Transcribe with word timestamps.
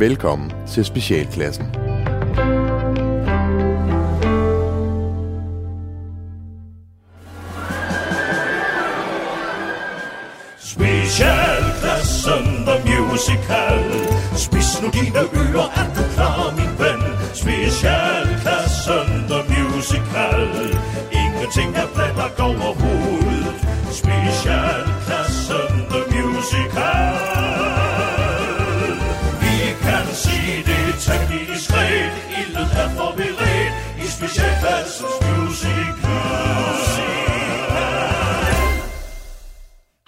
Velkommen 0.00 0.52
til 0.68 0.84
Specialklassen. 0.84 1.66
Specialklassen 10.58 12.44
The 12.66 12.76
Musical 12.84 13.84
Spis 14.36 14.82
nu 14.82 14.88
dine 14.92 15.18
ører, 15.18 15.68
er 15.76 15.94
du 15.94 16.02
klar, 16.14 16.50
min 16.56 16.72
ven? 16.78 17.02
Specialklassen 17.34 19.08
The 19.30 19.40
Musical 19.52 20.48
Ingenting 21.12 21.76
er 21.76 21.86
blandt 21.94 22.36
går 22.36 22.77
sige 31.00 31.54
diskret 31.54 32.12
Ildet 32.38 32.70
er 32.82 32.88
forberedt 32.96 33.74
i 34.04 34.06
Specialklassens 34.16 35.16
Musical 35.38 35.98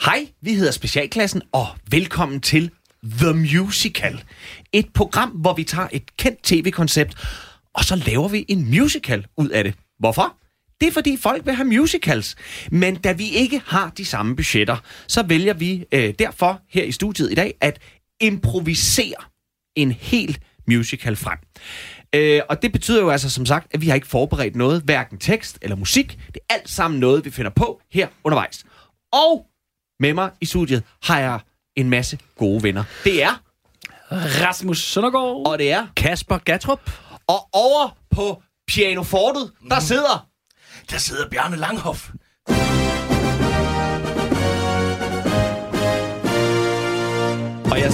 Hej, 0.04 0.28
vi 0.40 0.54
hedder 0.54 0.72
Specialklassen, 0.72 1.42
og 1.52 1.66
velkommen 1.90 2.40
til 2.40 2.70
The 3.04 3.32
Musical. 3.32 4.24
Et 4.72 4.92
program, 4.94 5.28
hvor 5.28 5.54
vi 5.54 5.64
tager 5.64 5.88
et 5.92 6.16
kendt 6.16 6.42
tv-koncept, 6.42 7.14
og 7.74 7.84
så 7.84 7.96
laver 8.06 8.28
vi 8.28 8.44
en 8.48 8.70
musical 8.70 9.26
ud 9.36 9.48
af 9.48 9.64
det. 9.64 9.74
Hvorfor? 9.98 10.36
Det 10.80 10.88
er 10.88 10.92
fordi 10.92 11.16
folk 11.16 11.46
vil 11.46 11.54
have 11.54 11.68
musicals. 11.68 12.36
Men 12.70 12.96
da 12.96 13.12
vi 13.12 13.30
ikke 13.30 13.62
har 13.66 13.90
de 13.90 14.04
samme 14.04 14.36
budgetter, 14.36 14.76
så 15.06 15.22
vælger 15.22 15.54
vi 15.54 15.84
øh, 15.92 16.14
derfor 16.18 16.60
her 16.68 16.84
i 16.84 16.92
studiet 16.92 17.32
i 17.32 17.34
dag 17.34 17.54
at 17.60 17.80
improvisere 18.20 19.24
en 19.76 19.92
helt 19.92 20.40
musical 20.76 21.16
frem. 21.16 21.38
Øh, 22.14 22.40
og 22.48 22.62
det 22.62 22.72
betyder 22.72 23.00
jo 23.00 23.10
altså 23.10 23.30
som 23.30 23.46
sagt, 23.46 23.74
at 23.74 23.80
vi 23.80 23.88
har 23.88 23.94
ikke 23.94 24.06
forberedt 24.06 24.56
noget, 24.56 24.82
hverken 24.82 25.18
tekst 25.18 25.58
eller 25.62 25.76
musik. 25.76 26.18
Det 26.26 26.36
er 26.50 26.54
alt 26.54 26.68
sammen 26.70 27.00
noget, 27.00 27.24
vi 27.24 27.30
finder 27.30 27.50
på 27.50 27.80
her 27.92 28.08
undervejs. 28.24 28.64
Og 29.12 29.46
med 30.00 30.14
mig 30.14 30.30
i 30.40 30.44
studiet 30.46 30.82
har 31.02 31.20
jeg 31.20 31.40
en 31.76 31.90
masse 31.90 32.18
gode 32.38 32.62
venner. 32.62 32.84
Det 33.04 33.22
er, 33.22 33.42
Rasmus 34.12 34.78
Søndergaard. 34.82 35.46
og 35.46 35.58
det 35.58 35.72
er, 35.72 35.86
Kasper 35.96 36.38
Gatrup. 36.38 36.90
og 37.26 37.48
over 37.52 37.96
på 38.10 38.42
pianofortet, 38.68 39.50
der 39.70 39.80
sidder... 39.80 40.26
Der 40.90 40.98
sidder 40.98 41.28
Bjarne 41.30 41.56
Langhoff. 41.56 42.10
Og 47.70 47.80
jeg... 47.80 47.92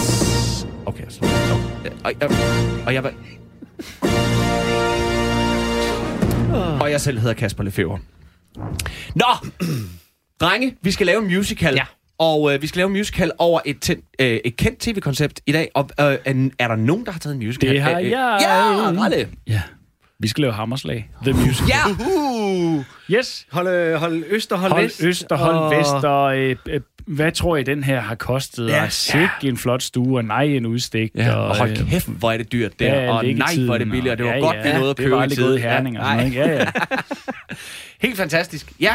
Okay, 0.86 1.05
så... 1.08 1.45
Og 2.07 2.12
jeg... 2.21 2.31
Og 2.87 2.95
jeg... 2.95 3.12
Og 6.81 6.91
jeg 6.91 7.01
selv 7.01 7.19
hedder 7.19 7.35
Kasper 7.35 7.65
Lefebvre. 7.65 7.98
Nå! 9.15 9.27
Drenge, 10.41 10.77
vi 10.83 10.91
skal 10.91 11.07
lave 11.07 11.23
en 11.23 11.35
musical. 11.35 11.75
Ja. 11.75 11.85
Og 12.19 12.55
øh, 12.55 12.63
vi 12.63 12.67
skal 12.67 12.79
lave 12.79 12.87
en 12.87 12.93
musical 12.93 13.33
over 13.39 13.61
et, 13.65 13.77
ten, 13.81 13.98
øh, 14.19 14.41
et 14.45 14.57
kendt 14.57 14.79
tv-koncept 14.79 15.41
i 15.47 15.53
dag. 15.53 15.71
Og 15.75 15.91
øh, 16.01 16.05
er, 16.07 16.48
er 16.59 16.69
der 16.69 16.77
nogen, 16.77 17.07
der 17.07 17.13
har 17.13 17.19
taget 17.19 17.35
en 17.37 17.45
musical? 17.47 17.71
Det 17.71 17.83
har 17.83 17.91
Øh, 17.98 18.05
øh, 18.05 18.11
jeg. 18.11 18.39
Ja, 18.41 19.03
Ralle. 19.03 19.29
Ja. 19.47 19.63
Vi 20.19 20.29
skal 20.29 20.43
lave 20.43 20.53
Hammerslag. 20.53 21.11
The 21.23 21.33
Musical. 21.33 21.69
Ja! 21.69 23.17
Yes. 23.19 23.47
Hold, 23.53 23.69
øh, 23.69 23.95
hold 23.95 24.25
øst 24.29 24.53
og 24.53 24.59
hold, 24.59 24.73
Hold 24.73 24.83
vest. 24.83 25.03
øst 25.03 25.33
og 25.33 25.39
hold 25.39 25.77
vest. 25.77 26.05
Og, 26.05 26.39
øh, 26.39 26.57
øh, 26.69 26.81
hvad 27.07 27.33
tror 27.33 27.57
I, 27.57 27.62
den 27.62 27.85
her 27.85 28.01
har 28.01 28.15
kostet? 28.15 28.69
Ja. 28.69 28.83
Ja. 28.83 28.89
Sikke 28.89 29.29
en 29.43 29.57
flot 29.57 29.83
stue, 29.83 30.19
og 30.19 30.25
nej, 30.25 30.43
en 30.43 30.67
udstik. 30.67 31.11
Ja, 31.15 31.35
og 31.35 31.51
øh, 31.51 31.57
hold 31.57 31.91
kæft, 31.91 32.09
hvor 32.09 32.33
er 32.33 32.37
det 32.37 32.53
dyrt 32.53 32.79
der. 32.81 32.95
ja, 33.03 33.11
og 33.13 33.25
nej, 33.25 33.57
hvor 33.65 33.75
er 33.75 33.79
det 33.79 33.91
billigt, 33.91 34.13
og 34.13 34.19
det 34.19 34.27
var 34.27 34.33
ja, 34.33 34.39
godt, 34.39 34.57
ja, 34.57 34.73
vi 34.73 34.79
nåede 34.79 34.91
at 34.91 34.97
købe 34.97 35.11
Det 35.11 35.17
var 35.17 35.25
i 35.25 35.29
tide. 35.29 35.59
herning. 35.59 35.97
Ja, 35.97 36.03
og 36.03 36.07
sådan, 36.21 36.33
noget? 36.33 36.48
Ja, 36.48 36.59
ja. 36.59 36.67
Helt 38.07 38.17
fantastisk. 38.17 38.73
Ja. 38.80 38.95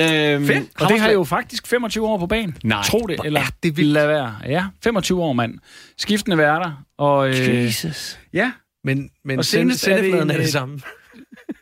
Øhm, 0.00 0.46
Fedt. 0.46 0.80
Og 0.80 0.88
det 0.88 1.00
har 1.00 1.10
jo 1.10 1.24
faktisk 1.24 1.66
25 1.66 2.06
år 2.06 2.18
på 2.18 2.26
banen. 2.26 2.56
Nej, 2.64 2.82
Tro 2.82 2.98
det, 2.98 3.16
hvor 3.16 3.24
eller 3.24 3.40
er 3.40 3.44
det 3.62 3.76
vildt. 3.76 3.92
lad 3.92 4.06
være. 4.06 4.34
Ja, 4.46 4.64
25 4.84 5.22
år, 5.22 5.32
mand. 5.32 5.54
Skiftende 5.98 6.38
værter. 6.38 6.84
Og, 6.98 7.28
øh, 7.28 7.48
Jesus. 7.64 8.18
ja, 8.32 8.52
Men, 8.84 9.10
men 9.24 9.38
Og 9.38 9.44
send, 9.44 9.60
senest 9.60 9.88
er 9.88 9.90
det 9.96 9.98
sendefladen 10.04 10.30
er 10.30 10.34
en, 10.34 10.40
det 10.40 10.46
øh, 10.46 10.50
samme. 10.52 10.80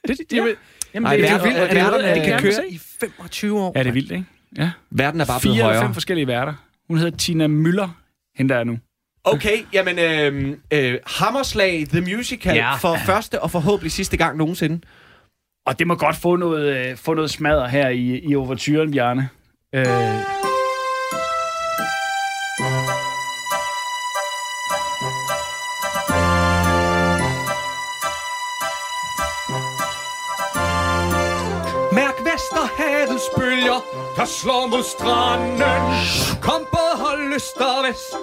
det, 0.08 0.18
det, 0.30 0.36
ja. 0.36 0.44
Jamen, 0.94 1.06
Ej, 1.06 1.16
det, 1.16 1.22
det 1.24 1.30
er 1.30 1.34
er 1.38 1.42
vildt, 1.42 1.56
er 1.56 1.62
at 1.62 1.70
det 1.70 1.76
det, 1.76 1.82
er, 1.82 1.86
er 1.86 2.14
det 2.14 2.14
det 2.16 2.24
kan 2.24 2.32
kan 2.32 2.40
køre. 2.42 2.52
køre 2.52 2.68
i 2.70 2.80
25 3.00 3.58
år. 3.60 3.72
Ja, 3.76 3.82
det 3.82 3.88
er 3.88 3.92
vildt, 3.92 4.12
ikke? 4.12 4.24
Ja. 4.58 4.70
Verden 4.90 5.20
er 5.20 5.26
bare 5.26 5.40
blevet 5.40 5.56
4 5.56 5.64
eller 5.64 5.64
højere. 5.64 5.82
5 5.82 5.94
forskellige 5.94 6.26
værter. 6.26 6.54
Hun 6.88 6.98
hedder 6.98 7.16
Tina 7.16 7.46
Møller, 7.46 7.88
hende 8.36 8.54
der 8.54 8.60
er 8.60 8.64
nu. 8.64 8.78
Okay, 9.24 9.56
jamen, 9.72 9.98
øh, 9.98 10.56
øh, 10.72 10.98
Hammerslag 11.06 11.86
The 11.88 12.00
Musical. 12.00 12.56
Ja. 12.56 12.74
for 12.74 12.96
første 13.06 13.42
og 13.42 13.50
forhåbentlig 13.50 13.92
sidste 13.92 14.16
gang 14.16 14.36
nogensinde. 14.36 14.80
Og 15.66 15.78
det 15.78 15.86
må 15.86 15.94
godt 15.94 16.16
få 16.16 16.36
noget, 16.36 16.90
øh, 16.90 16.96
få 16.96 17.14
noget 17.14 17.30
smadder 17.30 17.66
her 17.68 17.88
i, 17.88 18.20
i 18.24 18.34
overturen, 18.34 18.92
Bjarne. 18.92 19.28
Øh, 19.74 19.86
der 34.16 34.24
slår 34.24 34.66
mod 34.66 34.82
stranden. 34.82 35.60
Kom 36.40 36.66
på 36.70 36.78
hold 37.02 37.34
øst 37.34 37.56
og 37.56 37.84
vest, 37.88 38.16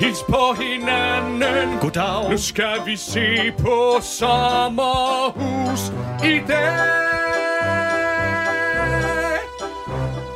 hils 0.00 0.22
på 0.28 0.54
hinanden. 0.62 1.78
Goddag. 1.80 2.30
Nu 2.30 2.38
skal 2.38 2.80
vi 2.86 2.96
se 2.96 3.52
på 3.58 3.98
sommerhus 4.02 5.92
i 6.24 6.40
dag. 6.48 6.78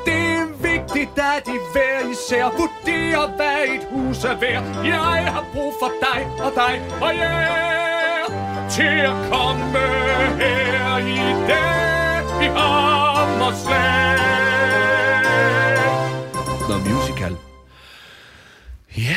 Det 0.06 0.22
er 0.40 0.46
vigtigt, 0.62 1.18
at 1.18 1.48
I 1.48 1.58
hver 1.72 2.10
især 2.10 2.44
vurderer, 2.44 3.26
hvad 3.36 3.74
et 3.74 3.86
hus 3.90 4.24
er 4.24 4.34
værd. 4.40 4.64
Jeg 4.84 5.32
har 5.32 5.44
brug 5.52 5.74
for 5.80 5.90
dig 6.00 6.26
og 6.44 6.52
dig 6.54 6.82
og 7.00 7.16
jer 7.16 8.26
til 8.70 9.00
at 9.10 9.16
komme 9.32 9.78
her 10.38 10.98
i 10.98 11.46
dag 11.48 12.22
i 12.42 12.46
Hammerslag. 12.56 14.59
The 16.70 16.94
Musical. 16.94 17.32
Ja. 18.98 19.16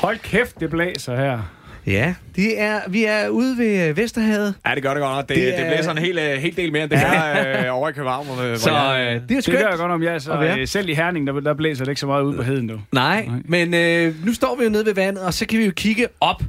hold 0.00 0.18
kæft, 0.18 0.60
det 0.60 0.70
blæser 0.70 1.16
her. 1.16 1.38
Ja, 1.86 2.14
det 2.36 2.60
er, 2.60 2.80
vi 2.88 3.04
er 3.04 3.28
ude 3.28 3.58
ved 3.58 3.88
øh, 3.88 3.96
Vesterhavet. 3.96 4.54
Ja, 4.66 4.74
det 4.74 4.82
gør 4.82 4.90
det 4.94 5.00
godt 5.00 5.16
nok. 5.16 5.28
Det, 5.28 5.36
Det 5.36 5.44
det, 5.46 5.54
er- 5.54 5.64
det 5.64 5.66
blæser 5.76 5.90
en 5.90 5.98
hel, 5.98 6.18
øh, 6.18 6.32
hel 6.42 6.56
del 6.56 6.72
mere, 6.72 6.82
end 6.82 6.90
det 6.90 6.98
her 6.98 7.64
øh, 7.66 7.76
over 7.76 7.88
i 7.88 7.92
København. 7.92 8.26
Hvor, 8.26 8.56
Så 8.56 8.70
jeg, 8.72 9.00
øh, 9.00 9.14
det 9.14 9.30
er 9.30 9.34
Det 9.34 9.44
skønt. 9.44 9.58
gør 9.58 9.68
jeg 9.68 9.78
godt 9.78 9.92
om, 9.92 10.02
jeg 10.02 10.22
så 10.22 10.32
øh, 10.58 10.66
selv 10.68 10.88
i 10.88 10.94
Herning, 10.94 11.26
der, 11.26 11.40
der 11.40 11.54
blæser 11.54 11.84
det 11.84 11.90
ikke 11.90 12.00
så 12.00 12.06
meget 12.06 12.22
ud 12.22 12.36
på 12.36 12.42
heden, 12.42 12.66
du. 12.68 12.80
Nej, 12.92 13.24
Nej. 13.26 13.36
men 13.44 13.74
øh, 13.74 14.26
nu 14.26 14.34
står 14.34 14.56
vi 14.56 14.64
jo 14.64 14.70
nede 14.70 14.86
ved 14.86 14.94
vandet, 14.94 15.24
og 15.24 15.34
så 15.34 15.46
kan 15.46 15.58
vi 15.58 15.64
jo 15.64 15.72
kigge 15.76 16.06
op 16.20 16.42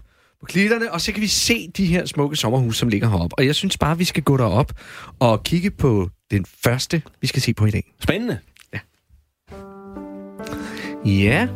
på 0.43 0.47
klitterne, 0.47 0.91
og 0.91 1.01
så 1.01 1.11
kan 1.11 1.21
vi 1.21 1.27
se 1.27 1.71
de 1.77 1.85
her 1.85 2.05
smukke 2.05 2.35
sommerhuse, 2.35 2.79
som 2.79 2.89
ligger 2.89 3.09
heroppe. 3.09 3.37
Og 3.37 3.45
jeg 3.45 3.55
synes 3.55 3.77
bare, 3.77 3.97
vi 3.97 4.03
skal 4.03 4.23
gå 4.23 4.37
derop 4.37 4.71
og 5.19 5.43
kigge 5.43 5.71
på 5.71 6.09
den 6.31 6.45
første, 6.63 7.01
vi 7.21 7.27
skal 7.27 7.41
se 7.41 7.53
på 7.53 7.65
i 7.65 7.71
dag. 7.71 7.93
Spændende. 8.03 8.37
Ja, 11.05 11.47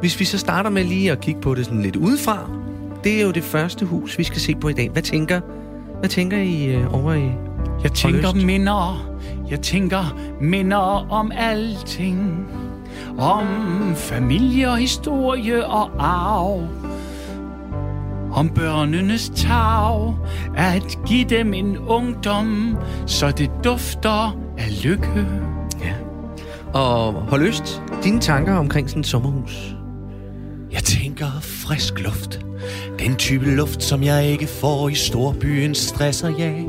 hvis 0.00 0.20
vi 0.20 0.24
så 0.24 0.38
starter 0.38 0.70
med 0.70 0.84
lige 0.84 1.12
at 1.12 1.20
kigge 1.20 1.40
på 1.40 1.54
det 1.54 1.64
sådan 1.64 1.82
lidt 1.82 1.96
udefra. 1.96 2.50
Det 3.04 3.18
er 3.18 3.22
jo 3.22 3.30
det 3.30 3.44
første 3.44 3.86
hus, 3.86 4.18
vi 4.18 4.24
skal 4.24 4.40
se 4.40 4.54
på 4.54 4.68
i 4.68 4.72
dag. 4.72 4.90
Hvad 4.90 5.02
tænker, 5.02 5.40
hvad 5.98 6.08
tænker 6.08 6.38
I 6.38 6.66
øh, 6.66 6.94
over 6.94 7.14
i... 7.14 7.30
Jeg 7.82 7.92
tænker 7.92 8.34
lyst. 8.34 8.46
minder, 8.46 9.10
jeg 9.50 9.60
tænker 9.60 10.18
minder 10.40 11.10
om 11.10 11.32
alting. 11.34 12.46
Om 13.18 13.46
familie 13.96 14.70
og 14.70 14.78
historie 14.78 15.66
og 15.66 15.90
arv. 15.98 16.83
Om 18.34 18.48
børnenes 18.48 19.32
tag, 19.36 20.14
at 20.56 20.98
give 21.06 21.24
dem 21.24 21.54
en 21.54 21.78
ungdom, 21.78 22.76
så 23.06 23.30
det 23.30 23.50
dufter 23.64 24.38
af 24.58 24.84
lykke. 24.84 25.26
Og 26.72 27.12
hold 27.12 27.42
øst, 27.42 27.82
dine 28.04 28.20
tanker 28.20 28.54
omkring 28.54 28.88
sådan 28.88 29.00
et 29.00 29.06
sommerhus. 29.06 29.74
Jeg 30.72 30.82
tænker 30.82 31.26
frisk 31.40 32.00
luft. 32.00 32.40
Den 32.98 33.16
type 33.16 33.44
luft, 33.44 33.82
som 33.82 34.02
jeg 34.02 34.26
ikke 34.26 34.46
får 34.46 34.88
i 34.88 34.94
storbyens 34.94 35.78
stress 35.78 36.22
og 36.22 36.38
jag. 36.38 36.64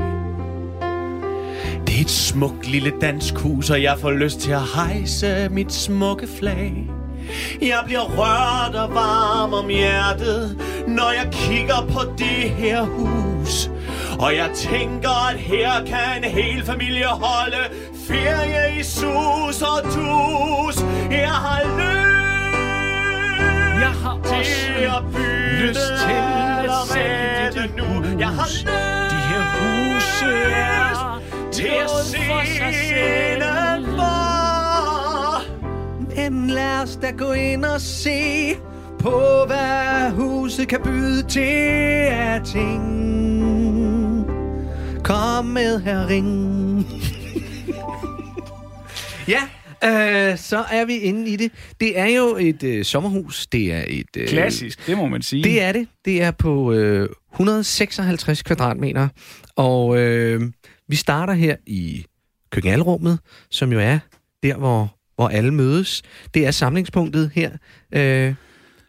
Det 1.86 1.96
er 1.96 2.00
et 2.00 2.10
smukt 2.10 2.70
lille 2.70 2.92
dansk 3.00 3.34
hus, 3.34 3.70
og 3.70 3.82
jeg 3.82 3.96
får 3.98 4.10
lyst 4.10 4.40
til 4.40 4.50
at 4.50 4.62
hejse 4.74 5.48
mit 5.50 5.72
smukke 5.72 6.26
flag. 6.38 6.90
Jeg 7.62 7.82
bliver 7.86 8.04
rørt 8.18 8.74
og 8.74 8.94
varm 8.94 9.52
om 9.52 9.68
hjertet, 9.68 10.58
når 10.86 11.10
jeg 11.10 11.28
kigger 11.32 11.86
på 11.92 12.00
det 12.18 12.50
her 12.50 12.82
hus. 12.82 13.70
Og 14.18 14.36
jeg 14.36 14.50
tænker, 14.54 15.28
at 15.30 15.36
her 15.36 15.84
kan 15.86 16.24
en 16.24 16.30
hel 16.30 16.64
familie 16.64 17.06
holde 17.06 17.62
ferie 18.08 18.80
i 18.80 18.82
sus 18.82 19.62
og 19.62 19.82
dus. 19.84 20.76
Jeg 21.10 21.30
har 21.30 21.62
lyst 21.78 22.06
Jeg 23.80 23.92
har 24.02 24.18
til 24.24 24.38
også 24.38 24.96
at 24.96 25.04
bygge 25.12 25.68
lyst 25.68 25.80
til 25.80 26.16
at 26.64 26.72
sælge 26.92 27.62
dit 27.62 27.76
nu. 27.76 28.18
Jeg 28.18 28.28
har 28.28 28.42
hus. 28.42 28.62
De 29.10 29.18
her 29.28 29.42
huse 29.56 30.32
er 30.54 31.20
til 31.52 31.66
at 31.66 31.90
se 31.90 32.18
sig 32.58 32.74
selv. 32.88 33.55
Men 36.30 36.50
lad 36.50 36.82
os 36.82 36.98
da 37.02 37.10
gå 37.10 37.32
ind 37.32 37.64
og 37.64 37.80
se 37.80 38.54
på, 38.98 39.44
hvad 39.46 40.10
huset 40.10 40.68
kan 40.68 40.80
byde 40.84 41.22
til 41.22 41.40
af 42.10 42.40
ting. 42.44 42.82
Kom 45.04 45.44
med 45.44 45.80
her, 45.80 46.06
ring. 46.08 46.86
ja, 49.34 49.42
øh, 49.84 50.38
så 50.38 50.64
er 50.70 50.84
vi 50.84 50.96
inde 50.96 51.30
i 51.30 51.36
det. 51.36 51.52
Det 51.80 51.98
er 51.98 52.06
jo 52.06 52.36
et 52.40 52.62
øh, 52.62 52.84
sommerhus. 52.84 53.46
Det 53.46 53.72
er 53.72 53.84
et... 53.88 54.16
Øh, 54.16 54.28
Klassisk, 54.28 54.86
det 54.86 54.96
må 54.96 55.06
man 55.06 55.22
sige. 55.22 55.44
Det 55.44 55.62
er 55.62 55.72
det. 55.72 55.88
Det 56.04 56.22
er 56.22 56.30
på 56.30 56.72
øh, 56.72 57.08
156 57.32 58.42
kvadratmeter. 58.42 59.08
Og 59.56 59.98
øh, 59.98 60.40
vi 60.88 60.96
starter 60.96 61.32
her 61.32 61.56
i 61.66 62.04
køkkenalrummet, 62.50 63.18
som 63.50 63.72
jo 63.72 63.80
er 63.80 63.98
der, 64.42 64.56
hvor, 64.56 64.95
hvor 65.16 65.28
alle 65.28 65.54
mødes. 65.54 66.02
Det 66.34 66.46
er 66.46 66.50
samlingspunktet 66.50 67.30
her. 67.34 67.50
Øh, 67.94 68.34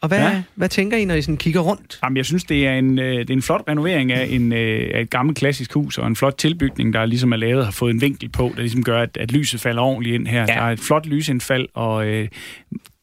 og 0.01 0.07
hvad, 0.07 0.19
Ja. 0.19 0.41
hvad 0.55 0.69
tænker 0.69 0.97
I, 0.97 1.05
når 1.05 1.15
I 1.15 1.21
sådan 1.21 1.37
kigger 1.37 1.59
rundt? 1.61 1.99
Jamen, 2.03 2.17
jeg 2.17 2.25
synes, 2.25 2.43
det 2.43 2.67
er 2.67 2.73
en, 2.73 2.99
øh, 2.99 3.19
det 3.19 3.29
er 3.29 3.33
en 3.33 3.41
flot 3.41 3.63
renovering 3.67 4.11
af, 4.11 4.27
en, 4.29 4.53
øh, 4.53 4.91
af 4.93 5.01
et 5.01 5.09
gammelt 5.09 5.37
klassisk 5.37 5.73
hus, 5.73 5.97
og 5.97 6.07
en 6.07 6.15
flot 6.15 6.35
tilbygning, 6.37 6.93
der 6.93 7.05
ligesom 7.05 7.31
er 7.31 7.37
lavet, 7.37 7.65
har 7.65 7.71
fået 7.71 7.93
en 7.93 8.01
vinkel 8.01 8.29
på, 8.29 8.51
der 8.55 8.61
ligesom 8.61 8.83
gør, 8.83 9.01
at, 9.01 9.17
at 9.17 9.31
lyset 9.31 9.61
falder 9.61 9.81
ordentligt 9.81 10.13
ind 10.15 10.27
her. 10.27 10.39
Ja. 10.39 10.45
Der 10.45 10.53
er 10.53 10.71
et 10.71 10.79
flot 10.79 11.05
lysindfald, 11.05 11.67
og 11.73 12.07
øh, 12.07 12.27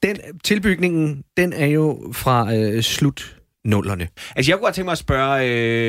Den 0.02 0.16
tilbygningen, 0.44 1.22
den 1.36 1.52
er 1.52 1.66
jo 1.66 2.12
fra 2.12 2.54
øh, 2.56 2.82
slut 2.82 3.36
nullerne. 3.64 4.08
Altså, 4.36 4.50
jeg 4.52 4.58
kunne 4.58 4.64
godt 4.66 4.74
tænke 4.74 4.84
mig 4.86 4.92
at 4.92 4.98
spørge, 4.98 5.46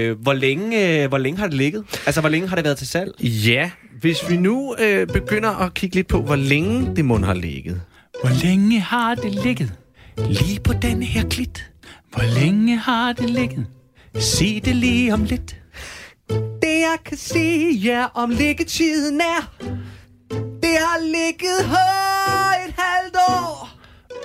øh, 0.09 0.19
hvor, 0.21 0.33
længe, 0.33 1.03
øh, 1.03 1.07
hvor 1.09 1.17
længe 1.17 1.39
har 1.39 1.47
det 1.47 1.57
ligget? 1.57 1.83
Altså, 2.05 2.21
hvor 2.21 2.29
længe 2.29 2.47
har 2.47 2.55
det 2.55 2.65
været 2.65 2.77
til 2.77 2.87
salg? 2.87 3.11
Ja, 3.23 3.71
hvis 3.99 4.29
vi 4.29 4.37
nu 4.37 4.75
øh, 4.79 5.07
begynder 5.07 5.49
at 5.49 5.73
kigge 5.73 5.95
lidt 5.95 6.07
på, 6.07 6.21
hvor 6.21 6.35
længe 6.35 6.95
det 6.95 7.05
mund 7.05 7.25
har 7.25 7.33
ligget. 7.33 7.81
hvor 8.21 8.43
længe 8.43 8.79
har 8.79 9.15
det 9.15 9.35
ligget? 9.35 9.73
Lige 10.17 10.59
på 10.59 10.73
den 10.73 11.03
her 11.03 11.29
klit. 11.29 11.71
Hvor 12.11 12.39
længe 12.39 12.77
har 12.77 13.13
det 13.13 13.29
ligget? 13.29 13.65
Sig 14.19 14.61
det 14.65 14.75
lige 14.75 15.13
om 15.13 15.23
lidt. 15.23 15.55
Det 16.61 16.79
jeg 16.79 16.97
kan 17.05 17.17
sige 17.17 17.89
jer 17.89 18.05
om 18.13 18.29
liggetiden 18.29 19.21
er, 19.21 19.53
det 20.31 20.75
har 20.79 20.99
ligget 21.03 21.65
her 21.67 22.67
et 22.67 22.73
halvt 22.77 23.15
år. 23.29 23.69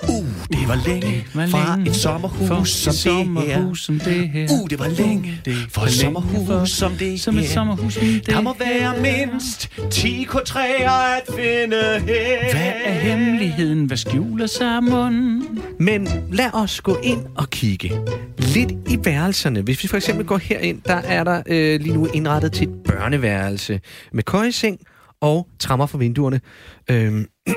Uh, 0.09 0.30
det 0.51 0.67
var 0.67 0.79
længe 0.87 1.25
var 1.33 1.47
fra 1.47 1.75
længe 1.75 1.89
et 1.91 1.95
sommerhus 1.95 2.47
for 2.47 2.63
som 2.63 2.91
et 2.91 2.95
sommerhus 2.97 3.81
som 3.85 3.99
det 3.99 4.29
her. 4.29 4.47
Uh, 4.51 4.69
det 4.69 4.79
var 4.79 4.87
længe 4.87 5.41
det 5.45 5.55
for 5.69 5.81
et 5.81 5.91
sommerhus 5.91 6.47
for- 6.47 6.65
som 6.65 6.91
det 6.91 7.21
Som 7.21 7.37
et 7.37 7.49
sommerhus 7.49 7.93
som 7.93 8.03
det 8.05 8.27
Der 8.27 8.41
må 8.41 8.55
være 8.59 8.93
mindst 9.01 9.69
10 9.91 10.27
K3'er 10.29 10.91
at 10.91 11.21
finde 11.35 11.75
her. 12.07 12.51
Hvad 12.51 12.71
er 12.85 12.93
hemmeligheden? 12.93 13.85
Hvad 13.85 13.97
skjuler 13.97 14.47
sig 14.47 14.83
munden? 14.83 15.59
Men 15.79 16.07
lad 16.31 16.49
os 16.53 16.81
gå 16.81 16.97
ind 17.03 17.25
og 17.37 17.49
kigge 17.49 17.91
lidt 18.37 18.71
i 18.71 18.97
værelserne. 19.03 19.61
Hvis 19.61 19.83
vi 19.83 19.87
for 19.87 19.97
eksempel 19.97 20.25
går 20.25 20.37
herind, 20.37 20.81
der 20.85 20.95
er 20.95 21.23
der 21.23 21.41
øh, 21.47 21.79
lige 21.81 21.93
nu 21.93 22.07
indrettet 22.13 22.51
til 22.51 22.67
et 22.67 22.73
børneværelse 22.87 23.79
med 24.13 24.23
køjeseng 24.23 24.79
og 25.21 25.47
trammer 25.59 25.85
for 25.85 25.97
vinduerne. 25.97 26.41
Øhm, 26.89 27.25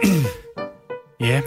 Ja. 1.21 1.41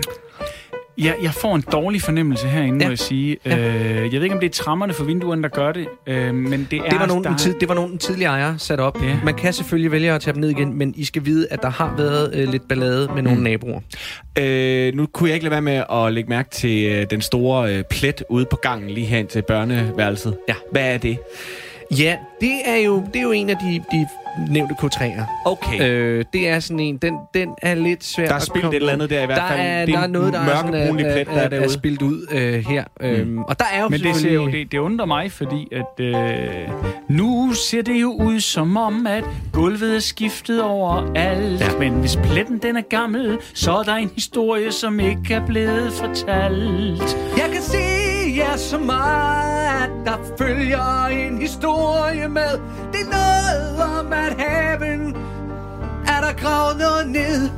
Ja, 0.98 1.14
jeg 1.22 1.34
får 1.34 1.56
en 1.56 1.64
dårlig 1.72 2.02
fornemmelse 2.02 2.48
herinde, 2.48 2.80
ja. 2.80 2.86
Må 2.86 2.92
jeg 2.92 3.00
sige. 3.00 3.38
Ja. 3.46 3.58
Øh, 3.58 3.96
jeg 3.96 4.12
ved 4.12 4.24
ikke, 4.24 4.36
om 4.36 4.40
det 4.40 4.48
er 4.48 4.64
trammerne 4.64 4.94
for 4.94 5.04
vinduerne, 5.04 5.44
der 5.44 5.50
gør 5.50 5.72
det, 5.72 5.88
øh, 6.08 6.34
men 6.34 6.68
det 6.72 6.80
er... 6.80 6.90
det, 6.90 7.00
var 7.00 7.08
nogen, 7.08 7.24
der... 7.24 7.38
tid, 7.38 7.56
det 7.60 7.70
var 7.70 7.76
nogen 7.76 7.92
den 7.92 7.98
tidligere 7.98 8.32
ejer 8.32 8.58
sat 8.58 8.80
op. 8.80 9.04
Ja. 9.04 9.20
Man 9.24 9.34
kan 9.34 9.54
selvfølgelig 9.54 9.92
vælge 9.92 10.12
at 10.12 10.22
tage 10.22 10.34
dem 10.34 10.42
ned 10.42 10.50
igen, 10.50 10.78
men 10.78 10.94
I 10.98 11.06
skal 11.06 11.26
vide, 11.26 11.48
at 11.52 11.62
der 11.62 11.70
har 11.70 11.96
været 11.98 12.36
øh, 12.36 12.50
lidt 12.50 12.68
ballade 12.68 13.10
med 13.16 13.22
nogle 13.24 13.44
naboer. 13.44 13.80
Øh, 14.40 14.96
nu 14.96 15.06
kunne 15.06 15.30
jeg 15.30 15.36
ikke 15.36 15.44
lade 15.44 15.52
være 15.52 15.62
med 15.62 15.84
at 15.92 16.14
lægge 16.14 16.30
mærke 16.30 16.50
til 16.50 16.86
øh, 16.92 17.06
den 17.10 17.22
store 17.22 17.76
øh, 17.76 17.84
plet 17.90 18.24
ude 18.30 18.46
på 18.46 18.56
gangen 18.56 18.90
lige 18.90 19.08
hen 19.08 19.28
til 19.28 19.42
børneværelset. 19.42 20.38
Ja. 20.50 20.54
Hvad 20.72 20.94
er 20.94 20.98
det? 20.98 21.18
Ja, 21.92 22.18
det 22.42 22.54
er 22.66 22.76
jo, 22.76 23.04
det 23.14 23.20
er 23.20 23.24
jo 23.24 23.32
en 23.32 23.50
af 23.50 23.56
de, 23.58 23.84
de 23.92 24.08
nævnte 24.50 24.76
K3'er. 24.84 25.24
Okay. 25.46 25.82
Øh, 25.82 25.98
Øh, 25.98 26.26
det 26.34 26.48
er 26.50 26.60
sådan 26.60 26.80
en, 26.80 26.98
den, 26.98 27.14
den 27.34 27.50
er 27.62 27.76
lidt 27.76 28.04
svær 28.04 28.28
der 28.28 28.36
er 28.36 28.40
komme 28.62 28.70
et 28.70 28.76
eller 28.76 28.94
andet 28.94 29.10
der 29.10 29.24
i 29.24 29.26
hvert 29.26 29.38
der 29.38 29.48
fald. 29.48 29.60
Er, 29.62 29.86
det 29.86 29.94
der 29.94 30.00
er 30.00 30.08
noget, 30.08 30.34
der 30.34 30.40
er 30.40 30.58
sådan, 30.58 30.74
er, 30.74 30.94
plet, 30.94 31.28
der 31.28 31.34
er, 31.34 31.40
er 31.40 31.44
er 31.44 31.50
derude. 31.50 31.70
spildt 31.74 32.02
ud 32.02 32.28
øh, 32.32 32.54
her. 32.54 32.84
Øhm, 33.02 33.38
og 33.38 33.60
der 33.60 33.66
er 33.74 33.82
jo 33.82 33.90
Men 33.90 34.00
det, 34.00 34.16
ser 34.16 34.34
jo, 34.34 34.48
det, 34.48 34.72
det 34.72 34.78
undrer 34.78 35.06
mig, 35.06 35.32
fordi 35.32 35.68
at 35.72 36.06
øh, 36.06 36.16
nu 37.10 37.54
ser 37.54 37.82
det 37.82 38.02
jo 38.02 38.12
ud 38.12 38.40
som 38.40 38.78
om, 38.78 39.08
at 39.08 39.24
gulvet 39.54 39.96
er 39.96 40.00
skiftet 40.00 40.64
over 40.64 41.14
alt. 41.16 41.62
Ja. 41.62 41.78
Men 41.80 41.94
hvis 41.94 42.20
pletten 42.24 42.58
den 42.58 42.78
er 42.78 42.84
gammel, 42.90 43.38
så 43.54 43.72
er 43.72 43.84
der 43.84 43.96
en 43.96 44.12
historie, 44.16 44.72
som 44.72 45.00
ikke 45.00 45.34
er 45.34 45.46
blevet 45.46 45.94
fortalt. 45.94 47.18
Jeg 47.38 47.50
kan 47.54 47.62
se 47.62 48.17
er 48.42 48.58
så 48.58 48.78
meget, 48.78 49.84
at 49.84 49.90
der 50.06 50.18
følger 50.38 51.06
en 51.06 51.38
historie 51.38 52.28
med. 52.28 52.52
Det 52.94 53.02
er 53.02 53.12
noget 53.12 54.00
om, 54.00 54.14
at 54.14 54.42
haven 54.42 55.16
er 56.08 56.22
der 56.22 56.34
gravet 56.34 56.78
noget 56.78 57.10
ned. 57.10 57.50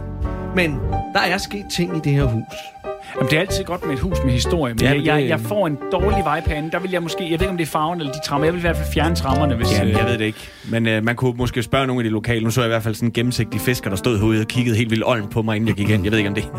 Men 0.55 0.79
der 1.13 1.19
er 1.19 1.37
sket 1.37 1.65
ting 1.71 1.97
i 1.97 1.99
det 1.99 2.11
her 2.11 2.25
hus. 2.25 2.78
Jamen, 3.15 3.29
det 3.29 3.35
er 3.37 3.39
altid 3.41 3.63
godt 3.63 3.85
med 3.85 3.93
et 3.93 3.99
hus 3.99 4.17
med 4.25 4.33
historie, 4.33 4.73
men 4.73 4.81
Ja, 4.83 4.89
jeg, 4.89 4.97
det- 4.99 5.05
jeg, 5.05 5.27
jeg 5.27 5.39
får 5.39 5.67
en 5.67 5.77
dårlig 5.91 6.17
vibe 6.17 6.49
herinde. 6.49 6.71
Der 6.71 6.79
vil 6.79 6.91
jeg 6.91 7.03
måske, 7.03 7.23
jeg 7.23 7.31
ved 7.31 7.39
ikke, 7.39 7.47
om 7.49 7.57
det 7.57 7.65
er 7.65 7.69
farven 7.71 7.99
eller 7.99 8.13
de 8.13 8.19
trammer. 8.25 8.45
Jeg 8.45 8.53
vil 8.53 8.59
i 8.59 8.61
hvert 8.61 8.75
fald 8.77 8.87
fjerne 8.93 9.15
trammerne, 9.15 9.55
hvis... 9.55 9.71
Ja, 9.71 9.85
øh, 9.85 9.91
jeg 9.91 10.05
ved 10.05 10.17
det 10.17 10.25
ikke. 10.25 10.39
Men 10.69 10.87
øh, 10.87 11.03
man 11.03 11.15
kunne 11.15 11.33
måske 11.37 11.63
spørge 11.63 11.87
nogle 11.87 11.99
af 11.99 12.03
de 12.03 12.09
lokale. 12.09 12.43
Nu 12.43 12.51
så 12.51 12.61
jeg 12.61 12.67
i 12.67 12.71
hvert 12.71 12.83
fald 12.83 12.95
sådan 12.95 13.07
en 13.09 13.13
gennemsigtig 13.13 13.61
fisker, 13.61 13.89
der 13.89 13.97
stod 13.97 14.17
herude 14.19 14.41
og 14.41 14.47
kiggede 14.47 14.75
helt 14.77 14.89
vildt 14.91 15.03
olden 15.05 15.29
på 15.29 15.41
mig, 15.41 15.55
inden 15.55 15.67
jeg 15.67 15.75
gik 15.75 15.89
ind. 15.89 16.03
Jeg 16.03 16.11
ved 16.11 16.17
ikke, 16.19 16.29
om 16.29 16.35
det 16.35 16.43
er 16.43 16.49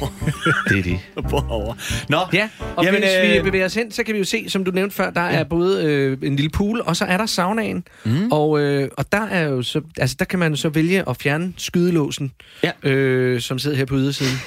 bor, 0.00 0.12
Det 0.68 0.78
er 0.78 0.82
det. 0.82 0.98
der 1.14 1.22
bor 1.22 1.46
over. 1.50 1.74
Nå, 2.08 2.18
Ja, 2.32 2.48
og 2.76 2.84
Jamen, 2.84 3.02
Jamen, 3.02 3.22
hvis 3.24 3.36
øh, 3.38 3.44
vi 3.44 3.50
bevæger 3.50 3.64
os 3.64 3.74
hen, 3.74 3.90
så 3.92 4.02
kan 4.02 4.14
vi 4.14 4.18
jo 4.18 4.24
se, 4.24 4.44
som 4.50 4.64
du 4.64 4.70
nævnte 4.70 4.96
før, 4.96 5.10
der 5.10 5.20
er 5.20 5.44
både 5.44 5.84
øh, 5.84 6.18
en 6.22 6.36
lille 6.36 6.50
pool, 6.50 6.82
og 6.86 6.96
så 6.96 7.04
er 7.04 7.16
der 7.16 7.26
saunaen. 7.26 7.84
Mm. 8.04 8.32
Og, 8.32 8.60
øh, 8.60 8.88
og 8.96 9.12
der 9.12 9.26
er 9.30 9.48
jo 9.48 9.62
så, 9.62 9.80
altså 9.98 10.16
der 10.18 10.24
kan 10.24 10.38
man 10.38 10.52
jo 10.52 10.56
så 10.56 10.68
vælge 10.68 11.08
at 11.08 11.16
fjerne 11.22 11.52
skydelåsen, 11.56 12.32
Ja. 12.62 12.70
øh, 12.90 13.40
som 13.40 13.58
sidder 13.58 13.76
her 13.76 13.84
på 13.84 13.94
ydersiden. 13.94 14.40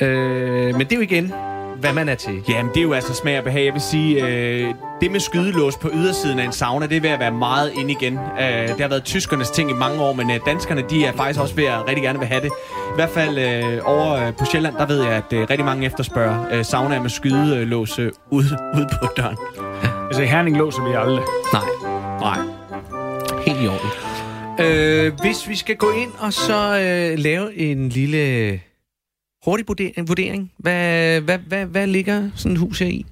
Øh, 0.00 0.74
men 0.74 0.80
det 0.80 0.92
er 0.92 0.96
jo 0.96 1.02
igen, 1.02 1.32
hvad 1.80 1.92
man 1.92 2.08
er 2.08 2.14
til. 2.14 2.42
Jamen, 2.48 2.72
det 2.74 2.80
er 2.80 2.82
jo 2.82 2.92
altså 2.92 3.14
smag 3.14 3.38
og 3.38 3.44
behag. 3.44 3.64
Jeg 3.64 3.72
vil 3.72 3.82
sige, 3.82 4.26
øh, 4.26 4.74
det 5.00 5.10
med 5.10 5.20
skydelås 5.20 5.76
på 5.76 5.90
ydersiden 5.94 6.38
af 6.38 6.44
en 6.44 6.52
sauna, 6.52 6.86
det 6.86 6.96
er 6.96 7.00
ved 7.00 7.10
at 7.10 7.20
være 7.20 7.32
meget 7.32 7.72
ind 7.78 7.90
igen. 7.90 8.14
Øh, 8.40 8.68
det 8.68 8.80
har 8.80 8.88
været 8.88 9.04
tyskernes 9.04 9.50
ting 9.50 9.70
i 9.70 9.72
mange 9.72 10.00
år, 10.00 10.12
men 10.12 10.30
øh, 10.30 10.40
danskerne, 10.46 10.82
de 10.90 11.04
er 11.04 11.12
faktisk 11.12 11.40
også 11.40 11.54
ved 11.54 11.64
at 11.64 11.88
rigtig 11.88 12.02
gerne 12.02 12.18
vil 12.18 12.28
have 12.28 12.40
det. 12.40 12.50
I 12.92 12.94
hvert 12.94 13.10
fald 13.10 13.38
øh, 13.38 13.80
over 13.84 14.12
øh, 14.12 14.36
på 14.36 14.44
Sjælland, 14.44 14.74
der 14.76 14.86
ved 14.86 15.02
jeg, 15.02 15.12
at 15.12 15.32
øh, 15.32 15.40
rigtig 15.50 15.64
mange 15.64 15.86
efterspørger 15.86 16.44
øh, 16.52 16.64
saunaer 16.64 17.02
med 17.02 17.10
skydelås 17.10 17.98
øh, 17.98 18.12
ude, 18.30 18.58
ude 18.76 18.88
på 19.02 19.08
døren. 19.16 19.36
Altså, 20.08 20.22
i 20.22 20.26
Herning 20.26 20.56
låser 20.56 20.88
vi 20.88 20.94
aldrig. 20.94 21.24
Nej, 21.52 21.62
Nej. 22.20 22.38
helt 23.46 23.58
i 23.62 23.68
orden. 23.68 23.90
Øh, 24.60 25.12
hvis 25.20 25.48
vi 25.48 25.56
skal 25.56 25.76
gå 25.76 25.90
ind 25.90 26.10
og 26.18 26.32
så 26.32 26.78
øh, 26.78 27.18
lave 27.18 27.56
en 27.56 27.88
lille 27.88 28.60
hurtig 29.44 29.68
vurdering, 29.68 30.08
vurdering 30.08 30.52
hvad, 30.56 31.20
hvad, 31.20 31.38
hvad, 31.38 31.66
hvad 31.66 31.86
ligger 31.86 32.30
sådan 32.34 32.52
et 32.52 32.58
hus 32.58 32.78
her 32.78 32.86
i? 32.86 33.06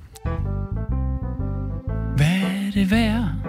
Hvad 2.16 2.42
er 2.42 2.71
det 2.75 2.90
værd? 2.90 3.46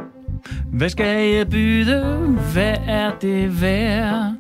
Hvad 0.74 0.90
skal 0.90 1.34
jeg 1.34 1.50
byde? 1.50 2.28
Hvad 2.54 2.76
er 2.88 3.12
det 3.22 3.62
værd? 3.62 4.34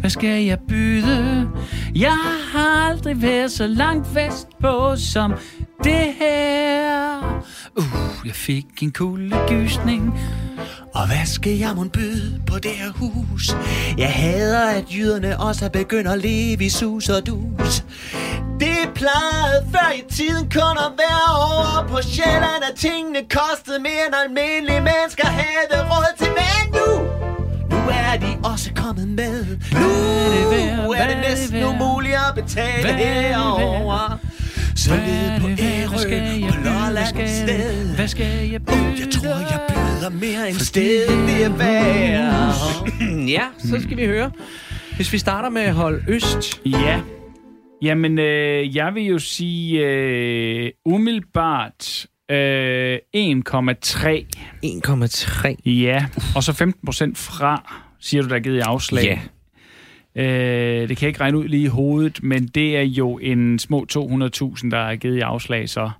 Hvad 0.00 0.10
skal 0.10 0.44
jeg 0.44 0.58
byde? 0.68 1.48
Jeg 1.94 2.18
har 2.52 2.90
aldrig 2.90 3.22
været 3.22 3.52
så 3.52 3.66
langt 3.66 4.14
vestpå 4.14 4.96
som 4.96 5.34
det 5.84 6.14
her. 6.18 7.42
Uh, 7.78 8.26
jeg 8.26 8.34
fik 8.34 8.66
en 8.82 8.92
kuldegysning. 8.92 10.14
Og 10.94 11.06
hvad 11.06 11.26
skal 11.26 11.58
jeg 11.58 11.72
mon 11.76 11.90
byde 11.90 12.42
på 12.46 12.58
det 12.58 12.70
her 12.70 12.92
hus? 12.92 13.56
Jeg 13.98 14.12
hader, 14.12 14.70
at 14.70 14.84
jyderne 14.94 15.40
også 15.40 15.64
er 15.64 15.68
begyndt 15.68 16.08
at 16.08 16.18
leve 16.18 16.64
i 16.64 16.68
sus 16.68 17.08
og 17.08 17.26
dus. 17.26 17.84
Det 18.62 18.82
plejede 18.94 19.60
før 19.72 19.88
i 20.00 20.02
tiden 20.16 20.44
kun 20.58 20.76
at 20.86 20.92
være 21.02 21.28
over 21.50 21.88
på 21.88 21.98
Sjælland, 22.02 22.62
at 22.70 22.74
tingene 22.76 23.20
kostede 23.38 23.78
mere 23.88 24.02
end 24.06 24.14
almindelige 24.24 24.82
mennesker 24.90 25.26
havde 25.26 25.80
råd 25.90 26.12
til. 26.20 26.30
Men 26.40 26.64
nu, 26.78 26.88
nu 27.72 27.78
er 27.90 28.14
de 28.24 28.30
også 28.52 28.70
kommet 28.76 29.08
med. 29.08 29.36
Nu 29.80 29.88
det 30.34 30.44
værd? 30.50 30.94
er 31.00 31.06
det 31.12 31.18
næsten 31.28 31.58
værd? 31.58 31.68
umuligt 31.68 32.16
at 32.28 32.34
betale 32.34 32.88
er 32.88 32.96
herovre. 32.96 34.18
Så 34.76 34.88
Hvad 34.88 34.98
ned 35.06 35.28
er 35.30 35.40
på 35.40 35.48
Ærø, 35.48 36.10
jeg 36.44 36.52
på 36.52 36.58
Lolland 36.64 37.06
skal 37.06 37.28
sted. 37.28 37.86
jeg, 37.86 37.94
hvad 37.96 38.08
skal 38.08 38.50
jeg 38.52 38.64
byde? 38.66 38.92
Uh, 38.92 39.00
jeg 39.00 39.08
tror, 39.10 39.36
jeg 39.54 39.60
byder 39.68 40.10
mere 40.10 40.48
end 40.50 40.58
stedet 40.58 41.28
det 41.28 41.44
er 41.44 41.48
værd. 41.48 42.54
Ja, 43.36 43.44
så 43.58 43.82
skal 43.82 43.96
vi 43.96 44.06
høre. 44.06 44.30
Hvis 44.96 45.12
vi 45.12 45.18
starter 45.18 45.48
med 45.48 45.62
at 45.62 45.74
holde 45.74 46.04
øst. 46.08 46.60
Ja. 46.66 47.00
Jamen, 47.82 48.18
øh, 48.18 48.76
jeg 48.76 48.94
vil 48.94 49.02
jo 49.04 49.18
sige 49.18 49.86
øh, 49.86 50.70
umiddelbart 50.84 52.06
Øh, 52.30 52.98
1,3. 53.16 54.26
1,3. 54.64 55.54
Ja, 55.66 56.06
og 56.36 56.42
så 56.42 56.52
15 56.52 56.86
procent 56.86 57.18
fra, 57.18 57.80
siger 58.00 58.22
du, 58.22 58.28
der 58.28 58.34
er 58.34 58.40
givet 58.40 58.56
i 58.56 58.60
afslag. 58.60 59.04
Ja. 60.16 60.22
Øh, 60.22 60.88
det 60.88 60.96
kan 60.96 61.04
jeg 61.06 61.08
ikke 61.08 61.20
regne 61.20 61.38
ud 61.38 61.48
lige 61.48 61.62
i 61.62 61.66
hovedet, 61.66 62.22
men 62.22 62.46
det 62.46 62.76
er 62.76 62.82
jo 62.82 63.18
en 63.18 63.58
små 63.58 63.86
200.000, 63.92 64.70
der 64.70 64.78
er 64.78 64.96
givet 64.96 65.16
i 65.16 65.20
afslag, 65.20 65.68
så... 65.68 65.90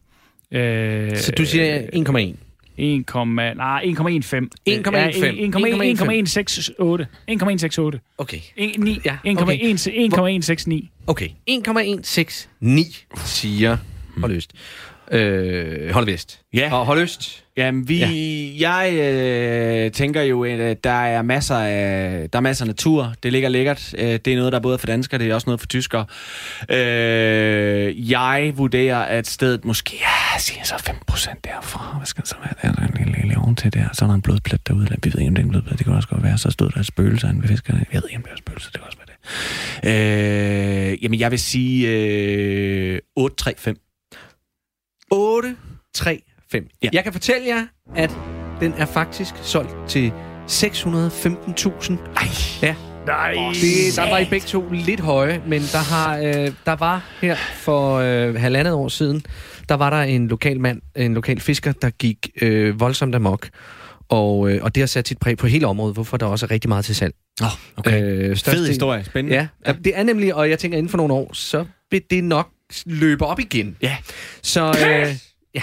Øh, 0.53 1.17
Så 1.17 1.33
du 1.39 1.45
siger 1.45 1.81
1,1. 1.81 2.37
1, 2.77 3.57
nej, 3.57 3.83
1,15. 3.85 4.49
1,15. 4.69 5.27
1,168. 5.37 7.07
1,168. 7.29 8.01
Okay. 8.19 8.39
1,9. 8.59 9.01
Ja, 9.05 9.17
1,169. 9.25 10.91
Okay. 11.07 11.29
1,169 11.47 12.49
siger 13.25 13.77
Holdøst. 14.17 14.53
Øh, 15.13 15.91
Holdvest. 15.91 16.41
Ja. 16.55 16.69
Og 16.73 16.87
Holdøst. 16.87 17.45
Jamen, 17.57 17.89
vi, 17.89 17.99
ja. 17.99 18.71
jeg 18.71 18.93
øh, 18.95 19.91
tænker 19.91 20.23
jo, 20.23 20.45
at 20.45 20.59
øh, 20.59 20.77
der 20.85 20.91
er 20.91 21.23
masser 21.23 21.57
af 21.57 22.31
der 22.31 22.37
er 22.37 22.41
masser 22.41 22.65
af 22.65 22.67
natur. 22.67 23.15
Det 23.23 23.33
ligger 23.33 23.49
lækkert. 23.49 23.95
Øh, 23.99 24.19
det 24.25 24.27
er 24.27 24.37
noget, 24.37 24.53
der 24.53 24.59
er 24.59 24.63
både 24.63 24.79
for 24.79 24.87
danskere, 24.87 25.19
det 25.19 25.31
er 25.31 25.35
også 25.35 25.47
noget 25.47 25.61
for 25.61 25.67
tyskere. 25.67 26.07
Øh, 26.69 28.11
jeg 28.11 28.53
vurderer, 28.57 28.99
at 28.99 29.27
stedet 29.27 29.65
måske, 29.65 29.97
ja, 30.01 30.39
siger 30.39 30.65
så 30.65 30.75
5 30.79 30.97
procent 31.07 31.45
derfra. 31.45 31.97
Hvad 31.97 32.07
skal 32.07 32.27
så 32.27 32.35
være? 32.45 32.73
Der 32.75 32.83
er 32.83 32.87
en 32.87 32.95
lille, 32.99 33.21
lille 33.21 33.39
oven 33.39 33.57
til 33.57 33.75
der. 33.75 33.85
Så 33.93 34.05
er 34.05 34.07
der 34.07 34.15
en 34.15 34.23
blodplet 34.23 34.69
derude. 34.69 34.87
Vi 35.03 35.13
ved 35.13 35.21
ikke, 35.21 35.29
om 35.29 35.35
det 35.35 35.43
er 35.43 35.45
en 35.45 35.51
blodplet. 35.51 35.79
Det 35.79 35.87
kan 35.87 35.95
også 35.95 36.09
godt 36.09 36.23
være. 36.23 36.39
Så 36.39 36.51
stod 36.51 36.71
der 36.71 36.81
et 36.81 36.87
spøgelse 36.87 37.35
ved 37.41 37.49
fiskerne. 37.49 37.85
Jeg 37.93 38.03
ved 38.03 38.09
ikke, 38.09 38.17
om 38.17 38.23
det 38.23 38.31
er 38.31 38.35
et 38.35 38.39
spøgelse. 38.39 38.71
Det 38.73 38.81
kan 38.81 38.87
også 38.87 38.99
være 38.99 39.07
det. 39.07 40.93
Øh, 40.93 41.05
jamen, 41.05 41.21
jeg 41.21 41.31
vil 41.31 41.39
sige 41.39 41.89
øh, 41.89 42.99
8, 43.17 43.37
3, 43.37 43.55
5. 43.59 43.92
8, 45.15 45.57
3, 45.95 46.23
5. 46.53 46.69
Ja. 46.83 46.89
Jeg 46.93 47.05
kan 47.05 47.13
fortælle 47.13 47.47
jer, 47.47 47.67
at 47.97 48.11
den 48.61 48.73
er 48.73 48.87
faktisk 48.87 49.35
solgt 49.43 49.77
til 49.89 50.13
615.000. 50.49 51.93
Ej, 52.17 52.27
Ja. 52.63 52.75
Nej. 53.07 53.33
Det, 53.33 53.97
der 53.97 54.11
var 54.11 54.19
I 54.19 54.25
begge 54.31 54.47
to 54.47 54.65
lidt 54.73 55.01
høje, 55.01 55.43
men 55.47 55.61
der, 55.61 55.79
har, 55.79 56.19
øh, 56.19 56.51
der 56.67 56.77
var 56.77 57.05
her 57.21 57.37
for 57.55 57.97
øh, 57.97 58.35
halvandet 58.35 58.75
år 58.75 58.89
siden, 58.89 59.23
der 59.69 59.75
var 59.75 59.91
der 59.91 59.97
en 60.03 60.29
lokal 60.29 60.61
mand, 60.61 60.81
en 60.97 61.15
lokal 61.15 61.41
fisker, 61.41 61.73
der 61.73 61.91
gik 61.91 62.29
øh, 62.43 62.81
voldsomt 62.81 63.15
amok. 63.15 63.49
Og, 64.09 64.51
øh, 64.51 64.65
og 64.65 64.75
det 64.75 64.81
har 64.81 64.87
sat 64.87 65.09
sit 65.09 65.19
præg 65.19 65.37
på 65.39 65.47
hele 65.47 65.67
området, 65.67 65.95
hvorfor 65.97 66.17
der 66.17 66.27
også 66.27 66.47
er 66.47 66.51
rigtig 66.51 66.69
meget 66.69 66.85
til 66.85 66.95
salg. 66.97 67.15
oh, 67.43 67.49
okay. 67.77 68.03
Øh, 68.03 68.37
Fed 68.37 68.67
historie. 68.67 69.05
Spændende. 69.05 69.37
Ja, 69.37 69.47
ja, 69.67 69.73
det 69.73 69.93
er 69.99 70.03
nemlig, 70.03 70.35
og 70.35 70.51
jeg 70.51 70.59
tænker, 70.59 70.79
inden 70.79 70.91
for 70.91 70.97
nogle 70.97 71.13
år, 71.15 71.31
så 71.35 71.65
vil 71.91 72.03
det 72.11 72.25
nok 72.25 72.49
løbe 72.87 73.27
op 73.27 73.39
igen. 73.41 73.77
Ja. 73.83 73.97
Så 74.43 74.61
øh, 74.69 75.09
ja. 75.55 75.63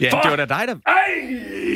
Ja, 0.00 0.10
det 0.22 0.30
var 0.30 0.36
da 0.36 0.44
dig, 0.44 0.62
der... 0.68 0.74
Ej, 0.86 1.12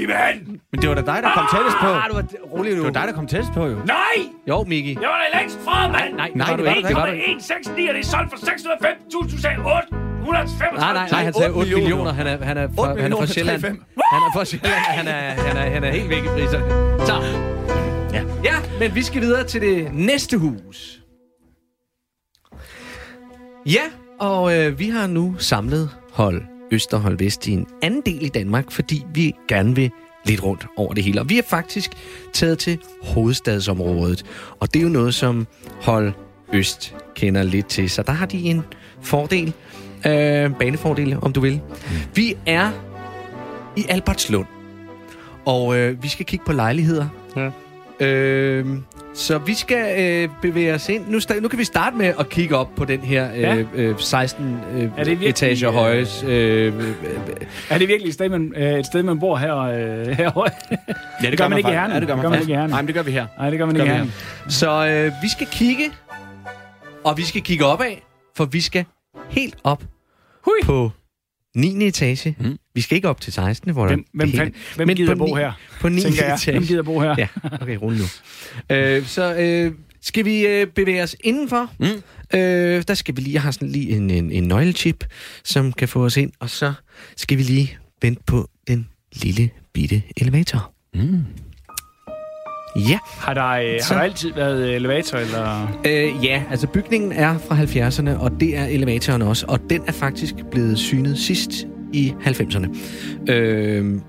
mand! 0.08 0.46
Men 0.72 0.80
det 0.82 0.88
var 0.88 0.94
da 0.94 1.00
dig, 1.12 1.22
der 1.22 1.30
kom 1.34 1.46
tættest 1.54 1.76
på. 1.80 1.86
Ah, 1.86 2.08
du 2.10 2.14
var 2.14 2.24
rolig 2.52 2.70
nu. 2.72 2.76
Det 2.76 2.84
var 2.84 3.00
dig, 3.00 3.08
der 3.08 3.12
kom 3.14 3.26
tættest 3.26 3.52
på, 3.52 3.66
jo. 3.66 3.76
Nej! 3.86 4.16
Jo, 4.48 4.64
Miki. 4.64 4.98
Jeg 5.00 5.08
var 5.08 5.20
da 5.32 5.38
længst 5.38 5.58
fra, 5.64 5.88
mand! 5.88 6.14
Nej, 6.14 6.30
Nej, 6.34 6.50
var 6.50 6.56
det 6.56 6.64
du 6.64 6.70
var 6.70 6.74
du 6.74 6.88
Det 6.88 6.96
var 6.96 7.06
ikke. 7.06 7.24
169, 7.24 7.66
og 7.68 7.76
det 7.76 7.84
er 7.90 8.04
solgt 8.04 8.30
for 8.32 8.38
615.000, 8.46 9.36
du 9.36 9.40
sagde 9.40 9.56
835. 9.58 10.78
Nej, 10.78 10.92
nej, 10.92 11.08
nej, 11.10 11.24
han 11.24 11.32
sagde 11.34 11.50
8 11.52 11.58
8 11.58 11.70
millioner. 11.70 11.82
millioner. 11.82 12.12
Han 12.12 12.26
er, 12.26 12.44
han 12.44 12.56
er, 12.56 12.68
fra, 12.76 13.00
han 13.00 13.12
er 13.12 13.16
fra 13.16 13.26
Sjælland. 13.26 13.64
3,5. 13.64 13.68
Han 13.68 14.20
er 14.26 14.30
fra 14.34 14.44
Sjælland. 14.44 14.72
Han 14.74 15.06
er, 15.08 15.20
han 15.46 15.56
er, 15.56 15.70
han 15.70 15.84
er 15.84 15.90
helt 15.90 16.08
væk 16.08 16.24
i 16.24 16.28
priserne. 16.28 16.64
Så. 17.06 17.14
Ja. 18.12 18.22
Ja, 18.44 18.54
men 18.80 18.94
vi 18.94 19.02
skal 19.02 19.20
videre 19.20 19.44
til 19.44 19.60
det 19.60 19.94
næste 19.94 20.38
hus. 20.38 21.00
Ja, 23.66 23.82
og 24.20 24.58
øh, 24.58 24.78
vi 24.78 24.88
har 24.88 25.06
nu 25.06 25.34
samlet 25.38 25.90
hold 26.12 26.42
Øst 26.70 26.94
og 26.94 27.00
hold 27.00 27.18
Vest 27.18 27.46
i 27.46 27.52
en 27.52 27.66
anden 27.82 28.02
del 28.06 28.24
i 28.24 28.28
Danmark, 28.28 28.70
fordi 28.70 29.04
vi 29.14 29.34
gerne 29.48 29.74
vil 29.74 29.90
lidt 30.24 30.42
rundt 30.42 30.66
over 30.76 30.94
det 30.94 31.04
hele. 31.04 31.20
Og 31.20 31.28
vi 31.28 31.38
er 31.38 31.42
faktisk 31.42 31.90
taget 32.32 32.58
til 32.58 32.78
hovedstadsområdet, 33.02 34.24
og 34.60 34.74
det 34.74 34.80
er 34.80 34.82
jo 34.82 34.88
noget, 34.88 35.14
som 35.14 35.46
hold 35.82 36.12
Øst 36.52 36.96
kender 37.14 37.42
lidt 37.42 37.66
til. 37.66 37.90
Så 37.90 38.02
der 38.02 38.12
har 38.12 38.26
de 38.26 38.42
en 38.42 38.62
fordel, 39.02 39.52
øh, 40.06 40.50
banefordel, 40.58 41.18
om 41.22 41.32
du 41.32 41.40
vil. 41.40 41.60
Vi 42.14 42.36
er 42.46 42.70
i 43.76 43.84
Albertslund, 43.88 44.46
og 45.46 45.76
øh, 45.76 46.02
vi 46.02 46.08
skal 46.08 46.26
kigge 46.26 46.44
på 46.44 46.52
lejligheder. 46.52 47.08
Ja. 47.36 47.50
Øh, 48.06 48.66
så 49.14 49.38
vi 49.38 49.54
skal 49.54 50.00
øh, 50.00 50.28
bevæge 50.42 50.74
os 50.74 50.88
ind. 50.88 51.04
Nu, 51.08 51.18
sta- 51.18 51.40
nu 51.40 51.48
kan 51.48 51.58
vi 51.58 51.64
starte 51.64 51.96
med 51.96 52.06
at 52.18 52.28
kigge 52.28 52.56
op 52.56 52.68
på 52.76 52.84
den 52.84 53.00
her 53.00 53.32
øh, 53.34 53.40
Ja. 53.40 53.56
øh, 53.74 53.94
16 53.98 54.58
øh, 54.74 54.82
Er 54.82 54.88
det 54.96 55.06
virkelig, 55.06 55.28
etager 55.28 55.68
øh, 55.68 55.74
høje. 55.74 56.06
Øh, 56.26 56.66
øh, 56.76 56.94
Er 57.70 57.78
det 57.78 57.88
virkelig 57.88 58.08
et 58.08 58.14
sted, 58.14 58.28
man, 58.28 58.52
øh, 58.56 58.78
et 58.78 58.86
sted, 58.86 59.02
man 59.02 59.20
bor 59.20 59.36
her, 59.36 59.56
øh, 59.56 60.06
herovre? 60.06 60.50
Ja, 61.22 61.30
det 61.30 61.38
gør 61.38 61.48
man 61.48 61.58
ikke 61.58 61.70
i. 61.70 61.72
Herning. 61.72 61.94
Ja, 61.94 62.00
det 62.00 62.08
gør 62.08 62.14
man, 62.16 62.22
Gør 62.22 62.28
man 62.30 62.36
faktisk. 62.38 62.48
ikke 62.48 62.52
i 62.52 62.56
Herning. 62.56 62.70
Nej, 62.70 62.80
men 62.82 62.86
det 62.86 62.94
gør 62.94 63.02
vi 63.02 63.10
her. 63.10 63.26
Nej, 63.38 63.50
det 63.50 63.58
gør 63.58 63.66
man 63.66 63.74
Gør 63.74 63.82
ikke 63.84 63.94
vi 63.94 64.00
her. 64.00 64.50
så 64.50 64.86
øh, 64.86 65.12
vi 65.22 65.28
skal 65.28 65.46
kigge, 65.52 65.84
og 67.04 67.16
vi 67.16 67.22
skal 67.22 67.42
kigge 67.42 67.64
opad, 67.64 67.92
for 68.36 68.44
vi 68.44 68.60
skal 68.60 68.84
helt 69.30 69.56
op 69.64 69.82
Hui. 70.44 70.54
på 70.64 70.90
9. 71.56 71.86
etage. 71.86 72.36
Mm. 72.40 72.56
Vi 72.74 72.80
skal 72.80 72.96
ikke 72.96 73.08
op 73.08 73.20
til 73.20 73.32
16. 73.32 73.72
Hvor 73.72 73.86
Hvem, 73.86 73.98
der 74.04 74.08
hvem, 74.12 74.28
hele- 74.28 74.42
hvem, 74.42 74.52
hvem 74.76 74.86
Men 74.86 74.96
gider 74.96 75.14
på 75.14 75.18
bo 75.26 75.34
her, 75.34 75.52
På 75.80 75.88
9. 75.88 76.00
tænker 76.00 76.24
jeg? 76.24 76.34
etage. 76.34 76.58
Hvem 76.58 76.66
gider 76.66 76.82
bo 76.82 77.00
her? 77.00 77.14
Ja, 77.18 77.28
okay, 77.60 77.76
rolig 77.82 77.98
nu. 78.00 78.04
øh, 78.76 79.06
så 79.06 79.34
øh, 79.34 79.72
skal 80.02 80.24
vi 80.24 80.46
øh, 80.46 80.66
bevæge 80.66 81.02
os 81.02 81.16
indenfor. 81.24 81.70
Mm. 81.78 82.38
Øh, 82.38 82.82
der 82.88 82.94
skal 82.94 83.16
vi 83.16 83.20
lige 83.20 83.38
have 83.38 83.52
sådan 83.52 83.68
lige 83.68 83.96
en, 83.96 84.10
en, 84.10 84.32
en 84.32 84.42
nøglechip, 84.48 85.04
som 85.44 85.72
kan 85.72 85.88
få 85.88 86.04
os 86.04 86.16
ind. 86.16 86.32
Og 86.40 86.50
så 86.50 86.72
skal 87.16 87.38
vi 87.38 87.42
lige 87.42 87.78
vente 88.02 88.22
på 88.26 88.48
den 88.68 88.88
lille 89.12 89.50
bitte 89.72 90.02
elevator. 90.16 90.72
Mm. 90.94 91.24
Ja, 92.88 92.98
Har 93.04 93.34
der, 93.34 93.48
øh, 93.48 93.80
Så- 93.80 93.86
har 93.94 94.00
der 94.00 94.04
altid 94.10 94.32
været 94.34 94.74
elevator, 94.74 95.18
eller? 95.18 95.68
øh, 95.86 96.24
ja, 96.24 96.42
altså 96.50 96.66
bygningen 96.66 97.12
er 97.12 97.38
fra 97.48 97.56
70'erne, 97.62 98.18
og 98.20 98.40
det 98.40 98.56
er 98.56 98.64
elevatoren 98.66 99.22
også. 99.22 99.46
Og 99.48 99.60
den 99.70 99.82
er 99.86 99.92
faktisk 99.92 100.34
blevet 100.50 100.78
synet 100.78 101.18
sidst 101.18 101.66
i 101.94 102.14
90'erne. 102.20 102.68
Øh, 103.32 104.00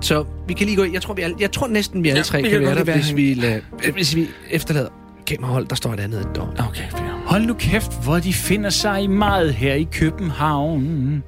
så 0.00 0.24
vi 0.48 0.54
kan 0.54 0.66
lige 0.66 0.76
gå 0.76 0.84
Jeg 0.92 1.02
tror, 1.02 1.14
vi 1.14 1.22
alle, 1.22 1.36
jeg 1.40 1.52
tror 1.52 1.66
næsten, 1.66 2.04
vi 2.04 2.08
alle 2.08 2.18
Ja, 2.18 2.22
tre 2.22 2.42
kan 2.42 2.60
være 2.60 2.74
der, 2.74 2.84
være 2.84 2.96
hvis 2.96 3.16
vi, 3.16 3.34
lader, 3.34 3.60
hvis 3.92 4.16
vi 4.16 4.26
efterlader 4.50 4.88
kamerahold. 5.26 5.66
Der 5.66 5.74
står 5.76 5.92
et 5.92 6.00
andet 6.00 6.28
dog. 6.36 6.48
Okay, 6.68 6.90
fair. 6.90 7.22
Hold 7.26 7.46
nu 7.46 7.54
kæft, 7.54 8.04
hvor 8.04 8.18
de 8.18 8.32
finder 8.32 8.70
sig 8.70 9.10
meget 9.10 9.54
her 9.54 9.74
i 9.74 9.88
København. 9.92 11.22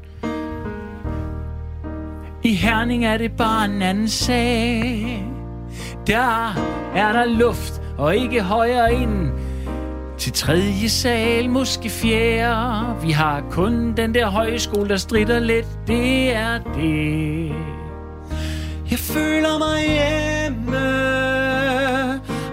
I 2.45 2.54
Herning 2.54 3.07
er 3.07 3.16
det 3.16 3.33
bare 3.33 3.64
en 3.64 3.83
anden 3.83 4.09
sag. 4.09 5.25
Der 6.07 6.54
er 6.95 7.12
der 7.12 7.25
luft 7.25 7.83
og 7.99 8.16
ikke 8.16 8.42
højere 8.42 8.95
ind. 8.95 9.30
Til 10.21 10.33
tredje 10.33 10.89
sal, 10.89 11.50
måske 11.50 11.91
fjerde. 11.91 12.97
Vi 13.03 13.11
har 13.11 13.43
kun 13.50 13.93
den 13.97 14.15
der 14.15 14.27
højskole, 14.27 14.89
der 14.89 14.97
strider 14.97 15.39
lidt. 15.39 15.67
Det 15.87 16.35
er 16.35 16.59
det. 16.75 17.53
Jeg 18.91 18.99
føler 18.99 19.59
mig 19.59 19.81
hjemme 19.83 20.79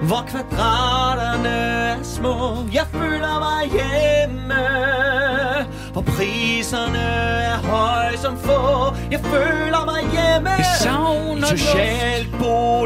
Hvor 0.08 0.26
kvadraterne 0.28 1.50
er 1.50 2.04
små 2.04 2.58
Jeg 2.74 2.86
føler 2.92 3.40
mig 3.40 3.72
hjemme 3.72 4.54
Hvor 5.92 6.02
priserne 6.02 7.00
er 7.52 7.58
høje 7.58 8.18
som 8.18 8.38
få 8.38 8.94
Jeg 9.12 9.20
føler 9.20 9.86
mig 9.86 10.02
hjemme 10.02 10.50
Jeg 10.50 10.66
savner 10.82 11.48
socialt 11.48 12.37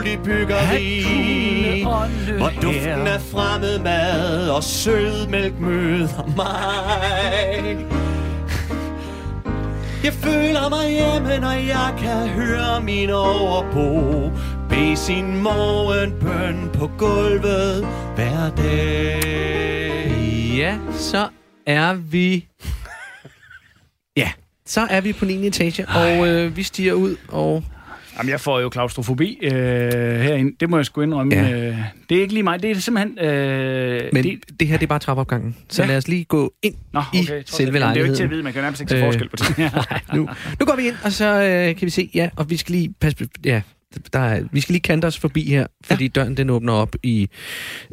kunne 0.02 1.94
ånde 1.94 2.38
Hvor 2.38 2.52
duften 2.62 3.08
af 3.08 3.22
fremmed 3.22 3.80
mad 3.80 4.50
Og 4.50 4.64
sødmælk 4.64 5.60
møder 5.60 6.36
mig 6.36 8.02
jeg 10.04 10.14
føler 10.14 10.70
mig 10.70 10.90
hjemme, 10.90 11.40
når 11.40 11.52
jeg 11.52 11.96
kan 12.00 12.28
høre 12.30 12.82
min 12.82 13.10
overbo 13.10 14.32
Bede 14.70 14.98
sin 14.98 15.42
morgenbøn 15.44 16.70
på 16.74 16.92
gulvet 16.98 17.88
hver 18.16 18.50
dag. 18.58 20.12
Ja, 20.58 20.78
så 20.94 21.28
er 21.66 21.94
vi... 21.94 22.48
Ja, 24.18 24.32
så 24.66 24.82
er 24.90 25.02
vi 25.02 25.14
på 25.14 25.26
9. 25.26 25.48
etage, 25.48 25.88
og 25.88 26.28
øh, 26.28 26.58
vi 26.58 26.64
stiger 26.64 26.94
ud, 26.94 27.16
og... 27.28 27.64
Jamen, 28.22 28.30
jeg 28.32 28.40
får 28.40 28.60
jo 28.60 28.70
klaustrofobi 28.70 29.38
øh, 29.42 29.52
herinde. 30.22 30.56
Det 30.60 30.70
må 30.70 30.78
jeg 30.78 30.86
sgu 30.86 31.02
indrømme. 31.02 31.36
Ja. 31.36 31.68
Øh, 31.70 31.78
det 32.10 32.18
er 32.18 32.22
ikke 32.22 32.34
lige 32.34 32.44
mig. 32.44 32.62
Det 32.64 32.72
er 32.72 32.76
simpelthen... 32.76 33.20
Øh, 33.20 34.10
Men 34.14 34.24
det, 34.24 34.40
det, 34.60 34.68
her, 34.68 34.78
det 34.78 34.84
er 34.84 34.88
bare 34.88 35.00
trappeopgangen. 35.00 35.56
Så 35.70 35.82
ja. 35.82 35.88
Lad 35.88 35.98
os 35.98 36.08
lige 36.08 36.24
gå 36.24 36.54
ind 36.64 36.76
Nå, 36.94 37.00
i 37.14 37.20
okay, 37.20 37.44
trods 37.44 37.56
selve. 37.56 37.72
Men 37.72 37.82
Det 37.82 37.88
er 37.88 37.94
jo 37.96 38.04
ikke 38.04 38.16
til 38.16 38.24
lejligheden. 38.24 38.24
at 38.24 38.30
vide. 38.32 38.44
Man 38.44 38.54
kan 38.54 38.62
nærmest 38.62 38.82
ikke 38.82 38.90
se 38.90 38.98
Øh, 38.98 39.04
forskel 39.04 39.30
på 39.30 39.36
det. 39.36 39.58
Nej, 39.58 40.00
nu, 40.16 40.30
nu 40.60 40.66
går 40.66 40.76
vi 40.76 40.88
ind, 40.88 40.96
og 41.04 41.12
så 41.12 41.26
øh, 41.44 41.76
kan 41.76 41.86
vi 41.86 41.90
se, 41.90 42.10
ja, 42.14 42.30
og 42.36 42.50
vi 42.50 42.58
skal 42.58 42.76
lige 42.76 42.94
passe, 43.00 43.18
på- 43.18 43.26
ja, 43.46 43.62
der 44.14 44.20
er, 44.20 44.44
vi 44.52 44.60
skal 44.62 44.74
lige 44.74 44.82
kante 44.82 45.06
os 45.06 45.18
forbi 45.20 45.50
her, 45.50 45.68
fordi 45.84 46.04
ja. 46.04 46.10
døren 46.10 46.38
den 46.38 46.50
åbner 46.50 46.74
op 46.74 46.96
i, 47.04 47.30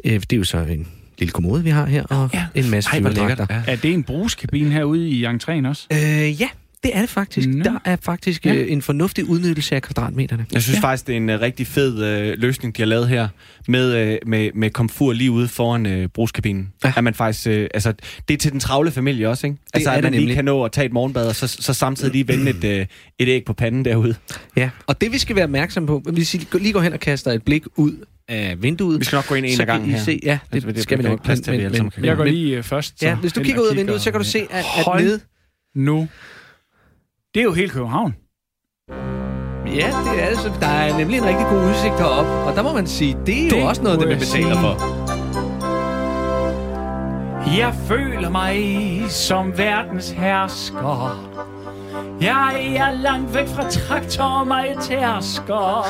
øh, 0.05 0.13
det 0.13 0.33
er 0.33 0.37
jo 0.37 0.43
så 0.43 0.57
en 0.57 0.87
lille 1.17 1.31
kommode, 1.31 1.63
vi 1.63 1.69
har 1.69 1.85
her, 1.85 2.03
og 2.03 2.29
ja. 2.33 2.45
en 2.55 2.69
masse 2.71 2.89
Ej. 2.93 3.11
Ja. 3.49 3.61
Er 3.67 3.75
det 3.75 3.93
en 3.93 4.03
brugskabine 4.03 4.69
herude 4.71 5.09
i 5.09 5.25
entréen 5.25 5.67
også? 5.67 5.87
Øh, 5.93 6.41
ja, 6.41 6.49
det 6.83 6.91
er 6.97 6.99
det 7.01 7.09
faktisk. 7.09 7.47
Nå. 7.49 7.63
Der 7.63 7.79
er 7.85 7.95
faktisk 8.01 8.45
Ja. 8.45 8.53
øh, 8.55 8.71
en 8.71 8.81
fornuftig 8.81 9.25
udnyttelse 9.25 9.75
af 9.75 9.81
kvadratmeterne. 9.81 10.45
Jeg 10.53 10.61
synes 10.61 10.77
Ja. 10.77 10.81
faktisk, 10.83 11.07
det 11.07 11.13
er 11.13 11.17
en 11.17 11.29
uh, 11.29 11.39
rigtig 11.41 11.67
fed 11.67 12.03
øh, 12.03 12.35
løsning, 12.39 12.77
de 12.77 12.81
har 12.81 12.87
lavet 12.87 13.07
her, 13.09 13.27
med, 13.67 13.95
øh, 13.95 14.17
med, 14.25 14.49
med 14.55 14.69
komfur 14.69 15.13
lige 15.13 15.31
ude 15.31 15.47
foran 15.47 15.85
øh, 15.85 16.07
brugskabinen. 16.07 16.73
Ja. 16.83 16.93
At 16.97 17.03
man 17.03 17.13
faktisk, 17.13 17.47
øh, 17.47 17.69
altså, 17.73 17.93
det 18.27 18.33
er 18.33 18.37
til 18.37 18.51
den 18.51 18.59
travle 18.59 18.91
familie 18.91 19.29
også, 19.29 19.47
ikke? 19.47 19.57
Altså, 19.73 19.89
er 19.89 19.93
at 19.93 19.97
det 19.97 20.03
man 20.03 20.11
lige 20.11 20.21
nemlig. 20.21 20.35
kan 20.35 20.45
nå 20.45 20.63
at 20.63 20.71
tage 20.71 20.85
et 20.85 20.93
morgenbad, 20.93 21.27
og 21.27 21.35
så, 21.35 21.47
så 21.47 21.73
samtidig 21.73 22.11
lige 22.11 22.27
vende 22.27 22.49
et, 22.49 22.63
øh, 22.63 22.85
et 23.19 23.27
æg 23.29 23.45
på 23.45 23.53
panden 23.53 23.85
derude. 23.85 24.15
Ja, 24.57 24.69
og 24.87 25.01
det 25.01 25.11
vi 25.11 25.17
skal 25.17 25.35
være 25.35 25.45
opmærksom 25.45 25.85
på, 25.85 26.01
hvis 26.13 26.33
I 26.35 26.47
lige 26.53 26.73
går 26.73 26.81
hen 26.81 26.93
og 26.93 26.99
kaster 26.99 27.31
et 27.31 27.43
blik 27.43 27.63
ud 27.75 27.93
af 28.27 28.55
vinduet, 28.63 28.99
Vi 28.99 29.05
skal 29.05 29.15
nok 29.17 29.27
gå 29.27 29.35
ind 29.35 29.45
en 29.45 29.55
så 29.55 29.61
af 29.61 29.67
gangen 29.67 29.89
her. 29.91 29.99
se, 29.99 30.19
ja, 30.23 30.31
det, 30.31 30.53
Altså, 30.53 30.67
det, 30.67 30.75
det 30.75 30.83
skal 30.83 30.97
vi 30.97 31.03
nok. 31.03 31.23
plads 31.23 31.39
til, 31.39 31.71
sammen 31.75 31.91
kan 31.91 32.05
Jeg 32.05 32.15
går 32.17 32.23
men- 32.23 32.33
lige 32.33 32.57
øh, 32.57 32.63
først. 32.63 33.03
Ja, 33.03 33.15
hvis 33.15 33.33
du 33.33 33.43
kigger 33.43 33.61
ud 33.61 33.67
af 33.67 33.75
vinduet, 33.77 34.01
så 34.01 34.11
kan 34.11 34.19
du 34.19 34.25
se, 34.25 34.39
at, 34.39 34.57
at 34.77 34.83
Hold 34.85 35.03
nede... 35.03 35.19
Nu. 35.75 36.07
Det 37.33 37.39
er 37.39 37.43
jo 37.43 37.51
hele 37.53 37.69
København. 37.69 38.15
Ja, 39.65 39.87
det 40.05 40.23
er 40.23 40.29
det. 40.29 40.37
Så 40.39 40.51
der 40.59 40.67
er 40.67 40.97
nemlig 40.97 41.17
en 41.17 41.25
rigtig 41.25 41.45
god 41.49 41.69
udsigt 41.69 41.93
heroppe. 41.99 42.31
Og 42.31 42.55
der 42.55 42.63
må 42.63 42.73
man 42.73 42.87
sige, 42.87 43.17
det 43.25 43.39
er 43.39 43.49
jo 43.49 43.55
Det 43.57 43.67
også 43.67 43.83
noget, 43.83 43.99
det 43.99 44.07
man 44.07 44.17
betaler 44.19 44.53
sige. 44.55 44.61
for. 44.61 44.73
Jeg 47.57 47.73
føler 47.87 48.29
mig 48.29 48.55
som 49.09 49.57
verdens 49.57 50.09
hersker. 50.11 51.25
Jeg 52.21 52.75
er 52.75 52.91
langt 52.91 53.35
væk 53.35 53.47
fra 53.47 53.69
traktor 53.69 54.23
og 54.23 54.47
mig 54.47 54.75
tærsker. 54.81 55.85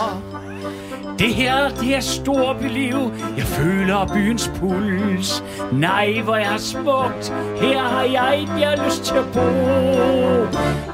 Det 1.19 1.33
her, 1.33 1.69
det 1.69 1.95
er 1.95 1.99
storbyliv. 1.99 3.11
Jeg 3.37 3.45
føler 3.45 4.07
byens 4.13 4.51
puls. 4.55 5.43
Nej, 5.71 6.21
hvor 6.21 6.35
er 6.35 6.57
smukt. 6.57 7.33
Her 7.61 7.79
har 7.79 8.03
jeg 8.03 8.41
et, 8.43 8.49
jeg 8.59 8.69
har 8.69 8.85
lyst 8.85 9.03
til 9.03 9.15
at 9.15 9.25
bo. 9.33 9.45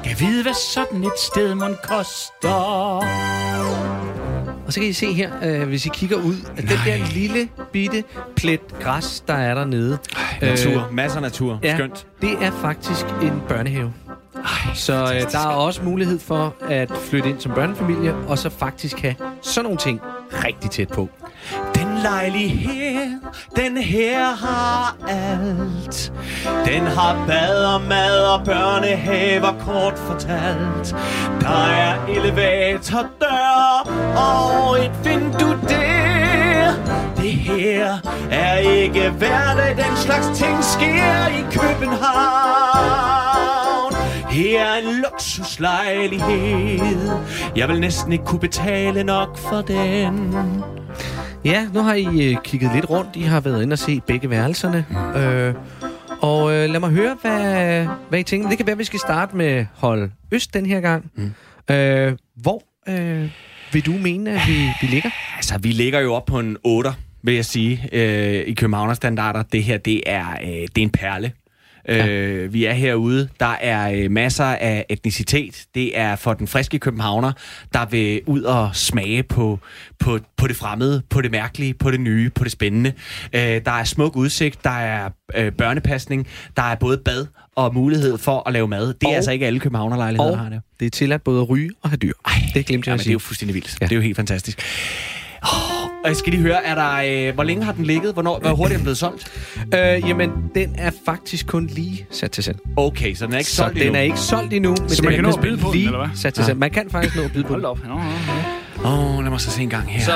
Kan 0.04 0.16
vide, 0.20 0.42
hvad 0.42 0.54
sådan 0.74 1.04
et 1.04 1.18
sted 1.32 1.54
man 1.54 1.76
koster. 1.82 2.48
Og 4.66 4.72
så 4.72 4.80
kan 4.80 4.88
I 4.88 4.92
se 4.92 5.12
her, 5.12 5.30
øh, 5.42 5.68
hvis 5.68 5.86
I 5.86 5.88
kigger 5.94 6.16
ud, 6.16 6.34
at 6.56 6.62
den 6.62 6.78
der 6.86 7.12
lille 7.14 7.48
bitte 7.72 8.04
plet 8.36 8.60
græs, 8.80 9.24
der 9.28 9.34
er 9.34 9.54
dernede. 9.54 9.98
Natur. 10.42 10.88
Masser 10.92 11.16
af 11.16 11.22
natur. 11.22 11.52
Øh, 11.52 11.58
ja, 11.64 11.76
Skønt. 11.76 12.06
det 12.20 12.32
er 12.40 12.50
faktisk 12.50 13.06
en 13.22 13.42
børnehave. 13.48 13.92
Så 14.74 14.92
øh, 14.92 15.32
der 15.32 15.38
er 15.38 15.54
også 15.54 15.82
mulighed 15.82 16.18
for 16.18 16.54
at 16.68 16.90
flytte 17.10 17.28
ind 17.28 17.40
som 17.40 17.52
børnefamilie, 17.52 18.14
og 18.14 18.38
så 18.38 18.50
faktisk 18.50 19.00
have 19.00 19.14
sådan 19.42 19.64
nogle 19.64 19.78
ting 19.78 20.00
rigtig 20.32 20.70
tæt 20.70 20.88
på. 20.88 21.08
Den 21.74 21.98
lejlighed, 22.02 23.20
den 23.56 23.76
her 23.76 24.24
har 24.24 24.96
alt. 25.08 26.12
Den 26.64 26.86
har 26.86 27.24
bad 27.26 27.64
og 27.64 27.80
mad 27.80 28.20
og 28.26 28.44
børnehaver 28.44 29.52
kort 29.64 29.98
fortalt. 29.98 30.96
Der 31.40 31.66
er 31.66 32.06
elevator, 32.06 33.06
dør 33.20 33.90
og 34.16 34.84
et 34.84 34.92
vindue 35.04 35.58
der. 35.68 36.72
Det 37.16 37.32
her 37.32 37.98
er 38.30 38.56
ikke 38.56 39.10
hverdag, 39.10 39.76
den 39.76 39.96
slags 39.96 40.38
ting 40.38 40.64
sker 40.64 41.26
i 41.26 41.42
København. 41.52 43.25
Her 44.36 44.64
er 44.64 44.78
en 44.78 44.84
luksuslejlighed. 45.02 47.10
Jeg 47.56 47.68
vil 47.68 47.80
næsten 47.80 48.12
ikke 48.12 48.24
kunne 48.24 48.40
betale 48.40 49.04
nok 49.04 49.38
for 49.38 49.60
den. 49.60 50.34
Ja, 51.44 51.68
nu 51.74 51.80
har 51.80 51.94
I 51.94 52.30
øh, 52.30 52.36
kigget 52.44 52.70
lidt 52.74 52.90
rundt. 52.90 53.16
I 53.16 53.20
har 53.20 53.40
været 53.40 53.62
inde 53.62 53.74
og 53.74 53.78
se 53.78 54.00
begge 54.06 54.30
værelserne. 54.30 54.86
Øh, 55.16 55.54
og 56.22 56.52
øh, 56.52 56.70
lad 56.70 56.80
mig 56.80 56.90
høre, 56.90 57.16
hvad, 57.22 57.86
hvad 58.08 58.18
I 58.18 58.22
tænker. 58.22 58.48
Det 58.48 58.56
kan 58.56 58.66
være, 58.66 58.72
at 58.72 58.78
vi 58.78 58.84
skal 58.84 59.00
starte 59.00 59.36
med 59.36 59.66
hold 59.74 60.10
Øst 60.32 60.54
den 60.54 60.66
her 60.66 60.80
gang. 60.80 61.10
Mm. 61.14 61.32
Øh, 61.74 62.12
hvor 62.36 62.62
øh, 62.88 63.30
vil 63.72 63.86
du 63.86 63.92
mene, 63.92 64.30
at 64.30 64.40
vi, 64.48 64.68
vi 64.80 64.86
ligger? 64.86 65.10
Altså, 65.36 65.58
vi 65.58 65.68
ligger 65.68 66.00
jo 66.00 66.14
op 66.14 66.26
på 66.26 66.38
en 66.38 66.56
8, 66.64 66.90
vil 67.22 67.34
jeg 67.34 67.44
sige, 67.44 67.88
øh, 67.92 68.44
i 68.46 68.54
Københavnerstandarder. 68.54 69.42
Det 69.42 69.64
her, 69.64 69.78
det 69.78 70.02
er, 70.06 70.26
øh, 70.30 70.48
det 70.48 70.78
er 70.78 70.82
en 70.82 70.90
perle. 70.90 71.32
Ja. 71.88 72.06
Øh, 72.08 72.52
vi 72.52 72.64
er 72.64 72.72
herude. 72.72 73.28
Der 73.40 73.46
er 73.60 73.90
øh, 74.04 74.10
masser 74.10 74.44
af 74.44 74.86
etnicitet. 74.88 75.64
Det 75.74 75.98
er 75.98 76.16
for 76.16 76.34
den 76.34 76.46
friske 76.48 76.78
københavner, 76.78 77.32
der 77.74 77.86
vil 77.86 78.20
ud 78.26 78.42
og 78.42 78.70
smage 78.76 79.22
på, 79.22 79.58
på, 79.98 80.18
på 80.36 80.46
det 80.46 80.56
fremmede, 80.56 81.02
på 81.10 81.20
det 81.20 81.30
mærkelige, 81.30 81.74
på 81.74 81.90
det 81.90 82.00
nye, 82.00 82.30
på 82.30 82.44
det 82.44 82.52
spændende. 82.52 82.92
Øh, 83.32 83.40
der 83.40 83.70
er 83.72 83.84
smuk 83.84 84.16
udsigt, 84.16 84.64
der 84.64 84.70
er 84.70 85.08
øh, 85.36 85.52
børnepasning, 85.52 86.26
der 86.56 86.62
er 86.62 86.74
både 86.74 86.98
bad 86.98 87.26
og 87.56 87.74
mulighed 87.74 88.18
for 88.18 88.42
at 88.48 88.52
lave 88.52 88.68
mad. 88.68 88.86
Det 88.88 89.02
er 89.02 89.06
Og- 89.08 89.14
altså 89.14 89.30
ikke 89.30 89.46
alle 89.46 89.60
københavnerlejligheder, 89.60 90.30
der 90.30 90.36
har 90.38 90.48
det. 90.48 90.60
det 90.80 90.86
er 90.86 90.90
tilladt 90.90 91.24
både 91.24 91.40
at 91.40 91.48
ryge 91.48 91.70
og 91.82 91.90
have 91.90 91.96
dyr. 91.96 92.12
Ej, 92.26 92.32
det 92.54 92.66
glemte 92.66 92.70
jeg 92.70 92.72
Jamen, 92.72 92.94
at 92.94 92.98
det 92.98 93.00
er 93.00 93.02
sige. 93.04 93.12
jo 93.12 93.18
fuldstændig 93.18 93.54
vildt. 93.54 93.76
Ja. 93.80 93.84
Det 93.86 93.92
er 93.92 93.96
jo 93.96 94.02
helt 94.02 94.16
fantastisk. 94.16 94.62
Oh, 95.42 95.48
og 96.04 96.08
jeg 96.08 96.16
skal 96.16 96.32
lige 96.32 96.42
høre, 96.42 96.64
er 96.64 96.74
der, 96.74 97.28
øh, 97.28 97.34
hvor 97.34 97.44
længe 97.44 97.64
har 97.64 97.72
den 97.72 97.84
ligget? 97.84 98.12
Hvornår, 98.12 98.38
hvor 98.38 98.50
hurtigt 98.54 98.72
er 98.72 98.78
den 98.78 98.84
blevet 98.84 98.98
solgt? 98.98 99.32
Øh, 99.74 100.08
jamen, 100.08 100.30
den 100.54 100.74
er 100.78 100.90
faktisk 101.04 101.46
kun 101.46 101.66
lige 101.66 102.06
sat 102.10 102.30
til 102.30 102.44
salg. 102.44 102.58
Okay, 102.76 103.14
så 103.14 103.26
den 103.26 103.34
er 103.34 103.38
ikke 103.38 103.50
Så 103.50 103.56
solgt 103.56 103.74
den 103.74 103.82
endnu. 103.82 103.98
er 103.98 104.02
ikke 104.02 104.18
solgt 104.18 104.52
endnu, 104.52 104.70
men 104.70 104.88
Så 104.88 104.96
den 104.96 105.04
man 105.04 105.12
er 105.12 105.16
kan 105.16 105.24
nå 105.24 105.30
at 105.30 105.40
byde 105.40 105.56
på 105.58 105.66
den, 105.66 105.72
lige 105.74 105.86
eller 105.86 105.98
hvad? 105.98 106.08
sat 106.16 106.34
til 106.34 106.44
salg. 106.44 106.58
Man 106.58 106.70
kan 106.70 106.90
faktisk 106.90 107.16
nå 107.16 107.22
at 107.22 107.32
byde 107.32 107.42
på 107.44 107.48
Hold 107.48 107.60
den. 107.62 107.66
op. 107.70 107.78
Nå, 107.88 107.94
nå, 107.94 108.00
nå. 108.00 108.88
Åh, 108.88 109.16
oh, 109.16 109.22
lad 109.22 109.30
mig 109.30 109.40
så 109.40 109.50
se 109.50 109.62
en 109.62 109.70
gang 109.70 109.88
her. 109.88 110.04
Så 110.04 110.12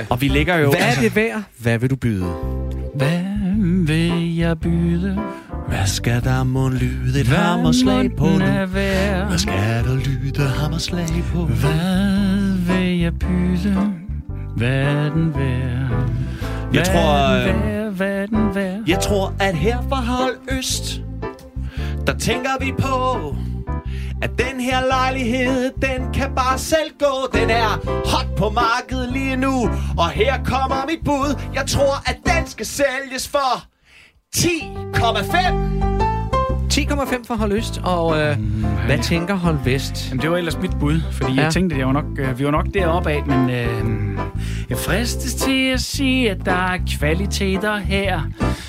øh, 0.00 0.06
Og 0.10 0.20
vi 0.20 0.28
ligger 0.28 0.56
jo... 0.58 0.70
hvad 0.70 0.80
er 0.80 1.00
det 1.00 1.16
værd? 1.16 1.42
Hvad 1.58 1.78
vil 1.78 1.90
du 1.90 1.96
byde? 1.96 2.24
Hvad 2.94 3.20
vil 3.86 4.36
jeg 4.36 4.60
byde? 4.60 5.20
Hvad 5.68 5.86
skal 5.86 6.24
der 6.24 6.44
må 6.44 6.68
lyde 6.68 7.20
et 7.20 7.26
Hvad 7.26 7.36
hammerslag 7.38 8.10
på 8.16 8.24
må 8.24 8.30
den 8.30 8.38
nu? 8.38 8.44
er? 8.76 9.26
Hvad 9.26 9.38
skal 9.38 9.54
der 9.84 9.94
lyde 9.96 10.48
hammerslag 10.48 11.06
på? 11.34 11.44
Hvad 11.44 12.58
vil 12.58 12.98
jeg 13.00 13.12
byde? 13.18 13.94
Hvad 14.56 15.10
den 15.10 15.34
værd? 15.34 16.10
Jeg 16.72 16.84
tror, 16.84 17.48
øh? 17.48 17.94
Hvad 17.96 18.28
den 18.28 18.54
værd? 18.54 18.80
Jeg 18.86 18.98
tror, 19.00 19.34
at 19.40 19.54
her 19.54 19.78
fra 19.88 19.96
Hold 19.96 20.36
Øst, 20.58 21.00
der 22.06 22.18
tænker 22.18 22.50
vi 22.60 22.72
på, 22.78 23.36
at 24.22 24.30
den 24.38 24.60
her 24.60 24.86
lejlighed, 24.86 25.70
den 25.82 26.12
kan 26.12 26.34
bare 26.36 26.58
selv 26.58 26.90
gå. 26.98 27.38
Den 27.38 27.50
er 27.50 27.80
hot 28.10 28.36
på 28.36 28.50
markedet 28.50 29.12
lige 29.12 29.36
nu, 29.36 29.70
og 29.98 30.10
her 30.10 30.44
kommer 30.44 30.86
mit 30.86 31.04
bud. 31.04 31.40
Jeg 31.54 31.66
tror, 31.66 32.10
at 32.10 32.16
den 32.26 32.46
skal 32.46 32.66
sælges 32.66 33.28
for 33.28 33.64
10,5. 34.36 35.93
10,5 36.74 37.24
for 37.26 37.34
Hold 37.34 37.52
Øst, 37.52 37.80
og 37.84 38.18
øh, 38.20 38.36
hvad 38.86 38.98
tænker 38.98 39.34
Hold 39.34 39.58
Vest? 39.64 40.08
Jamen, 40.10 40.22
det 40.22 40.30
var 40.30 40.36
ellers 40.36 40.58
mit 40.58 40.70
bud, 40.80 41.00
fordi. 41.12 41.32
Ja. 41.32 41.42
jeg 41.42 41.52
tænkte, 41.52 41.74
at 41.74 41.78
jeg 41.78 41.86
var 41.86 41.92
nok, 41.92 42.04
øh, 42.18 42.38
vi 42.38 42.44
var 42.44 42.50
nok 42.50 42.66
deroppe 42.74 43.10
af, 43.10 43.26
men 43.26 43.50
øh, 43.50 44.18
jeg 44.70 44.78
fristes 44.78 45.34
til 45.34 45.70
at 45.70 45.80
sige, 45.80 46.30
at 46.30 46.44
der 46.44 46.52
er 46.52 46.78
kvaliteter 46.98 47.76
her, 47.76 48.20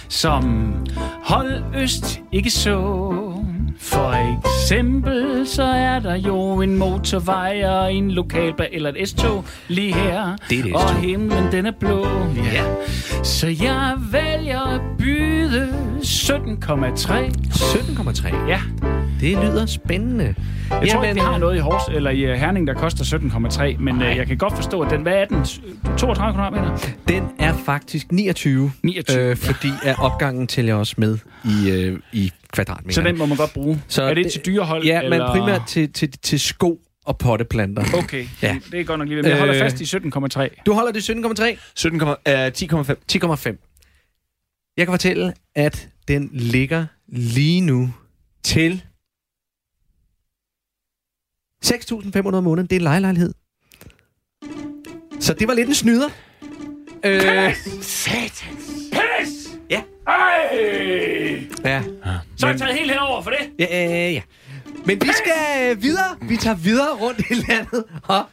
som 0.09 0.73
hold 1.23 1.63
øst 1.75 2.21
ikke 2.31 2.49
så. 2.49 3.24
Eksempel 4.65 5.47
så 5.47 5.63
er 5.63 5.99
der 5.99 6.15
jo 6.15 6.61
en 6.61 6.77
motorvej 6.77 7.63
og 7.65 7.93
en 7.93 8.11
lokalbane 8.11 8.73
eller 8.73 8.91
et 8.95 9.09
S-tog 9.09 9.45
lige 9.67 9.93
her. 9.93 10.35
Det 10.49 10.59
er 10.59 10.63
et 10.65 10.73
Og 10.73 10.95
himlen 10.95 11.51
den 11.51 11.65
er 11.65 11.71
blå. 11.79 12.07
Ja. 12.53 12.63
Så 13.23 13.47
jeg 13.47 13.93
vælger 14.11 14.61
at 14.61 14.81
byde 14.97 15.69
17,3. 16.01 16.35
17,3. 17.49 18.47
Ja, 18.47 18.61
Det 19.19 19.31
lyder 19.31 19.65
spændende. 19.65 20.35
jeg 20.71 20.89
tror 20.89 21.03
ikke, 21.03 21.13
vi 21.13 21.19
har 21.19 21.37
noget 21.37 21.55
i 21.55 21.59
Hors, 21.59 21.81
eller 21.95 22.09
i 22.11 22.21
øh, 22.21 22.33
Herning, 22.35 22.67
der 22.67 22.73
koster 22.73 23.03
17,3, 23.03 23.77
men 23.83 24.01
øh, 24.01 24.17
jeg 24.17 24.27
kan 24.27 24.37
godt 24.37 24.55
forstå, 24.55 24.81
at 24.81 24.91
den, 24.91 25.01
hvad 25.01 25.13
er 25.13 25.25
den? 25.25 25.45
32 25.97 26.33
kvadratmeter? 26.33 26.77
Den 27.07 27.23
er 27.39 27.53
faktisk 27.65 28.11
29, 28.11 28.71
29, 28.83 29.19
øh, 29.29 29.37
fordi 29.37 29.67
at 29.83 29.95
opgangen 29.99 30.47
tæller 30.47 30.73
også 30.73 30.95
med 30.97 31.17
i, 31.45 31.71
øh, 31.71 31.99
i 32.13 32.31
kvadratmeter. 32.51 32.93
Så 32.93 33.01
den 33.01 33.17
må 33.17 33.25
man 33.25 33.37
godt 33.37 33.53
bruge. 33.53 33.81
Så 33.87 34.03
er 34.03 34.13
det, 34.13 34.23
det- 34.25 34.31
til 34.33 34.45
dyrehold? 34.45 34.83
Ja, 34.85 35.01
men 35.01 35.13
eller? 35.13 35.31
primært 35.31 35.61
til, 35.67 35.93
til, 35.93 36.11
til 36.11 36.39
sko 36.39 36.79
og 37.05 37.17
potteplanter. 37.17 37.83
Okay, 37.97 38.25
Ja. 38.41 38.47
ja. 38.47 38.57
det 38.71 38.79
er 38.79 38.83
godt 38.83 38.99
nok 38.99 39.07
lige. 39.07 39.21
Men 39.21 39.31
jeg 39.31 39.37
holder 39.39 39.55
Øh. 39.55 39.61
fast 39.61 39.81
i 39.81 39.83
17,3. 39.97 40.63
Du 40.65 40.73
holder 40.73 40.91
det 40.91 41.09
17,3? 41.09 41.57
17, 41.75 42.01
øh, 42.01 42.07
10,5. 42.51 42.95
10,5. 43.11 44.73
Jeg 44.77 44.85
kan 44.85 44.93
fortælle, 44.93 45.33
at 45.55 45.87
den 46.07 46.29
ligger 46.33 46.85
lige 47.07 47.61
nu 47.61 47.93
til 48.43 48.83
6.500 51.65 52.35
om 52.35 52.43
måneden. 52.43 52.67
Det 52.67 52.75
er 52.75 52.79
en 52.79 52.83
lejelejlighed. 52.83 53.33
Så 55.19 55.33
det 55.33 55.47
var 55.47 55.53
lidt 55.53 55.67
en 55.67 55.75
snyder. 55.75 56.09
Øh, 57.05 57.55
Pis! 58.91 59.49
Ja. 59.69 59.81
Ej! 60.07 60.57
ja. 61.65 61.83
Så 62.37 62.45
er 62.45 62.49
jeg 62.49 62.59
taget 62.59 62.75
helt 62.75 62.91
henover 62.91 63.21
for 63.21 63.29
det. 63.29 63.49
Ja, 63.59 64.07
øh, 64.07 64.13
ja. 64.13 64.21
Men 64.85 65.01
vi 65.01 65.07
skal 65.13 65.71
øh, 65.71 65.81
videre. 65.81 66.15
Vi 66.21 66.37
tager 66.37 66.55
videre 66.55 66.93
rundt 66.95 67.19
i 67.19 67.33
landet 67.33 67.83
og 68.03 68.23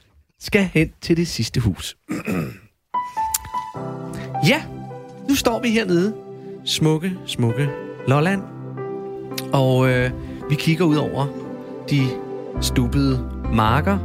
skal 0.40 0.70
hen 0.74 0.92
til 1.00 1.16
det 1.16 1.28
sidste 1.28 1.60
hus. 1.60 1.96
ja, 4.50 4.62
nu 5.28 5.34
står 5.34 5.60
vi 5.60 5.70
hernede 5.70 6.14
smukke, 6.64 7.12
smukke 7.26 7.68
Lolland. 8.08 8.42
Og 9.52 9.88
øh, 9.90 10.10
vi 10.50 10.54
kigger 10.54 10.84
ud 10.84 10.96
over 10.96 11.26
de 11.90 12.08
stubbede 12.60 13.20
marker. 13.54 13.98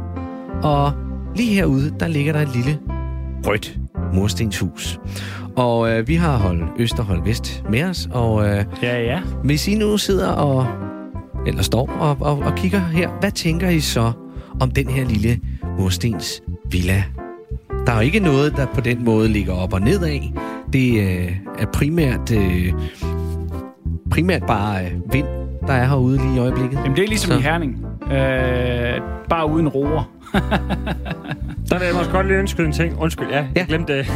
Og 0.62 0.92
lige 1.36 1.54
herude, 1.54 1.94
der 2.00 2.08
ligger 2.08 2.32
der 2.32 2.40
et 2.40 2.54
lille 2.56 2.78
rødt 3.46 3.78
murstenshus. 4.14 5.00
Og 5.56 5.90
øh, 5.90 6.08
vi 6.08 6.14
har 6.14 6.36
hold 6.36 6.62
Øst 6.78 6.98
og 6.98 7.04
hold 7.04 7.22
Vest 7.24 7.64
med 7.70 7.82
os. 7.82 8.08
Og 8.12 8.48
øh, 8.48 8.64
Ja, 8.82 9.00
ja. 9.02 9.20
hvis 9.44 9.68
I 9.68 9.74
nu 9.74 9.98
sidder 9.98 10.28
og 10.28 10.66
eller 11.46 11.62
står 11.62 11.90
og, 12.00 12.16
og, 12.20 12.38
og 12.38 12.54
kigger 12.54 12.80
her, 12.80 13.10
hvad 13.20 13.30
tænker 13.30 13.68
I 13.68 13.80
så 13.80 14.12
om 14.60 14.70
den 14.70 14.88
her 14.88 15.04
lille 15.04 15.40
murstens 15.78 16.42
villa? 16.70 17.04
Der 17.86 17.92
er 17.92 17.96
jo 17.96 18.02
ikke 18.02 18.20
noget, 18.20 18.56
der 18.56 18.66
på 18.74 18.80
den 18.80 19.04
måde 19.04 19.28
ligger 19.28 19.52
op 19.52 19.72
og 19.72 19.80
ned 19.80 20.02
af. 20.02 20.32
Det 20.72 21.00
øh, 21.00 21.36
er 21.58 21.66
primært, 21.72 22.32
øh, 22.32 22.72
primært 24.10 24.42
bare 24.46 24.84
øh, 24.84 25.12
vind, 25.12 25.26
der 25.66 25.72
er 25.72 25.86
herude 25.86 26.16
lige 26.18 26.36
i 26.36 26.38
øjeblikket. 26.38 26.78
Jamen, 26.78 26.96
det 26.96 27.04
er 27.04 27.08
ligesom 27.08 27.32
Så. 27.32 27.38
i 27.38 27.42
Herning. 27.42 27.84
Øh, 28.12 29.00
bare 29.28 29.50
uden 29.50 29.68
roer. 29.68 30.17
Så 31.66 31.78
vil 31.78 31.84
jeg 31.86 31.94
måske 31.94 32.12
godt 32.12 32.26
lige 32.26 32.38
ønske 32.38 32.62
en 32.62 32.72
ting. 32.72 32.98
Undskyld, 32.98 33.26
ja, 33.30 33.36
jeg 33.36 33.46
Ja. 33.56 33.64
glemte 33.68 33.98
det. 33.98 34.06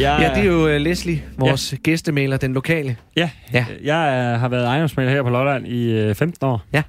Jeg, 0.00 0.18
Ja, 0.20 0.40
det 0.40 0.48
er 0.48 0.52
jo 0.52 0.68
øh, 0.68 0.80
Leslie, 0.80 1.22
vores 1.38 1.72
ja. 1.72 1.76
gæstemaler, 1.82 2.36
den 2.36 2.54
lokale. 2.54 2.96
Ja, 3.16 3.30
Ja. 3.54 3.66
ja. 3.84 3.94
jeg 3.94 4.32
øh, 4.34 4.40
har 4.40 4.48
været 4.48 4.66
ejendomsmaler 4.66 5.10
her 5.10 5.22
på 5.22 5.28
Lolland 5.30 5.66
i 5.66 5.90
øh, 5.92 6.14
15 6.14 6.46
år. 6.46 6.62
Ja. 6.72 6.82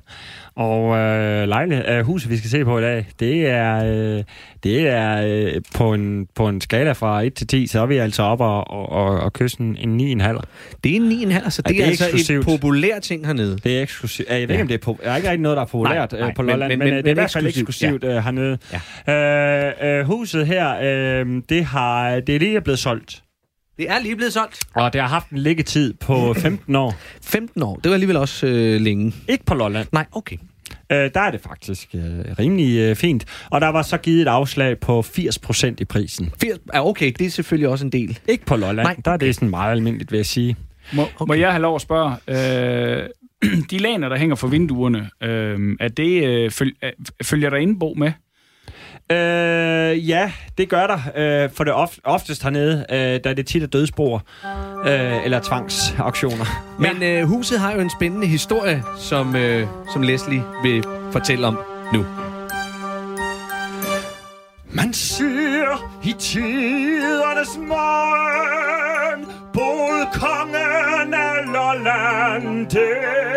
Og 0.55 0.97
øh, 0.97 1.47
lejlighed, 1.47 1.85
øh, 1.89 2.05
huset, 2.05 2.29
vi 2.31 2.37
skal 2.37 2.49
se 2.49 2.65
på 2.65 2.79
i 2.79 2.81
dag, 2.81 3.07
det 3.19 3.47
er, 3.49 3.75
øh, 4.17 4.23
det 4.63 4.87
er 4.89 5.21
øh, 5.27 5.61
på, 5.75 5.93
en, 5.93 6.27
på 6.35 6.47
en 6.49 6.61
skala 6.61 6.91
fra 6.91 7.21
1 7.21 7.33
til 7.33 7.47
10, 7.47 7.67
så 7.67 7.79
er 7.81 7.85
vi 7.85 7.97
altså 7.97 8.23
op 8.23 8.41
og, 8.41 8.71
og, 8.71 8.89
og, 8.89 9.19
og 9.19 9.33
kysse 9.33 9.57
en, 9.61 9.99
en 9.99 10.21
9,5. 10.21 10.39
Det 10.83 10.91
er 10.91 10.95
en 10.95 11.31
9,5, 11.31 11.49
så 11.49 11.61
det, 11.61 11.69
Ja, 11.71 11.73
det 11.75 11.79
er 11.81 11.83
er 11.85 11.87
altså 11.87 12.03
eksklusivt. 12.05 12.39
et 12.39 12.45
populær 12.45 12.99
ting 12.99 13.25
hernede. 13.25 13.57
Det 13.63 13.77
er 13.77 13.81
eksklusivt. 13.81 14.29
Jeg 14.29 14.35
ved 14.35 14.41
ikke, 14.41 14.53
Ja. 14.55 14.61
om 14.61 14.67
det 14.67 14.87
er, 14.87 14.91
po- 14.91 15.03
der 15.03 15.11
er 15.11 15.15
ikke 15.15 15.29
rigtig 15.29 15.41
noget, 15.41 15.55
der 15.55 15.61
er 15.61 15.67
populært 15.67 16.11
Nej, 16.11 16.21
nej, 16.21 16.33
på 16.35 16.41
Lolland, 16.41 16.69
men- 16.71 16.79
men, 16.79 16.85
men, 16.87 16.95
men- 16.95 17.03
det 17.03 17.07
er 17.07 17.11
i 17.11 17.13
hvert 17.13 17.31
fald 17.33 17.45
eksklusivt, 17.47 17.93
eksklusivt 18.03 18.19
øh, 18.51 18.57
hernede. 19.05 19.75
Øh, 19.85 19.99
øh, 19.99 20.05
huset 20.05 20.47
her, 20.47 20.75
øh, 20.81 21.41
det, 21.49 21.65
har, 21.65 22.19
det 22.19 22.35
er 22.35 22.39
lige 22.39 22.61
blevet 22.61 22.79
solgt. 22.79 23.23
Det 23.77 23.89
er 23.89 23.99
lige 23.99 24.15
blevet 24.15 24.33
solgt. 24.33 24.59
Og 24.75 24.93
det 24.93 25.01
har 25.01 25.07
haft 25.07 25.29
en 25.29 25.37
liggetid 25.37 25.93
på 25.93 26.33
15 26.41 26.75
år. 26.75 26.95
15 27.23 27.63
år, 27.63 27.75
det 27.75 27.89
var 27.89 27.93
alligevel 27.93 28.17
også 28.17 28.47
øh, 28.47 28.81
længe. 28.81 29.13
Ikke 29.27 29.45
på 29.45 29.53
Lolland. 29.53 29.87
Nej, 29.91 30.05
okay. 30.11 30.37
Øh, 30.91 31.11
der 31.13 31.19
er 31.19 31.31
det 31.31 31.41
faktisk 31.41 31.89
øh, 31.93 32.01
rimelig 32.39 32.79
øh, 32.79 32.95
fint. 32.95 33.25
Og 33.49 33.61
der 33.61 33.67
var 33.67 33.81
så 33.81 33.97
givet 33.97 34.21
et 34.21 34.27
afslag 34.27 34.79
på 34.79 34.99
80% 34.99 35.73
i 35.79 35.85
prisen. 35.85 36.31
80, 36.41 36.59
ja, 36.73 36.87
okay, 36.87 37.11
det 37.19 37.25
er 37.25 37.29
selvfølgelig 37.29 37.69
også 37.69 37.85
en 37.85 37.91
del. 37.91 38.19
Ikke 38.27 38.45
på 38.45 38.55
Lolland. 38.55 38.75
Nej, 38.75 38.83
Nej, 38.83 39.01
der 39.05 39.11
er 39.11 39.17
det 39.17 39.35
sådan 39.35 39.49
meget 39.49 39.71
almindeligt, 39.71 40.11
vil 40.11 40.17
jeg 40.17 40.25
sige. 40.25 40.55
Må, 40.93 41.01
okay. 41.01 41.25
må 41.27 41.33
jeg 41.33 41.51
have 41.51 41.61
lov 41.61 41.75
at 41.75 41.81
spørge? 41.81 42.15
Øh, 42.27 43.09
de 43.71 43.77
laner, 43.77 44.09
der 44.09 44.17
hænger 44.17 44.35
for 44.35 44.47
vinduerne, 44.47 45.09
øh, 45.23 45.77
er 45.79 45.87
det, 45.87 46.23
øh, 46.25 46.51
føl, 46.51 46.75
øh, 46.83 46.91
følger 47.23 47.49
der 47.49 47.57
indbo 47.57 47.93
med? 47.97 48.11
Øh, 49.11 50.09
ja, 50.09 50.31
det 50.57 50.69
gør 50.69 50.87
der. 50.87 50.99
Øh, 51.15 51.49
for 51.51 51.63
det 51.63 51.73
of, 51.73 51.97
oftest 52.03 52.43
hernede, 52.43 52.85
øh, 52.89 52.97
der 52.97 53.29
er 53.29 53.33
det 53.33 53.47
tit 53.47 53.63
af 53.63 53.69
dødsbord. 53.69 54.21
Øh, 54.85 55.25
eller 55.25 55.39
tvangsauktioner. 55.39 56.45
Men 56.79 57.03
øh, 57.03 57.23
huset 57.27 57.59
har 57.59 57.73
jo 57.73 57.79
en 57.79 57.89
spændende 57.89 58.27
historie, 58.27 58.83
som, 58.97 59.35
øh, 59.35 59.67
som 59.93 60.01
Leslie 60.01 60.43
vil 60.63 60.83
fortælle 61.11 61.47
om 61.47 61.59
nu. 61.93 62.05
Man 64.71 64.93
ser 64.93 65.99
i 66.03 66.15
tidernes 66.19 67.57
morgen 67.57 69.25
Både 69.53 70.07
kongen 70.13 71.13
af 71.13 71.45
Lolland 71.53 72.69
der. 72.69 73.28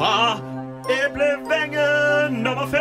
Fra 0.00 0.40
æblevænge 1.04 1.86
nummer 2.42 2.66
5 2.66 2.80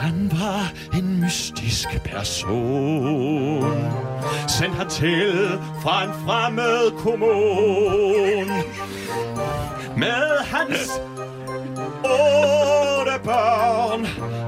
Han 0.00 0.30
var 0.32 0.72
en 0.98 1.20
mystisk 1.20 1.88
person 2.04 3.92
Sendt 4.48 4.76
hertil 4.76 5.58
fra 5.82 6.04
en 6.04 6.10
fremmed 6.26 6.90
kommun. 6.98 8.48
med 9.96 10.44
hans 10.44 11.00
otte 12.04 13.24
børn. 13.24 14.02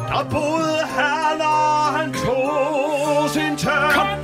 Der 0.08 0.24
boede 0.30 0.80
han, 0.86 1.40
og 1.40 1.98
han 1.98 2.12
tog 2.12 3.30
sin 3.30 3.56
tørn. 3.56 4.17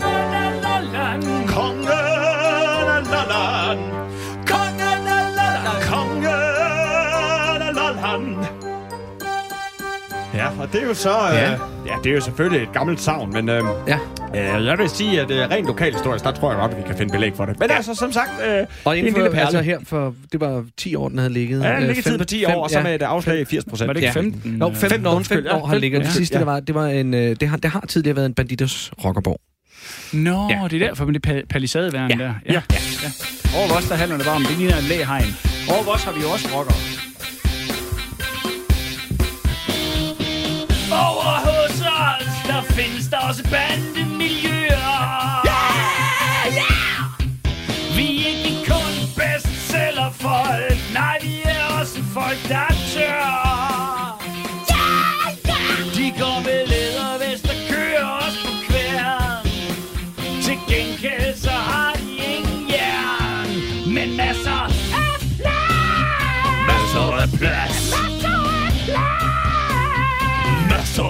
Det 10.75 10.83
er 10.83 10.87
jo 10.87 10.95
så... 10.95 11.11
Ja. 11.11 11.35
Ja. 11.35 11.53
Øh, 11.53 11.59
ja, 11.87 11.93
det 12.05 12.11
er 12.11 12.15
jo 12.15 12.21
selvfølgelig 12.21 12.63
et 12.63 12.73
gammelt 12.73 13.01
savn, 13.01 13.33
men 13.33 13.49
øh, 13.49 13.63
Ja. 13.89 13.99
øh, 14.59 14.67
jeg 14.67 14.79
vil 14.79 14.89
sige, 14.91 15.21
at 15.21 15.31
øh, 15.31 15.51
rent 15.51 15.67
lokalhistorisk, 15.67 16.25
der 16.25 16.33
tror 16.33 16.51
jeg 16.51 16.61
godt, 16.61 16.73
at 16.73 16.79
vi 16.79 16.83
kan 16.87 16.97
finde 16.99 17.13
belæg 17.13 17.33
for 17.37 17.45
det. 17.45 17.59
Men 17.59 17.71
ja. 17.71 17.77
altså, 17.77 17.95
som 17.95 18.13
sagt, 18.13 18.31
øh, 18.47 18.67
Og 18.85 18.97
det 18.97 19.03
er 19.05 19.07
en 19.09 19.15
lille 19.15 19.41
altså 19.41 19.61
her 19.63 19.79
for, 19.87 20.15
det 20.33 20.41
var 20.41 20.65
10 20.77 20.95
år, 20.95 21.09
den 21.09 21.19
havde 21.19 21.33
ligget. 21.33 21.63
Ja, 21.65 21.77
en 21.77 21.83
Øh, 21.83 21.89
liggetid 21.89 22.19
på 22.19 22.25
10 22.25 22.45
fem- 22.45 22.55
år, 22.55 22.63
og 22.63 22.71
så 22.71 22.79
ja. 22.79 22.83
med 22.85 22.95
et 22.95 23.03
afslag 23.03 23.41
i 23.41 23.45
80 23.45 23.65
procent. 23.65 23.87
Var 23.89 23.93
det 23.95 24.01
ikke 24.01 24.07
Ja. 24.07 24.21
15? 24.21 24.57
Jo, 24.61 24.69
øh, 24.69 24.77
15 24.77 25.07
år, 25.07 25.15
undskyld, 25.15 25.37
15 25.37 25.51
ja, 25.57 25.63
år 25.63 25.67
har 25.67 25.75
ligget. 25.77 25.99
Det 26.01 26.07
15, 26.07 26.17
sidste, 26.19 26.35
ja. 26.35 26.39
det 26.39 26.47
var, 26.47 26.61
det 26.61 26.75
var 26.75 26.87
en, 26.87 27.15
øh, 27.15 27.37
det 27.41 27.49
har, 27.49 27.57
det 27.57 27.71
har 27.71 27.81
tidligere 27.89 28.17
været 28.17 28.27
en 28.27 28.35
banditers 28.35 28.93
rockerborg. 29.05 29.41
Nå, 30.13 30.49
Ja. 30.51 30.61
det 30.71 30.83
er 30.83 30.87
derfor 30.87 31.05
med 31.05 31.15
det 31.21 31.27
pa- 31.29 31.47
palisadeværen 31.51 32.11
Ja. 32.11 32.17
der. 32.25 32.33
Ja. 32.49 32.53
ja. 32.53 32.63
ja. 33.03 33.11
Over 33.59 33.77
os, 33.79 33.89
der 33.89 33.95
handler 33.95 34.17
det 34.17 34.27
bare 34.27 34.37
om, 34.37 34.43
det 34.45 34.59
ligner 34.59 34.77
en 34.77 34.85
læhegn. 34.85 35.37
Over 35.69 35.95
os 35.95 36.05
har 36.05 36.13
vi 36.13 36.21
jo 36.21 36.29
også 36.29 36.49
rockere. 36.57 36.77
Over 40.93 41.37
hos 41.49 41.81
os, 41.81 42.35
der 42.47 42.63
findes 42.63 43.07
der 43.09 43.19
også 43.19 43.43
bandemiljøer. 43.51 45.47
Yeah, 45.47 46.55
yeah! 46.61 47.97
Vi 47.97 48.07
er 48.27 48.35
ikke 48.47 48.65
kun 48.71 48.95
bestsellerfolk, 49.17 50.79
nej, 50.95 51.19
vi 51.23 51.35
er 51.45 51.81
også 51.81 51.99
folk, 52.15 52.39
der 52.49 52.84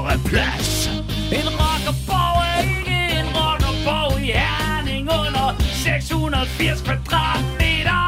plads. 0.03 0.89
En 1.33 1.49
rockerborg 1.61 2.43
er 2.55 2.61
ikke 2.63 3.19
en 3.19 3.27
rockerborg 3.39 4.21
i 4.21 4.33
Herning 4.33 5.09
under 5.09 5.57
680 5.61 6.83
kvadratmeter. 6.83 8.03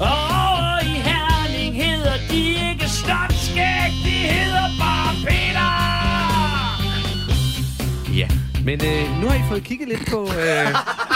Og 0.00 0.16
over 0.48 0.80
i 0.82 0.94
Herning 1.08 1.74
hedder 1.84 2.16
de 2.30 2.70
ikke 2.70 2.88
Stopskæg, 2.88 3.90
de 4.04 4.16
hedder 4.34 4.68
bare 4.80 5.14
Peter. 5.26 5.70
Ja. 8.14 8.28
Men 8.64 8.80
øh, 8.84 9.20
nu 9.20 9.28
har 9.28 9.34
I 9.34 9.42
fået 9.48 9.64
kigget 9.64 9.88
lidt 9.88 10.10
på... 10.10 10.20
Øh... 10.22 10.66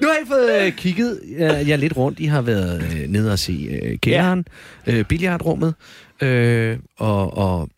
nu 0.00 0.08
har 0.08 0.14
I 0.24 0.26
fået 0.28 0.62
øh, 0.66 0.72
kigget 0.72 1.20
øh, 1.36 1.68
jer 1.68 1.76
lidt 1.76 1.96
rundt. 1.96 2.20
I 2.20 2.24
har 2.26 2.42
været 2.42 2.82
øh, 2.82 3.08
nede 3.08 3.32
og 3.32 3.38
se 3.38 3.78
øh, 3.82 3.98
kælderen, 3.98 4.44
ja. 4.86 4.92
øh, 4.92 5.04
billiardrummet, 5.04 5.74
øh, 6.22 6.78
og, 6.98 7.36
og, 7.36 7.68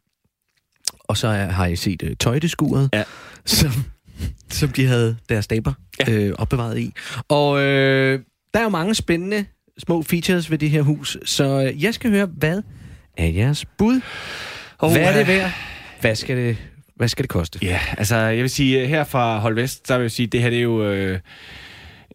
og 1.00 1.16
så 1.16 1.28
er, 1.28 1.46
har 1.46 1.66
I 1.66 1.76
set 1.76 2.02
øh, 2.02 2.16
tøjdeskuret, 2.20 2.90
Ja. 2.92 3.02
som, 3.44 3.70
som 4.50 4.68
de 4.68 4.86
havde 4.86 5.16
deres 5.28 5.44
staber 5.44 5.72
ja. 6.08 6.12
øh, 6.12 6.34
opbevaret 6.38 6.78
i. 6.78 6.92
Og 7.28 7.62
øh, 7.62 8.20
der 8.54 8.60
er 8.60 8.64
jo 8.64 8.68
mange 8.70 8.94
spændende 8.94 9.44
små 9.78 10.02
features 10.02 10.50
ved 10.50 10.58
det 10.58 10.70
her 10.70 10.82
hus, 10.82 11.16
så 11.24 11.44
øh, 11.62 11.82
jeg 11.84 11.94
skal 11.94 12.10
høre, 12.10 12.26
hvad 12.26 12.62
er 13.16 13.26
jeres 13.26 13.64
bud? 13.78 14.00
Oh, 14.78 14.92
Hvad 14.92 15.02
er 15.02 15.16
det 15.18 15.26
værd? 15.26 15.50
Hvad 16.00 16.14
skal 16.14 16.36
det, 16.36 16.56
hvad 16.96 17.08
skal 17.08 17.22
det 17.22 17.30
koste? 17.30 17.58
Ja, 17.62 17.80
altså 17.98 18.16
jeg 18.16 18.42
vil 18.42 18.50
sige, 18.50 18.82
øh, 18.82 18.88
her 18.88 19.04
fra 19.04 19.38
Hold 19.38 19.54
Vest, 19.54 19.88
der 19.88 19.96
vil 19.96 20.04
jeg 20.04 20.10
sige, 20.10 20.26
det 20.26 20.42
her 20.42 20.50
det 20.50 20.58
er 20.58 20.62
jo... 20.62 20.84
Øh, 20.84 21.18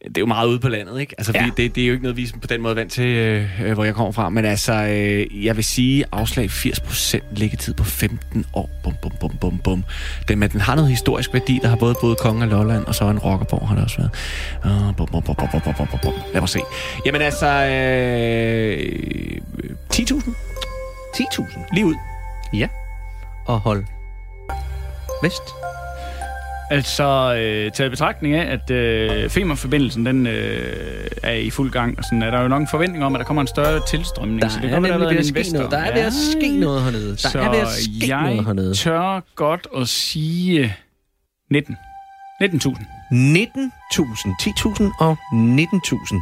det 0.03 0.17
er 0.17 0.21
jo 0.21 0.25
meget 0.25 0.47
ude 0.47 0.59
på 0.59 0.69
landet, 0.69 0.99
ikke? 1.01 1.15
Altså, 1.17 1.31
Ja. 1.35 1.49
det, 1.57 1.75
det 1.75 1.83
er 1.83 1.87
jo 1.87 1.93
ikke 1.93 2.03
noget, 2.03 2.17
vi 2.17 2.23
er 2.23 2.39
på 2.41 2.47
den 2.47 2.61
måde 2.61 2.75
vant 2.75 2.91
til, 2.91 3.05
øh, 3.05 3.61
øh, 3.65 3.73
hvor 3.73 3.83
jeg 3.83 3.95
kommer 3.95 4.11
fra. 4.11 4.29
Men 4.29 4.45
altså, 4.45 4.73
øh, 4.73 5.45
jeg 5.45 5.55
vil 5.55 5.63
sige, 5.63 6.05
afslag 6.11 6.49
80% 6.49 7.19
liggetid 7.31 7.73
på 7.73 7.83
15 7.83 8.45
år. 8.53 8.69
Bum, 8.83 8.93
bum, 9.01 9.11
bum, 9.19 9.37
bum, 9.41 9.57
bum. 9.63 9.83
Den, 10.27 10.39
men 10.39 10.49
den 10.49 10.61
har 10.61 10.75
noget 10.75 10.89
historisk 10.89 11.33
værdi. 11.33 11.59
Der 11.61 11.67
har 11.69 11.75
både 11.75 11.95
både 12.01 12.15
Kongen 12.15 12.43
af 12.43 12.49
Lolland, 12.49 12.85
og 12.85 12.95
så 12.95 13.05
en 13.09 13.19
rockerborg 13.19 13.67
har 13.67 13.75
der 13.75 13.83
også 13.83 13.97
været. 13.97 14.11
Uh, 14.89 14.95
bum, 14.95 15.07
bum, 15.07 15.23
bum, 15.23 15.35
bum, 15.35 15.47
bum, 15.51 15.61
bum, 15.61 15.73
bum, 15.77 15.87
bum, 15.87 15.99
bum. 16.03 16.13
Lad 16.33 16.41
mig 16.41 16.49
se. 16.49 16.59
Jamen 17.05 17.21
altså, 17.21 17.47
øh, 17.47 19.37
10.000? 19.93 20.33
10.000. 21.17 21.73
Lige 21.73 21.85
ud. 21.85 21.95
Ja. 22.53 22.67
Og 23.45 23.59
hold 23.59 23.83
vest. 25.23 25.43
Altså, 26.71 27.35
øh, 27.37 27.71
taget 27.71 27.91
betragtning 27.91 28.35
af, 28.35 28.53
at 28.53 28.71
øh, 28.71 29.29
Femern-forbindelsen, 29.29 30.05
den 30.05 30.27
øh, 30.27 31.07
er 31.23 31.31
i 31.31 31.49
fuld 31.49 31.71
gang, 31.71 31.97
og 31.97 32.03
sådan, 32.03 32.21
er 32.21 32.31
der 32.31 32.41
jo 32.41 32.47
nok 32.47 32.61
en 32.61 32.67
forventning 32.67 33.05
om, 33.05 33.15
at 33.15 33.19
der 33.19 33.25
kommer 33.25 33.41
en 33.41 33.47
større 33.47 33.81
tilstrømning. 33.87 34.41
Der 34.41 34.47
så 34.47 34.59
det 34.61 34.71
er 34.71 34.79
nemlig 34.79 34.99
ved 34.99 35.17
at 35.17 35.25
ske 35.25 35.49
noget. 35.53 35.71
Der 35.71 35.77
er 35.77 35.93
ved 35.93 36.01
at 36.01 36.13
ske 36.13 36.59
noget 36.59 36.83
hernede. 36.83 37.09
Der 37.09 37.15
så 37.15 37.39
er 37.39 37.49
ved 37.49 37.59
at 37.59 37.67
ske 37.67 38.07
jeg 38.07 38.21
noget 38.21 38.45
hernede. 38.45 38.73
tør 38.73 39.19
godt 39.35 39.67
at 39.77 39.87
sige 39.87 40.75
19. 41.51 41.77
19.000. 42.43 42.85
19.000. 43.11 44.35
10.000 44.41 44.83
og 44.99 45.17
19.000. 45.33 46.15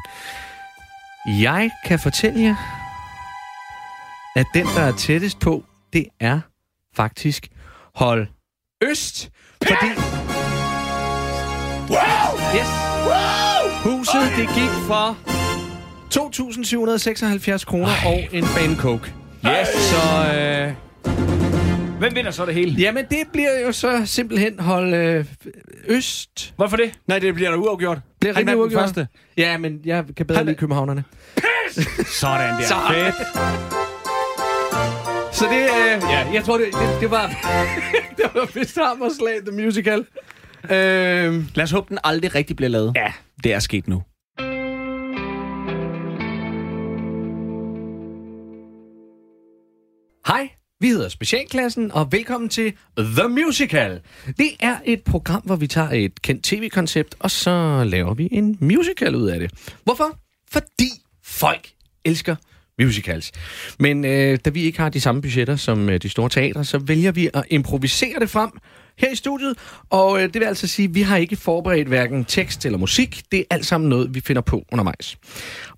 Jeg 1.42 1.72
kan 1.86 2.00
fortælle 2.00 2.42
jer, 2.42 2.56
at 4.36 4.46
den, 4.54 4.66
der 4.76 4.82
er 4.82 4.92
tættest 4.92 5.40
på, 5.40 5.64
det 5.94 6.06
er 6.20 6.40
faktisk 6.96 7.48
hold 7.96 8.28
øst. 8.84 9.30
Fordi... 9.68 9.88
Wow! 11.90 12.30
Yes! 12.56 12.68
Wow! 13.10 13.70
Huset, 13.92 14.22
det 14.38 14.48
gik 14.56 14.70
for 14.88 15.18
2.776 16.16 17.66
kroner 17.66 17.92
og 18.06 18.20
en 18.32 18.46
bane 18.56 18.76
coke. 18.76 19.14
Yes! 19.46 19.68
Så 19.68 20.34
øh, 20.36 20.72
Hvem 22.00 22.16
vinder 22.16 22.32
så 22.32 22.46
det 22.46 22.54
hele? 22.54 22.72
Jamen, 22.80 23.06
det 23.12 23.24
bliver 23.34 23.60
jo 23.66 23.72
så 23.72 24.02
simpelthen 24.06 24.60
hold 24.60 24.94
øh, 24.94 25.26
øst. 25.88 26.54
Hvorfor 26.56 26.78
det? 26.78 26.92
Nej, 27.08 27.20
det 27.20 27.36
bliver 27.36 27.50
da 27.52 27.58
uafgjort. 27.58 27.98
Bliver 28.20 28.38
rimelig 28.38 28.48
vandt 28.48 28.72
den 28.72 28.78
uafgjort. 28.78 28.82
første. 28.82 29.08
Ja, 29.38 29.58
men 29.58 29.80
jeg 29.86 30.04
kan 30.18 30.26
bedre 30.26 30.46
lide 30.46 30.56
københavnerne. 30.56 31.04
Sådan 32.22 32.54
der. 32.54 32.62
Så. 32.68 32.76
Fedt. 32.94 33.16
Så 35.36 35.46
det, 35.46 35.62
øh, 35.62 36.02
ja, 36.12 36.28
jeg 36.34 36.44
tror, 36.44 36.58
det, 36.58 36.66
det, 36.66 36.98
det 37.02 37.12
var, 37.12 37.28
det 38.18 38.26
var 38.34 38.50
vist 38.60 38.78
Hammerslag, 38.78 39.40
The 39.48 39.66
Musical. 39.66 40.06
Øh, 40.64 41.56
Lad 41.56 41.64
os 41.64 41.72
håbe, 41.72 41.86
den 41.90 41.98
aldrig 42.04 42.36
rigtig 42.36 42.56
bliver 42.56 42.70
lavet. 42.70 42.92
Ja. 42.96 43.14
Det 43.44 43.54
er 43.54 43.60
sket 43.60 43.88
nu. 43.88 44.04
Hej, 50.28 50.50
vi 50.80 50.88
hedder 50.88 51.10
Specialklassen, 51.10 51.92
og 51.92 52.12
velkommen 52.12 52.50
til 52.50 52.74
The 52.98 53.28
Musical. 53.28 54.00
Det 54.38 54.50
er 54.60 54.76
et 54.86 55.04
program, 55.04 55.42
hvor 55.42 55.56
vi 55.56 55.68
tager 55.68 55.90
et 55.90 56.22
kendt 56.22 56.44
tv-koncept, 56.44 57.16
og 57.20 57.32
så 57.32 57.84
laver 57.84 58.14
vi 58.14 58.30
en 58.32 58.58
musical 58.62 59.16
ud 59.16 59.28
af 59.28 59.40
det. 59.40 59.52
Hvorfor? 59.84 60.20
Fordi 60.52 60.90
folk 61.24 61.70
elsker 62.06 62.36
musicals. 62.82 63.32
Men 63.80 64.06
øh, 64.06 64.38
da 64.46 64.50
vi 64.50 64.62
ikke 64.62 64.80
har 64.80 64.90
de 64.90 65.02
samme 65.02 65.22
budgetter 65.22 65.56
som 65.56 65.90
øh, 65.90 66.02
de 66.02 66.10
store 66.10 66.30
teatre, 66.30 66.66
så 66.66 66.78
vælger 66.78 67.12
vi 67.12 67.30
at 67.34 67.44
improvisere 67.50 68.20
det 68.20 68.30
frem 68.30 68.50
her 68.98 69.10
i 69.12 69.16
studiet. 69.16 69.58
Og 69.90 70.18
øh, 70.18 70.34
det 70.34 70.40
vil 70.40 70.46
altså 70.46 70.68
sige, 70.68 70.88
at 70.88 70.96
vi 70.96 71.02
har 71.02 71.18
ikke 71.18 71.36
forberedt 71.36 71.88
hverken 71.88 72.26
tekst 72.26 72.66
eller 72.66 72.78
musik. 72.78 73.22
Det 73.32 73.40
er 73.40 73.44
alt 73.50 73.66
sammen 73.66 73.90
noget, 73.90 74.16
vi 74.16 74.22
finder 74.22 74.42
på 74.42 74.64
undervejs. 74.72 75.18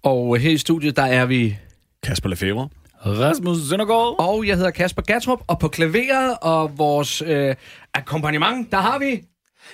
Og 0.04 0.36
øh, 0.36 0.42
her 0.42 0.52
i 0.52 0.58
studiet, 0.58 0.96
der 0.96 1.04
er 1.06 1.26
vi 1.26 1.58
Kasper 2.04 2.30
Lefebvre. 2.30 2.70
Rasmus 3.06 3.58
Søndergaard. 3.70 4.16
og 4.20 4.48
jeg 4.48 4.56
hedder 4.56 4.72
Kasper 4.72 5.02
Gatrup, 5.02 5.40
og 5.48 5.60
på 5.60 5.68
klaveret 5.68 6.38
og 6.42 6.78
vores 6.78 7.22
øh, 7.26 7.56
akkompagnement, 7.94 8.72
der 8.72 8.78
har 8.78 9.00
vi... 9.00 9.22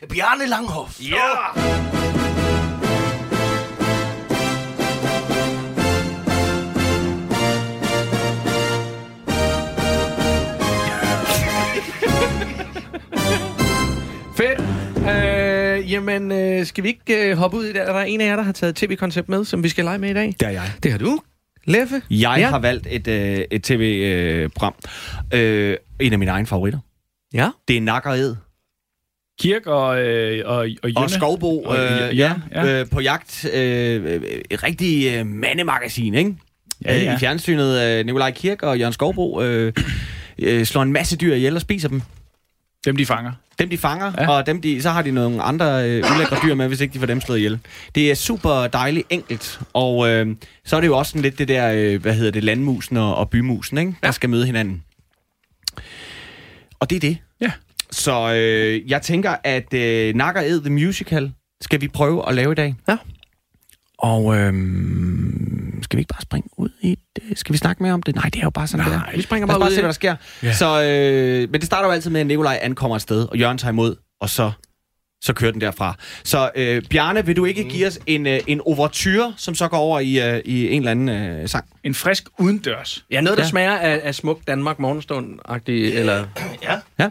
Bjarne 0.09 0.45
Langhoff. 0.47 1.01
Ja! 1.11 2.04
Fedt. 14.35 14.61
Øh, 15.09 15.91
jamen, 15.91 16.31
øh, 16.31 16.65
skal 16.65 16.83
vi 16.83 16.87
ikke 16.89 17.29
øh, 17.29 17.37
hoppe 17.37 17.57
ud 17.57 17.65
i 17.65 17.67
det? 17.73 17.81
Er 17.81 17.85
der 17.93 17.99
en 18.01 18.21
af 18.21 18.25
jer, 18.25 18.35
der 18.35 18.43
har 18.43 18.51
taget 18.51 18.69
et 18.81 18.89
tv-koncept 18.89 19.29
med, 19.29 19.45
som 19.45 19.63
vi 19.63 19.69
skal 19.69 19.83
lege 19.85 19.97
med 19.97 20.09
i 20.09 20.13
dag? 20.13 20.27
Det 20.39 20.41
er 20.47 20.49
jeg. 20.49 20.71
Det 20.83 20.91
har 20.91 20.97
du. 20.99 21.19
Leffe? 21.65 22.01
Jeg 22.09 22.19
Ja. 22.19 22.39
ja. 22.39 22.49
har 22.49 22.59
valgt 22.59 22.87
et, 22.89 23.07
øh, 23.07 23.39
et 23.51 23.63
tv-program. 23.63 24.73
Øh, 25.33 25.77
en 25.99 26.13
af 26.13 26.19
mine 26.19 26.31
egne 26.31 26.47
favoritter. 26.47 26.79
Ja. 27.33 27.49
Det 27.67 27.77
er 27.77 27.81
Nak 27.81 28.05
og 28.05 28.17
Ed. 28.17 28.35
Kirk 29.39 29.67
og, 29.67 30.01
øh, 30.01 30.41
og, 30.45 30.55
og 30.57 30.67
Jønne. 30.67 30.97
Og 30.97 31.09
Skovbo. 31.09 31.61
Og- 31.63 31.77
Øh, 31.77 32.17
ja, 32.17 32.33
ja, 32.51 32.65
ja. 32.65 32.79
Øh, 32.81 32.89
på 32.91 32.99
jagt. 33.01 33.45
Øh, 33.53 34.21
et 34.49 34.63
rigtig 34.63 35.13
øh, 35.15 35.25
mandemagasin, 35.27 36.13
ikke? 36.13 36.35
Ja, 36.85 36.97
ja. 36.97 37.09
Øh, 37.09 37.15
I 37.15 37.19
fjernsynet 37.19 37.81
øh, 37.99 38.05
Nikolaj 38.05 38.31
Kirk 38.31 38.63
og 38.63 38.79
Jørgen 38.79 38.93
Skovbo 38.93 39.41
øh, 39.41 39.73
øh, 40.39 40.65
slår 40.65 40.81
en 40.81 40.93
masse 40.93 41.17
dyr 41.17 41.33
ihjel 41.35 41.55
og 41.55 41.61
spiser 41.61 41.89
dem. 41.89 42.01
Dem, 42.85 42.97
de 42.97 43.05
fanger. 43.05 43.31
Dem 43.59 43.69
de 43.69 43.77
fanger, 43.77 44.11
Ja. 44.17 44.23
ja. 44.23 44.29
og 44.29 44.45
dem 44.45 44.61
de, 44.61 44.81
så 44.81 44.89
har 44.89 45.01
de 45.01 45.11
nogle 45.11 45.41
andre 45.41 45.89
øh, 45.89 46.03
ulækre 46.15 46.37
dyr 46.43 46.55
med, 46.55 46.67
hvis 46.67 46.81
ikke 46.81 46.93
de 46.93 46.99
får 46.99 47.05
dem 47.05 47.21
slået 47.21 47.37
ihjel. 47.37 47.59
Det 47.95 48.11
er 48.11 48.15
super 48.15 48.67
dejligt 48.67 49.07
enkelt, 49.09 49.59
og 49.73 50.09
øh, 50.09 50.35
så 50.65 50.75
er 50.75 50.81
det 50.81 50.87
jo 50.87 50.97
også 50.97 51.09
sådan 51.09 51.21
lidt 51.21 51.39
det 51.39 51.47
der, 51.47 51.71
øh, 51.75 52.01
hvad 52.01 52.13
hedder 52.13 52.31
det, 52.31 52.43
landmusen 52.43 52.97
og, 52.97 53.15
og 53.15 53.29
bymusen, 53.29 53.77
ikke? 53.77 53.95
der 54.03 54.11
skal 54.11 54.29
møde 54.29 54.45
hinanden. 54.45 54.83
Og 56.79 56.89
det 56.89 56.95
er 56.95 56.99
det. 56.99 57.17
Ja. 57.41 57.51
Så 57.91 58.33
øh, 58.33 58.89
jeg 58.91 59.01
tænker, 59.01 59.35
at 59.43 59.73
øh, 59.73 60.15
Nakker 60.15 60.41
Ed 60.41 60.61
The 60.61 60.69
Musical 60.69 61.31
skal 61.61 61.81
vi 61.81 61.87
prøve 61.87 62.27
at 62.29 62.35
lave 62.35 62.51
i 62.51 62.55
dag. 62.55 62.75
Ja. 62.89 62.97
Og 63.97 64.35
øh, 64.35 64.53
skal 65.83 65.97
vi 65.97 66.01
ikke 66.01 66.13
bare 66.13 66.21
springe 66.21 66.49
ud 66.57 66.69
i 66.81 66.97
det? 67.15 67.39
Skal 67.39 67.53
vi 67.53 67.57
snakke 67.57 67.83
mere 67.83 67.93
om 67.93 68.03
det? 68.03 68.15
Nej, 68.15 68.23
det 68.23 68.35
er 68.35 68.43
jo 68.43 68.49
bare 68.49 68.67
sådan, 68.67 68.85
Nej, 68.85 68.95
det 69.05 69.11
er. 69.13 69.15
vi 69.15 69.21
springer 69.21 69.47
bare 69.47 69.59
bare 69.59 69.67
ud 69.69 69.71
i 69.71 69.75
se, 69.75 69.81
hvad 69.81 69.87
der 69.87 69.93
sker. 69.93 70.15
Ja. 70.43 70.53
Så, 70.53 70.83
øh, 70.83 71.49
men 71.51 71.53
det 71.53 71.63
starter 71.65 71.87
jo 71.87 71.93
altid 71.93 72.09
med, 72.09 72.21
at 72.21 72.27
Nikolaj 72.27 72.59
ankommer 72.61 72.95
et 72.95 73.01
sted, 73.01 73.27
og 73.31 73.37
Jørgen 73.37 73.57
tager 73.57 73.71
imod, 73.71 73.95
og 74.21 74.29
så, 74.29 74.51
så 75.23 75.33
kører 75.33 75.51
den 75.51 75.61
derfra. 75.61 75.95
Så 76.23 76.51
øh, 76.55 76.81
Bjarne, 76.89 77.25
vil 77.25 77.35
du 77.35 77.45
ikke 77.45 77.63
give 77.69 77.87
os 77.87 77.99
en, 78.05 78.27
øh, 78.27 78.39
en 78.47 78.61
overture, 78.65 79.33
som 79.37 79.55
så 79.55 79.67
går 79.67 79.77
over 79.77 79.99
i, 79.99 80.29
øh, 80.35 80.41
i 80.45 80.69
en 80.71 80.81
eller 80.81 80.91
anden 80.91 81.09
øh, 81.09 81.49
sang? 81.49 81.65
En 81.83 81.93
frisk 81.93 82.23
udendørs. 82.39 83.05
Ja, 83.11 83.21
noget, 83.21 83.37
der 83.37 83.43
Ja. 83.43 83.49
smager 83.49 83.77
af, 83.77 83.99
af 84.03 84.15
smuk 84.15 84.39
Danmark 84.47 84.79
morgenstund-agtig, 84.79 85.93
eller... 85.93 86.25
Ja. 86.63 86.79
Ja. 86.99 87.09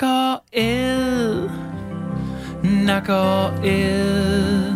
Nak 0.00 0.08
og 0.12 0.40
æd. 0.52 1.48
Nak 2.62 3.08
og 3.08 3.52
æd. 3.64 4.74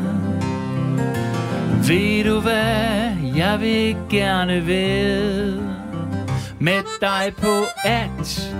Ved 1.88 2.24
du 2.24 2.40
hvad, 2.40 3.16
jeg 3.37 3.60
vil 3.60 3.96
gerne 4.10 4.66
ved 4.66 5.58
med 6.58 6.82
dig 7.00 7.32
på 7.38 7.64
at 7.84 8.52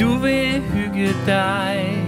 du 0.00 0.08
vil 0.08 0.62
hygge 0.74 1.14
dig 1.26 2.04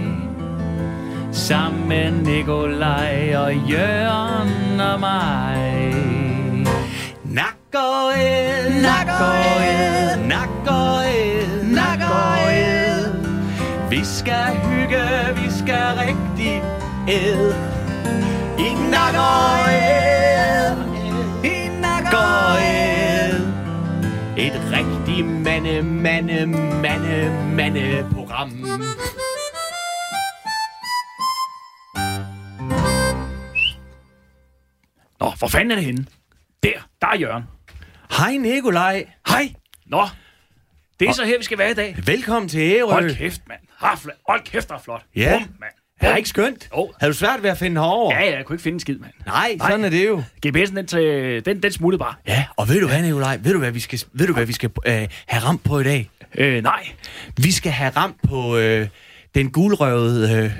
sammen 1.31 1.87
med 1.87 2.11
Nikolaj 2.11 3.35
og 3.35 3.55
Jørgen 3.55 4.79
og 4.79 4.99
mig. 4.99 5.95
Nak 7.23 7.55
og 7.73 8.19
æd, 8.19 8.81
Nak 8.81 9.07
og 9.21 9.35
æd. 9.35 10.27
nak 10.27 10.49
og 10.67 11.05
æd. 11.05 11.10
Vi 14.01 14.05
skal 14.05 14.57
hygge, 14.57 15.03
vi 15.35 15.51
skal 15.59 15.95
rigtig 15.97 16.63
æd. 17.09 17.53
I 18.59 18.69
nak 18.89 19.15
og 19.15 19.73
æd, 19.73 20.75
i 21.43 21.67
nak 21.81 22.13
og 22.13 22.61
æd. 22.61 23.41
Et 24.37 24.71
rigtig 24.71 25.25
mande, 25.25 25.81
mande, 25.81 26.45
mande, 26.81 27.53
mande 27.55 28.07
program. 28.13 28.49
Nå, 35.19 35.31
hvor 35.39 35.47
fanden 35.47 35.71
er 35.71 35.75
det 35.75 35.85
henne? 35.85 36.05
Der, 36.63 36.73
der 37.01 37.07
er 37.07 37.17
Jørgen. 37.17 37.43
Hej 38.17 38.37
Nikolaj. 38.37 39.05
Hej. 39.27 39.53
Nå, 39.85 40.07
det 41.01 41.09
er 41.09 41.13
så 41.13 41.25
her, 41.25 41.37
vi 41.37 41.43
skal 41.43 41.57
være 41.57 41.71
i 41.71 41.73
dag. 41.73 41.95
Velkommen 42.05 42.49
til 42.49 42.59
Ærø. 42.59 42.91
Hold 42.91 43.15
kæft, 43.15 43.41
mand. 43.47 43.59
Fla- 43.99 44.23
Hold 44.29 44.41
kæft, 44.45 44.67
der 44.69 44.75
er 44.75 44.79
flot. 44.79 45.01
Ja. 45.15 45.31
Bum, 45.33 45.41
mand. 45.59 45.71
Er 46.01 46.09
det 46.09 46.17
ikke 46.17 46.29
skønt? 46.29 46.69
Jo. 46.77 46.91
Havde 46.99 47.13
du 47.13 47.17
svært 47.17 47.43
ved 47.43 47.49
at 47.49 47.57
finde 47.57 47.81
herover? 47.81 48.15
Ja, 48.15 48.23
ja, 48.25 48.35
jeg 48.37 48.45
kunne 48.45 48.53
ikke 48.53 48.63
finde 48.63 48.75
en 48.75 48.79
skid, 48.79 48.97
mand. 48.97 49.11
Nej, 49.25 49.57
sådan 49.59 49.85
er 49.85 49.89
det 49.89 50.07
jo. 50.07 50.23
GPS'en, 50.47 50.75
den, 50.75 50.87
til, 50.87 51.41
den, 51.45 51.63
den 51.63 51.71
smuttede 51.71 51.99
bare. 51.99 52.13
Ja, 52.27 52.45
og 52.57 52.69
ved 52.69 52.81
du 52.81 52.87
hvad, 52.87 53.01
Nikolaj? 53.01 53.37
Ved 53.43 53.53
du, 53.53 53.59
hvad 53.59 53.71
vi 53.71 53.79
skal, 53.79 54.01
ved 54.13 54.27
du, 54.27 54.33
hvad 54.33 54.45
vi 54.45 54.53
skal 54.53 54.69
øh, 54.85 54.93
have 55.27 55.43
ramt 55.43 55.63
på 55.63 55.79
i 55.79 55.83
dag? 55.83 56.09
Øh, 56.35 56.63
nej. 56.63 56.87
Vi 57.37 57.51
skal 57.51 57.71
have 57.71 57.91
ramt 57.97 58.15
på 58.29 58.57
øh, 58.57 58.87
den 59.35 59.51
gulrøvede 59.51 60.35
øh, 60.35 60.51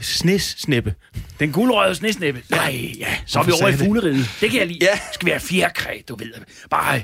snesnippe. 0.00 0.94
Den 1.40 1.52
guldrøde 1.52 1.94
snesnæppe. 1.94 2.42
Nej, 2.50 2.90
ja. 2.98 3.06
Så 3.26 3.38
er 3.38 3.42
vi 3.44 3.52
over 3.60 3.68
i 3.68 3.72
fugleriet. 3.76 4.30
Det 4.40 4.50
kan 4.50 4.58
jeg 4.60 4.66
lide. 4.66 4.78
Ja. 4.82 4.98
Skal 5.12 5.26
vi 5.26 5.30
have 5.30 5.40
fjerkræ, 5.40 6.00
du 6.08 6.16
ved. 6.16 6.32
Bare 6.70 7.02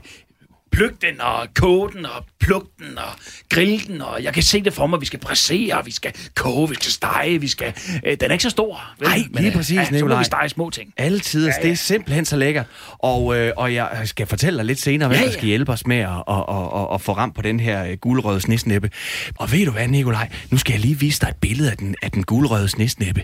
pluk 0.75 0.93
den 1.03 1.21
og 1.21 1.49
koge 1.55 1.93
den 1.93 2.07
og 2.07 2.25
pluk 2.41 2.67
den 2.79 2.99
og 2.99 3.11
grille 3.51 3.79
den. 3.87 4.01
Og 4.01 4.23
jeg 4.23 4.35
kan 4.35 4.43
se 4.43 4.63
det 4.65 4.73
for 4.73 4.87
mig. 4.87 5.01
Vi 5.01 5.07
skal 5.07 5.19
pressere, 5.19 5.85
vi 5.85 5.91
skal 5.91 6.13
koge, 6.35 6.69
vi 6.69 6.75
skal 6.75 6.93
stege, 6.93 7.41
vi 7.41 7.49
skal... 7.49 7.75
Øh, 8.07 8.17
den 8.21 8.29
er 8.29 8.33
ikke 8.33 8.43
så 8.43 8.51
stor. 8.51 8.95
vel? 8.99 9.09
Ej, 9.09 9.23
lige 9.33 9.47
øh, 9.51 9.57
præcis, 9.57 9.77
ja, 9.77 9.85
Så 9.85 9.91
må 9.93 9.97
Nikolaj. 9.97 10.19
vi 10.19 10.25
stege 10.25 10.49
små 10.49 10.71
ting. 10.71 10.93
Alle 10.97 11.21
tider, 11.21 11.47
ja, 11.49 11.55
Ja, 11.57 11.63
det 11.63 11.73
er 11.73 11.77
simpelthen 11.77 12.25
så 12.25 12.37
lækker. 12.37 12.65
Og, 12.99 13.37
øh, 13.37 13.53
og 13.57 13.75
jeg 13.75 14.03
skal 14.05 14.27
fortælle 14.27 14.57
dig 14.57 14.67
lidt 14.67 14.81
senere, 14.81 15.09
hvem 15.09 15.17
Ja, 15.17 15.21
ja, 15.21 15.27
der 15.27 15.33
skal 15.33 15.45
hjælpe 15.47 15.73
os 15.73 15.87
med 15.87 15.97
at, 15.97 16.09
at, 16.09 16.45
at, 16.49 16.95
at, 16.95 17.01
få 17.01 17.13
ramt 17.13 17.35
på 17.35 17.43
den 17.43 17.61
her 17.61 17.85
øh, 17.85 17.97
gulrøde 17.97 18.41
snesnæppe. 18.41 18.91
Og 19.39 19.53
ved 19.53 19.67
du 19.67 19.73
hvad, 19.73 19.89
Nikolaj? 19.89 20.29
Nu 20.51 20.59
skal 20.59 20.73
jeg 20.73 20.81
lige 20.81 20.99
vise 20.99 21.21
dig 21.21 21.29
et 21.29 21.37
billede 21.37 21.71
af 21.71 21.77
den, 21.77 21.95
af 22.03 22.11
den 22.11 22.23
gulrøde 22.25 22.69
snesnæppe. 22.69 23.23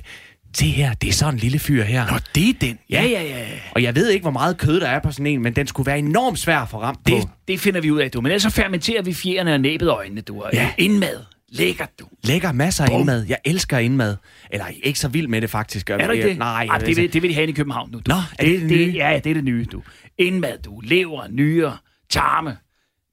Det 0.59 0.69
her, 0.69 0.95
det 0.95 1.09
er 1.09 1.13
sådan 1.13 1.35
en 1.35 1.41
lille 1.41 1.59
fyr 1.59 1.83
her. 1.83 2.11
Nå, 2.13 2.19
det 2.35 2.49
er 2.49 2.53
den. 2.61 2.79
Ja, 2.91 3.03
ja, 3.03 3.23
ja. 3.23 3.47
Og 3.75 3.83
jeg 3.83 3.95
ved 3.95 4.09
ikke, 4.11 4.23
hvor 4.23 4.31
meget 4.31 4.59
kød 4.59 4.81
der 4.81 4.89
er 4.89 4.99
på 5.01 5.13
sådan 5.13 5.27
en, 5.27 5.43
men 5.43 5.57
den 5.57 5.67
skulle 5.67 5.87
være 5.87 5.99
enormt 5.99 6.39
svær 6.39 6.59
at 6.59 6.69
få 6.69 6.81
ramt 6.83 7.07
Det, 7.07 7.23
på. 7.23 7.29
det 7.49 7.61
finder 7.61 7.81
vi 7.81 7.91
ud 7.91 8.01
af, 8.01 8.11
du. 8.11 8.21
Men 8.21 8.27
ellers 8.27 8.43
så 8.43 8.51
fermenterer 8.51 9.03
vi 9.03 9.15
fjerne 9.15 9.55
og 9.55 9.61
næbet 9.61 9.89
øjnene, 9.91 10.21
du. 10.21 10.43
Og 10.43 10.51
Ja. 10.53 10.71
Indmad. 10.79 11.17
Lækkert, 11.53 11.89
du. 12.01 12.07
Lækker 12.25 12.53
masser 12.53 12.85
af 12.85 12.91
Bum. 12.91 13.01
indmad. 13.01 13.27
Jeg 13.29 13.39
elsker 13.45 13.79
indmad. 13.79 14.17
Eller 14.51 14.67
ikke 14.83 14.99
så 14.99 15.09
vild 15.09 15.29
med 15.29 15.41
det 15.41 15.51
faktisk. 15.51 15.91
Er 15.91 16.07
du 16.07 16.13
ikke 16.13 16.29
det? 16.29 16.39
Nej. 16.39 16.67
Ej, 16.71 16.79
det, 16.79 16.97
vil, 16.97 17.13
det 17.13 17.23
vil 17.23 17.31
de 17.31 17.35
have 17.35 17.49
i 17.49 17.53
København 17.53 17.91
nu. 17.91 17.99
Du. 17.99 18.03
Nå, 18.07 18.15
er 18.39 18.45
det 18.45 18.61
det 18.61 18.71
nye? 18.71 18.93
Ja, 18.97 19.21
det 19.25 19.31
er 19.31 19.35
det 19.35 19.45
nye, 19.45 19.65
du. 19.73 19.83
Indmad, 20.19 20.59
du. 20.65 20.81
Lever, 20.81 21.27
nyre, 21.31 21.77
tarme, 22.11 22.57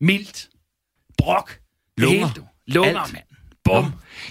mildt, 0.02 0.48
brok. 1.18 1.50
det 1.50 1.60
Lunger. 2.04 2.18
hele, 2.20 2.30
du. 2.36 2.42
Lunger, 2.68 3.00
Alt. 3.00 3.14
mand. 3.14 3.24
Bum. 3.64 3.86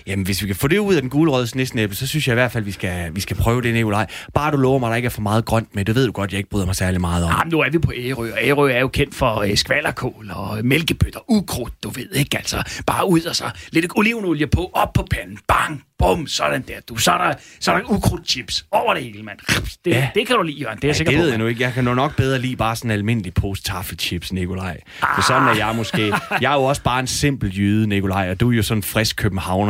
Jamen, 0.07 0.25
hvis 0.25 0.43
vi 0.43 0.47
kan 0.47 0.57
få 0.57 0.69
det 0.69 0.79
ud 0.79 0.95
af 0.95 1.01
den 1.03 1.11
gulrøde 1.11 1.47
snesnæppe, 1.47 1.95
så 1.95 2.07
synes 2.07 2.29
jeg 2.29 2.33
i 2.33 2.35
hvert 2.35 2.53
fald, 2.53 2.65
vi 2.65 2.73
skal, 2.73 3.15
vi 3.15 3.21
skal 3.21 3.37
prøve 3.37 3.63
det, 3.63 3.75
Nikolaj. 3.75 4.07
Bare 4.35 4.51
du 4.51 4.57
lover 4.57 4.79
mig, 4.79 4.87
at 4.87 4.91
der 4.91 4.97
ikke 4.97 5.07
er 5.07 5.11
for 5.11 5.21
meget 5.21 5.45
grønt 5.45 5.75
med. 5.75 5.85
Det 5.85 5.95
ved 5.95 6.07
du 6.07 6.13
godt, 6.13 6.31
jeg 6.33 6.39
ikke 6.39 6.51
bryder 6.51 6.67
mig 6.67 6.77
særlig 6.77 7.01
meget 7.01 7.25
om. 7.25 7.31
Jamen, 7.31 7.51
nu 7.53 7.61
er 7.61 7.71
vi 7.71 7.79
på 7.79 7.93
Ærø, 7.97 8.33
og 8.33 8.39
Ærø 8.43 8.71
er 8.73 8.81
jo 8.81 8.89
kendt 8.89 9.15
for 9.15 9.37
øh, 9.41 9.57
skvallerkål 9.57 10.31
og 10.35 10.59
mælkebøtter, 10.65 11.21
ukrudt, 11.31 11.73
du 11.83 11.89
ved 11.91 12.09
ikke, 12.15 12.37
altså. 12.37 12.63
Bare 12.87 13.09
ud 13.09 13.21
og 13.23 13.37
så 13.37 13.45
lidt 13.73 13.87
olivenolie 13.97 14.47
på, 14.47 14.71
op 14.75 14.93
på 14.93 15.07
panden, 15.11 15.39
bang, 15.49 15.83
bum, 15.99 16.27
sådan 16.27 16.63
der, 16.69 16.75
du. 16.89 16.97
Så 16.97 17.13
er 17.13 17.19
der, 17.29 17.35
så 17.61 17.73
er 17.73 17.77
der 17.79 17.91
ukrudtchips 17.91 18.67
over 18.71 18.95
det 18.95 19.03
hele, 19.03 19.23
mand. 19.23 19.39
Det, 19.85 19.91
Ja. 19.91 20.09
det 20.15 20.27
kan 20.27 20.37
du 20.37 20.43
lide, 20.43 20.57
Jørgen, 20.61 20.77
det 20.77 20.85
er 20.85 20.89
jeg 20.89 20.95
Ja, 20.95 20.97
sikker 20.99 21.11
det 21.13 21.19
på. 21.19 21.23
ved 21.23 21.29
jeg 21.31 21.39
nu 21.39 21.47
ikke. 21.47 21.63
Jeg 21.63 21.73
kan 21.73 21.85
nok 21.85 22.17
bedre 22.17 22.39
lide 22.39 22.57
bare 22.57 22.77
sådan 22.77 22.91
en 22.91 22.97
almindelig 22.99 23.35
pose 23.35 23.63
taffelchips, 23.63 24.33
Nikolaj. 24.33 24.81
For 25.15 25.23
sådan 25.23 25.49
er 25.49 25.55
jeg 25.55 25.73
måske. 25.77 26.13
Jeg 26.41 26.51
er 26.53 26.57
jo 26.57 26.63
også 26.65 26.83
bare 26.83 27.01
en 27.01 27.07
simpel 27.07 27.57
jyde, 27.59 27.87
Nikolaj, 27.87 28.31
og 28.31 28.41
du 28.41 28.53
er 28.53 28.57
jo 28.57 28.63
sådan 28.63 28.79
en 28.79 28.83
frisk 28.83 29.17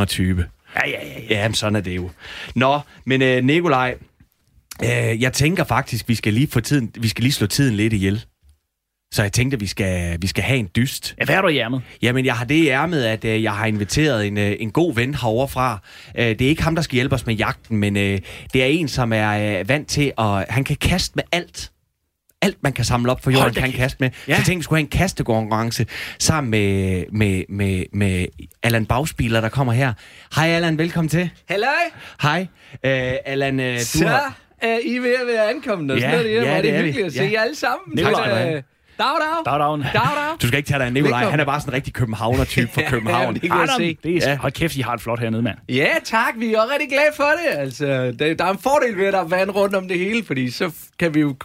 københavner-type. 0.07 0.45
Ja, 0.75 0.89
ja, 0.89 1.07
ja, 1.07 1.19
ja. 1.29 1.41
Jamen, 1.41 1.55
sådan 1.55 1.75
er 1.75 1.81
det 1.81 1.95
jo. 1.95 2.09
Nå, 2.55 2.79
men 3.05 3.21
øh, 3.21 3.43
Nikolaj, 3.43 3.95
øh, 4.83 5.21
jeg 5.21 5.33
tænker 5.33 5.63
faktisk, 5.63 6.09
vi 6.09 6.15
skal 6.15 6.33
lige 6.33 6.47
få 6.47 6.59
tiden, 6.59 6.91
vi 6.99 7.07
skal 7.07 7.21
lige 7.23 7.33
slå 7.33 7.47
tiden 7.47 7.75
lidt 7.75 7.93
ihjel. 7.93 8.25
Så 9.13 9.21
jeg 9.21 9.33
tænkte, 9.33 9.55
at 9.55 9.61
vi 9.61 9.67
skal, 9.67 10.21
vi 10.21 10.27
skal 10.27 10.43
have 10.43 10.59
en 10.59 10.69
dyst. 10.75 11.15
Ja, 11.19 11.25
hvad 11.25 11.35
er 11.35 11.41
du 11.41 11.47
i 11.47 11.57
ærmet? 11.57 11.81
Jamen, 12.01 12.25
jeg 12.25 12.35
har 12.35 12.45
det 12.45 12.55
i 12.55 12.67
ærmet, 12.67 13.03
at 13.03 13.25
øh, 13.25 13.43
jeg 13.43 13.53
har 13.53 13.65
inviteret 13.65 14.27
en, 14.27 14.37
øh, 14.37 14.55
en 14.59 14.71
god 14.71 14.95
ven 14.95 15.15
heroverfra. 15.15 15.79
Øh, 16.17 16.25
det 16.25 16.41
er 16.41 16.49
ikke 16.49 16.63
ham, 16.63 16.75
der 16.75 16.81
skal 16.81 16.95
hjælpe 16.95 17.15
os 17.15 17.25
med 17.25 17.35
jagten, 17.35 17.77
men 17.77 17.97
øh, 17.97 18.19
det 18.53 18.63
er 18.63 18.65
en, 18.65 18.87
som 18.87 19.13
er 19.13 19.59
øh, 19.59 19.69
vant 19.69 19.87
til 19.87 20.11
at... 20.17 20.45
Han 20.49 20.63
kan 20.63 20.75
kaste 20.75 21.13
med 21.15 21.23
alt. 21.31 21.71
Alt, 22.41 22.57
man 22.63 22.73
kan 22.73 22.85
samle 22.85 23.11
op 23.11 23.23
for 23.23 23.31
jorden, 23.31 23.53
kan 23.53 23.71
kaste 23.71 23.97
med. 23.99 24.09
Ja. 24.09 24.33
Så 24.33 24.37
jeg 24.39 24.45
tænkte, 24.45 24.55
vi 24.57 24.63
skulle 24.63 24.77
have 24.77 24.83
en 24.85 24.89
kastekonkurrence 24.99 25.85
sammen 26.19 26.51
med, 26.51 27.03
med, 27.11 27.43
med, 27.49 27.83
med 27.93 28.25
Allan 28.63 28.85
Bagspiler, 28.85 29.41
der 29.41 29.49
kommer 29.49 29.73
her. 29.73 29.93
Hej 30.35 30.47
Allan, 30.47 30.77
velkommen 30.77 31.09
til. 31.09 31.29
Halløj! 31.49 31.69
Hej. 32.21 32.47
Øh, 32.83 33.13
Allan, 33.25 33.59
øh, 33.59 33.79
du 33.79 33.83
Så 33.85 34.07
har... 34.07 34.37
er 34.61 34.79
I 34.85 34.97
ved 34.97 35.15
at 35.21 35.27
være 35.27 35.49
ankommet, 35.49 35.91
og 35.91 35.97
Ja, 35.99 36.11
sådan 36.11 36.25
noget. 36.25 36.35
ja, 36.35 36.51
Ja, 36.51 36.55
det 36.55 36.63
det 36.63 36.71
er 36.73 36.77
er 36.77 36.81
vi. 36.81 36.85
hyggeligt 36.87 37.07
at 37.07 37.13
se 37.13 37.23
Ja. 37.23 37.31
jer 37.31 37.41
alle 37.41 37.55
sammen. 37.55 37.97
Tak 37.97 38.13
Så, 38.15 38.61
Dag, 38.97 39.05
dag. 39.05 39.45
Dag, 39.45 39.59
dag. 39.59 39.79
Dag, 39.93 39.93
dag. 39.93 40.35
Du 40.41 40.47
skal 40.47 40.57
ikke 40.57 40.67
tage 40.67 40.79
dig 40.79 40.85
af 40.87 40.93
Nikolaj. 40.93 41.23
Han 41.29 41.39
er 41.39 41.45
bare 41.45 41.59
sådan 41.61 41.71
en 41.71 41.75
rigtig 41.75 41.93
københavner-type 41.93 42.69
fra 42.73 42.81
Ja, 42.85 42.89
København. 42.89 43.33
det 43.33 43.41
kan 43.41 43.51
jeg 43.51 43.69
se. 43.77 43.97
det 44.03 44.11
er, 44.15 44.19
Ja. 44.21 44.29
ja. 44.31 44.37
Hold 44.37 44.51
kæft, 44.51 44.75
I 44.75 44.81
har 44.81 44.91
det 44.91 45.01
flot 45.01 45.19
hernede, 45.19 45.41
mand. 45.41 45.57
Ja, 45.69 45.87
tak. 46.03 46.33
Vi 46.37 46.53
er 46.53 46.59
også 46.61 46.73
rigtig 46.73 46.89
glade 46.89 47.11
for 47.15 47.23
det. 47.23 47.59
Altså, 47.59 47.85
der, 48.19 48.33
der 48.33 48.45
er 48.45 48.51
en 48.51 48.57
fordel 48.57 48.97
ved, 48.97 49.05
at 49.05 49.13
der 49.13 49.19
er 49.19 49.27
vand 49.27 49.49
rundt 49.51 49.75
om 49.75 49.87
det 49.87 49.99
hele, 49.99 50.23
fordi 50.25 50.51
så 50.51 50.71
kan 50.99 51.13
vi 51.13 51.19
jo 51.19 51.35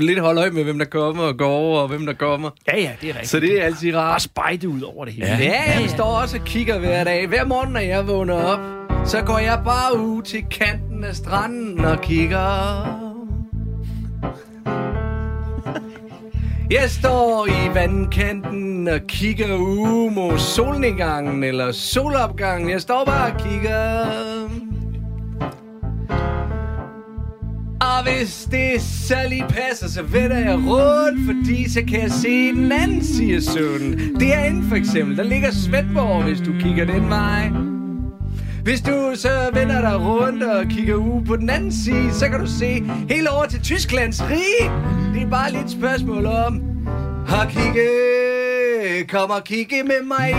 lidt 0.00 0.18
holde 0.20 0.40
øje 0.40 0.50
med, 0.50 0.64
hvem 0.64 0.78
der 0.78 0.86
kommer 0.86 1.22
og 1.22 1.36
går 1.36 1.48
over, 1.50 1.80
og 1.80 1.88
hvem 1.88 2.06
der 2.06 2.12
kommer. 2.12 2.50
Ja, 2.72 2.78
ja, 2.80 2.90
det 3.00 3.08
er 3.08 3.12
rigtigt. 3.14 3.28
Så 3.30 3.40
det 3.40 3.60
er 3.60 3.64
altid 3.64 3.92
Bare 3.92 4.02
rart. 4.02 4.22
spejde 4.22 4.68
ud 4.68 4.80
over 4.80 5.04
det 5.04 5.14
hele. 5.14 5.26
Ja. 5.26 5.36
Ja, 5.38 5.80
jeg 5.80 5.90
står 5.90 6.04
også 6.20 6.38
og 6.38 6.44
kigger 6.44 6.78
hver 6.78 7.04
dag. 7.04 7.26
Hver 7.26 7.44
morgen, 7.44 7.72
når 7.72 7.80
jeg 7.80 8.06
vågner 8.08 8.34
op, 8.34 8.58
så 9.08 9.22
går 9.22 9.38
jeg 9.38 9.60
bare 9.64 9.98
ud 9.98 10.22
til 10.22 10.44
kanten 10.50 11.04
af 11.04 11.14
stranden 11.16 11.84
og 11.84 12.00
kigger. 12.00 13.02
Jeg 16.70 16.90
står 16.90 17.46
i 17.48 17.74
vandkanten 17.74 18.88
og 18.88 19.00
kigger 19.08 19.56
ud 19.56 20.10
mod 20.10 20.38
solnedgangen 20.38 21.44
eller 21.44 21.72
solopgangen. 21.72 22.70
Jeg 22.70 22.80
står 22.80 23.04
bare 23.04 23.32
og 23.32 23.40
kigger. 23.40 24.06
Og 27.80 28.02
hvis 28.04 28.48
det 28.50 28.82
så 28.82 29.16
lige 29.28 29.44
passer, 29.48 29.88
så 29.88 30.02
vender 30.02 30.38
jeg 30.38 30.54
rundt, 30.54 31.26
fordi 31.26 31.70
så 31.70 31.82
kan 31.88 32.02
jeg 32.02 32.10
se 32.10 32.52
den 32.52 32.72
anden 32.72 33.04
side 33.04 33.36
af 33.36 33.42
søen. 33.42 34.20
Derinde 34.20 34.68
for 34.68 34.76
eksempel, 34.76 35.16
der 35.16 35.24
ligger 35.24 35.50
Svendborg, 35.50 36.22
hvis 36.22 36.40
du 36.40 36.52
kigger 36.60 36.84
den 36.84 37.08
vej. 37.08 37.75
Hvis 38.66 38.80
du 38.80 39.12
så 39.14 39.50
vender 39.52 39.80
dig 39.80 40.00
rundt 40.00 40.42
og 40.42 40.66
kigger 40.66 40.94
ud 40.94 41.24
på 41.24 41.36
den 41.36 41.50
anden 41.50 41.72
side, 41.72 42.12
så 42.12 42.28
kan 42.28 42.40
du 42.40 42.46
se 42.46 42.82
helt 43.08 43.28
over 43.28 43.46
til 43.46 43.60
Tysklands 43.62 44.22
rige. 44.22 44.70
Det 45.14 45.22
er 45.22 45.30
bare 45.30 45.52
lidt 45.52 45.64
et 45.64 45.70
spørgsmål 45.70 46.26
om 46.26 46.62
at 47.28 47.48
kigge. 47.48 47.88
Kom 49.08 49.30
og 49.30 49.44
kigge 49.44 49.82
med 49.82 50.02
mig. 50.04 50.34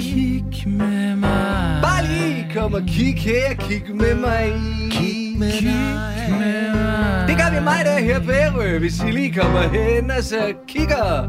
Kig 0.00 0.44
med 0.66 1.16
mig. 1.16 1.80
Bare 1.82 2.06
lige 2.06 2.50
kom 2.54 2.74
og 2.74 2.82
kig 2.86 3.14
her, 3.14 3.54
kig 3.54 3.82
med 3.94 4.14
mig. 4.14 4.52
Kig 4.90 5.38
med 5.38 5.62
med 5.62 6.72
mig. 6.74 7.28
Det 7.28 7.36
gør 7.36 7.58
vi 7.58 7.64
mig 7.64 7.84
der 7.84 7.98
her 7.98 8.20
på 8.20 8.30
Ærø, 8.30 8.78
hvis 8.78 9.02
I 9.08 9.10
lige 9.10 9.34
kommer 9.40 9.62
hen 9.62 10.10
og 10.10 10.22
så 10.22 10.52
kigger. 10.68 11.28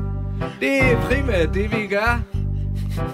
Det 0.60 0.84
er 0.84 1.02
primært 1.02 1.54
det, 1.54 1.72
vi 1.72 1.88
gør. 1.88 2.39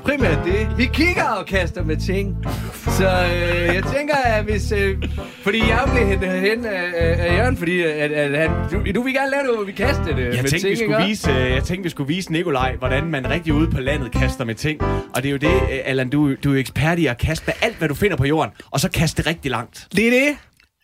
Primært 0.03 0.45
det. 0.45 0.77
Vi 0.77 0.85
kigger 0.93 1.23
og 1.23 1.45
kaster 1.45 1.83
med 1.83 1.97
ting. 1.97 2.35
Så 2.73 3.07
øh, 3.07 3.75
jeg 3.75 3.83
tænker, 3.95 4.15
at 4.15 4.43
hvis... 4.43 4.71
Øh, 4.71 4.97
fordi 5.43 5.59
jeg 5.59 5.89
blev 5.93 6.07
hentet 6.07 6.41
hen 6.41 6.65
af, 6.65 6.93
af, 6.95 7.38
Jørgen, 7.38 7.57
fordi 7.57 7.81
at, 7.81 8.11
at 8.11 8.38
han, 8.38 8.49
du, 8.71 8.91
du 8.95 9.01
vil 9.01 9.13
gerne 9.13 9.31
lave 9.31 9.43
noget, 9.43 9.57
hvor 9.57 9.65
vi 9.65 9.71
kaster 9.71 10.15
det 10.15 10.25
Jeg 10.25 10.33
tænkte, 10.33 10.59
ting, 10.59 10.69
vi 10.69 10.75
skulle 10.75 11.05
vise, 11.05 11.31
øh, 11.31 11.51
jeg 11.51 11.63
tænkte, 11.63 11.83
vi 11.83 11.89
skulle 11.89 12.07
vise 12.07 12.31
Nikolaj, 12.31 12.75
hvordan 12.75 13.05
man 13.05 13.29
rigtig 13.29 13.53
ude 13.53 13.71
på 13.71 13.79
landet 13.79 14.11
kaster 14.11 14.45
med 14.45 14.55
ting. 14.55 14.81
Og 14.81 15.23
det 15.23 15.25
er 15.25 15.31
jo 15.31 15.38
det, 15.38 15.53
øh, 15.53 15.79
Allan, 15.85 16.09
du, 16.09 16.35
du 16.43 16.53
er 16.53 16.59
ekspert 16.59 16.99
i 16.99 17.05
at 17.05 17.17
kaste 17.17 17.43
med 17.45 17.53
alt, 17.61 17.77
hvad 17.77 17.88
du 17.88 17.95
finder 17.95 18.17
på 18.17 18.25
jorden, 18.25 18.51
og 18.71 18.79
så 18.79 18.89
kaste 18.89 19.23
det 19.23 19.29
rigtig 19.29 19.51
langt. 19.51 19.88
Det 19.95 20.07
er 20.07 20.11
det. 20.11 20.38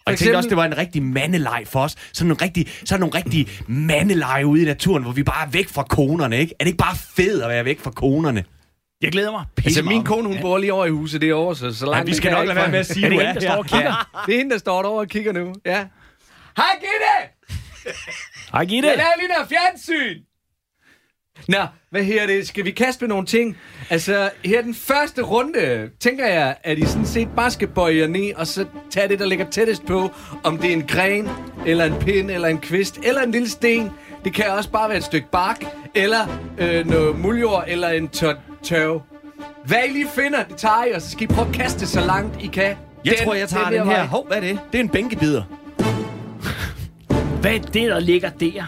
Og 0.05 0.11
jeg 0.11 0.19
tænkte 0.19 0.37
også, 0.37 0.49
det 0.49 0.57
var 0.57 0.65
en 0.65 0.77
rigtig 0.77 1.03
mandeleg 1.03 1.63
for 1.65 1.79
os. 1.79 1.95
Sådan 2.13 2.27
nogle 2.27 2.43
rigtig, 2.45 2.67
sådan 2.85 2.99
nogle 2.99 3.15
rigtig 3.15 3.47
mandeleje 3.67 4.45
ude 4.45 4.61
i 4.61 4.65
naturen, 4.65 5.03
hvor 5.03 5.11
vi 5.11 5.23
bare 5.23 5.45
er 5.45 5.49
væk 5.49 5.67
fra 5.69 5.83
konerne, 5.83 6.39
ikke? 6.39 6.53
Er 6.59 6.63
det 6.63 6.67
ikke 6.67 6.77
bare 6.77 6.95
fedt 6.95 7.43
at 7.43 7.49
være 7.49 7.65
væk 7.65 7.79
fra 7.79 7.91
konerne? 7.91 8.43
Jeg 9.01 9.11
glæder 9.11 9.31
mig. 9.31 9.39
Altså, 9.39 9.63
pisse 9.63 9.81
min 9.81 9.91
meget. 9.93 10.05
kone, 10.07 10.27
hun 10.27 10.37
bor 10.41 10.57
lige 10.57 10.73
over 10.73 10.85
i 10.85 10.89
huset 10.89 11.21
derovre, 11.21 11.55
så, 11.55 11.73
så 11.73 11.85
langt... 11.85 11.97
Ja, 11.97 12.03
vi 12.03 12.15
skal 12.15 12.31
nok 12.31 12.41
ikke 12.43 12.53
lade 12.53 12.61
være 12.61 12.71
med 12.71 12.79
at 12.79 12.85
sige, 12.85 13.05
Er 13.05 13.09
det 13.09 13.19
hende, 13.19 13.33
der 13.33 13.39
står 13.41 13.57
og 13.57 13.65
kigger? 13.73 14.09
Det 14.25 14.33
er 14.33 14.37
hende, 14.37 14.51
der 14.51 14.57
står 14.59 14.81
derovre 14.81 15.01
og 15.01 15.07
kigger 15.07 15.31
nu. 15.33 15.53
Ja. 15.65 15.85
Hej, 16.57 16.65
Gitte! 16.79 17.93
Hej, 18.51 18.65
Gitte. 18.65 18.89
Jeg 18.89 18.97
laver 18.97 19.11
lige 19.19 19.27
noget 19.27 19.47
fjernsyn! 19.49 20.21
Nå, 21.47 21.65
hvad 21.89 22.03
her 22.03 22.27
det? 22.27 22.47
Skal 22.47 22.65
vi 22.65 22.71
kaste 22.71 23.01
med 23.03 23.09
nogle 23.09 23.25
ting? 23.25 23.57
Altså, 23.89 24.29
her 24.45 24.61
den 24.61 24.75
første 24.75 25.21
runde, 25.21 25.89
tænker 25.99 26.27
jeg, 26.27 26.55
at 26.63 26.77
I 26.77 26.85
sådan 26.85 27.05
set 27.05 27.27
bare 27.35 27.51
skal 27.51 27.67
bøje 27.67 27.97
jer 27.97 28.07
ned, 28.07 28.33
og 28.35 28.47
så 28.47 28.65
tage 28.91 29.07
det, 29.07 29.19
der 29.19 29.25
ligger 29.25 29.49
tættest 29.49 29.85
på, 29.85 30.11
om 30.43 30.57
det 30.57 30.69
er 30.69 30.73
en 30.73 30.87
gren, 30.87 31.29
eller 31.65 31.85
en 31.85 31.95
pind, 31.99 32.31
eller 32.31 32.47
en 32.47 32.57
kvist, 32.57 32.99
eller 33.03 33.21
en 33.21 33.31
lille 33.31 33.49
sten. 33.49 33.91
Det 34.23 34.33
kan 34.33 34.45
også 34.51 34.69
bare 34.71 34.89
være 34.89 34.97
et 34.97 35.03
stykke 35.03 35.27
bark, 35.31 35.63
eller 35.95 36.27
øh, 36.57 36.87
noget 36.87 37.19
muljord, 37.19 37.63
eller 37.67 37.89
en 37.89 38.07
tør 38.09 38.33
tørv. 38.63 39.01
Hvad 39.65 39.77
I 39.89 39.91
lige 39.91 40.07
finder, 40.15 40.43
det 40.43 40.57
tager 40.57 40.83
I, 40.83 40.91
og 40.91 41.01
så 41.01 41.11
skal 41.11 41.23
I 41.23 41.27
prøve 41.27 41.47
at 41.47 41.53
kaste 41.53 41.87
så 41.87 42.01
langt 42.01 42.41
I 42.43 42.47
kan. 42.47 42.75
Jeg 43.05 43.15
tror, 43.23 43.33
jeg 43.33 43.49
tager 43.49 43.65
den, 43.65 43.73
der 43.73 43.85
her. 43.85 44.07
Hov, 44.07 44.27
hvad 44.27 44.37
er 44.37 44.41
det? 44.41 44.59
Det 44.71 44.79
er 44.79 44.83
en 44.83 44.89
bænkebider. 44.89 45.43
Hvad 47.41 47.53
er 47.53 47.59
det, 47.59 47.89
der 47.89 47.99
ligger 47.99 48.29
der? 48.29 48.63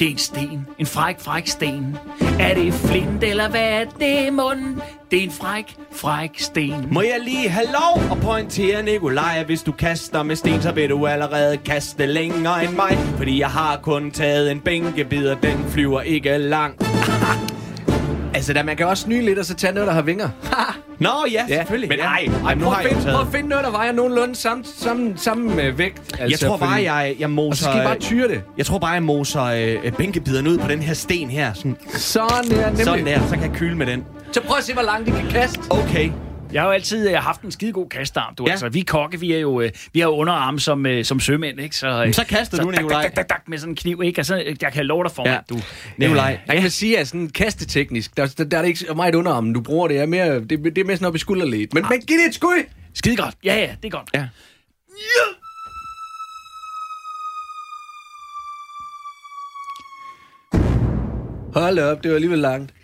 Det 0.00 0.06
er 0.06 0.10
en 0.10 0.18
sten. 0.18 0.66
En 0.78 0.86
fræk, 0.86 1.20
fræk 1.20 1.46
sten. 1.46 1.96
Er 2.40 2.54
det 2.54 2.74
flint, 2.74 3.24
eller 3.24 3.48
hvad 3.48 3.60
er 3.60 3.84
det, 3.84 4.32
munden? 4.32 4.80
Det 5.10 5.18
er 5.18 5.22
en 5.22 5.30
fræk, 5.30 5.76
fræk 5.92 6.30
sten. 6.36 6.88
Må 6.90 7.00
jeg 7.00 7.20
lige 7.24 7.48
have 7.48 7.66
lov 7.66 8.16
at 8.16 8.22
pointere, 8.22 8.82
Nikolaj, 8.82 9.44
hvis 9.44 9.62
du 9.62 9.72
kaster 9.72 10.22
med 10.22 10.36
sten, 10.36 10.62
så 10.62 10.72
vil 10.72 10.90
du 10.90 11.06
allerede 11.06 11.56
kaste 11.56 12.06
længere 12.06 12.64
end 12.64 12.74
mig. 12.74 12.98
Fordi 13.16 13.40
jeg 13.40 13.48
har 13.48 13.76
kun 13.82 14.10
taget 14.10 14.50
en 14.50 14.60
bænkebider, 14.60 15.34
den 15.34 15.64
flyver 15.70 16.00
ikke 16.00 16.38
langt. 16.38 16.83
Altså, 18.34 18.52
der, 18.52 18.62
man 18.62 18.76
kan 18.76 18.86
også 18.86 19.02
snyde 19.02 19.22
lidt, 19.22 19.38
og 19.38 19.44
så 19.44 19.54
tage 19.54 19.72
noget, 19.72 19.86
der 19.86 19.92
har 19.94 20.02
vinger. 20.02 20.28
Nå 20.98 21.10
ja, 21.32 21.46
selvfølgelig. 21.48 21.88
Men 21.88 21.98
ja. 21.98 22.04
nej, 22.04 22.18
Ej, 22.18 22.44
ej, 22.46 22.54
nu 22.54 22.64
prøv, 22.64 22.72
har 22.74 22.82
jeg 22.82 22.96
prøv 23.02 23.20
at 23.20 23.26
finde 23.32 23.48
noget, 23.48 23.64
der 23.64 23.70
vejer 23.70 23.92
nogenlunde 23.92 24.34
samme, 24.34 24.64
samme, 24.78 25.12
samme 25.16 25.62
øh, 25.62 25.78
vægt. 25.78 25.98
Altså, 26.20 26.44
Jeg 26.44 26.48
tror 26.50 26.56
bare, 26.56 26.82
jeg, 26.92 27.16
jeg 27.18 27.30
moser... 27.30 27.50
Og 27.50 27.56
så 27.56 27.64
skal 27.64 27.80
I 27.80 27.84
bare 27.84 27.98
tyre 27.98 28.28
det. 28.28 28.42
Jeg 28.58 28.66
tror 28.66 28.78
bare, 28.78 28.90
jeg 28.90 29.02
moser 29.02 29.42
øh, 29.42 29.92
bænkebiderne 29.92 30.50
ud 30.50 30.58
på 30.58 30.68
den 30.68 30.82
her 30.82 30.94
sten 30.94 31.30
her. 31.30 31.52
Sådan, 31.52 31.76
Sådan 31.96 32.50
der, 32.50 32.66
nemlig. 32.66 32.84
sådan 32.84 33.06
der, 33.06 33.20
så 33.28 33.34
kan 33.34 33.42
jeg 33.42 33.52
kyle 33.52 33.76
med 33.76 33.86
den. 33.86 34.04
Så 34.32 34.40
prøv 34.40 34.58
at 34.58 34.64
se, 34.64 34.72
hvor 34.72 34.82
langt 34.82 35.06
de 35.06 35.12
kan 35.12 35.30
kaste. 35.30 35.60
Okay. 35.70 36.10
Jeg 36.54 36.62
har 36.62 36.68
jo 36.68 36.72
altid 36.72 37.08
øh, 37.10 37.14
haft 37.16 37.40
en 37.42 37.52
skidegod 37.52 37.88
kastarm, 37.88 38.34
du. 38.34 38.42
Ja. 38.44 38.48
Ja. 38.48 38.52
Altså, 38.52 38.68
vi 38.68 38.80
kokke, 38.80 39.20
vi 39.20 39.32
er 39.32 39.38
jo, 39.38 39.60
øh, 39.60 39.70
vi 39.92 40.00
har 40.00 40.06
underarm 40.06 40.58
som, 40.58 40.86
øh, 40.86 41.04
som 41.04 41.20
sømænd, 41.20 41.60
ikke? 41.60 41.76
Så, 41.76 41.88
øh, 41.88 41.98
Men 42.00 42.12
så 42.12 42.24
kaster 42.24 42.58
du, 42.62 42.70
dak, 42.70 42.80
Nikolaj. 42.80 43.02
dak, 43.02 43.16
dak, 43.16 43.28
dak, 43.28 43.42
med 43.48 43.58
sådan 43.58 43.72
en 43.72 43.76
kniv, 43.76 44.02
ikke? 44.04 44.18
Altså, 44.18 44.42
øh, 44.46 44.56
jeg 44.62 44.72
kan 44.72 44.86
love 44.86 45.04
dig 45.04 45.12
for 45.12 45.28
Ja. 45.28 45.34
mig, 45.34 45.42
du. 45.50 45.58
Nikolaj. 45.98 46.38
Jeg 46.46 46.60
kan 46.60 46.70
sige, 46.70 46.98
at 46.98 47.08
sådan 47.08 47.28
kasteteknisk, 47.28 48.16
der, 48.16 48.26
der, 48.26 48.44
der 48.44 48.56
er 48.56 48.62
det 48.62 48.68
ikke 48.68 48.80
så 48.80 48.94
meget 48.94 49.14
underarmen, 49.14 49.52
du 49.52 49.60
bruger 49.60 49.88
det. 49.88 50.00
Er 50.00 50.06
mere, 50.06 50.34
det, 50.40 50.50
det 50.50 50.78
er 50.78 50.84
mere 50.84 50.96
sådan 50.96 51.08
op 51.08 51.14
i 51.14 51.18
skulderledet. 51.18 51.74
Men, 51.74 51.84
men 51.90 52.00
giv 52.00 52.18
det 52.18 52.26
et 52.28 52.34
skud! 52.34 52.64
Skide 52.94 53.16
godt. 53.16 53.34
Ja, 53.44 53.54
ja, 53.54 53.70
det 53.82 53.84
er 53.84 53.90
godt. 53.90 54.08
Ja. 54.14 54.26
Hold 61.54 61.78
op, 61.78 62.02
det 62.02 62.10
var 62.10 62.14
alligevel 62.14 62.38
langt. 62.38 62.74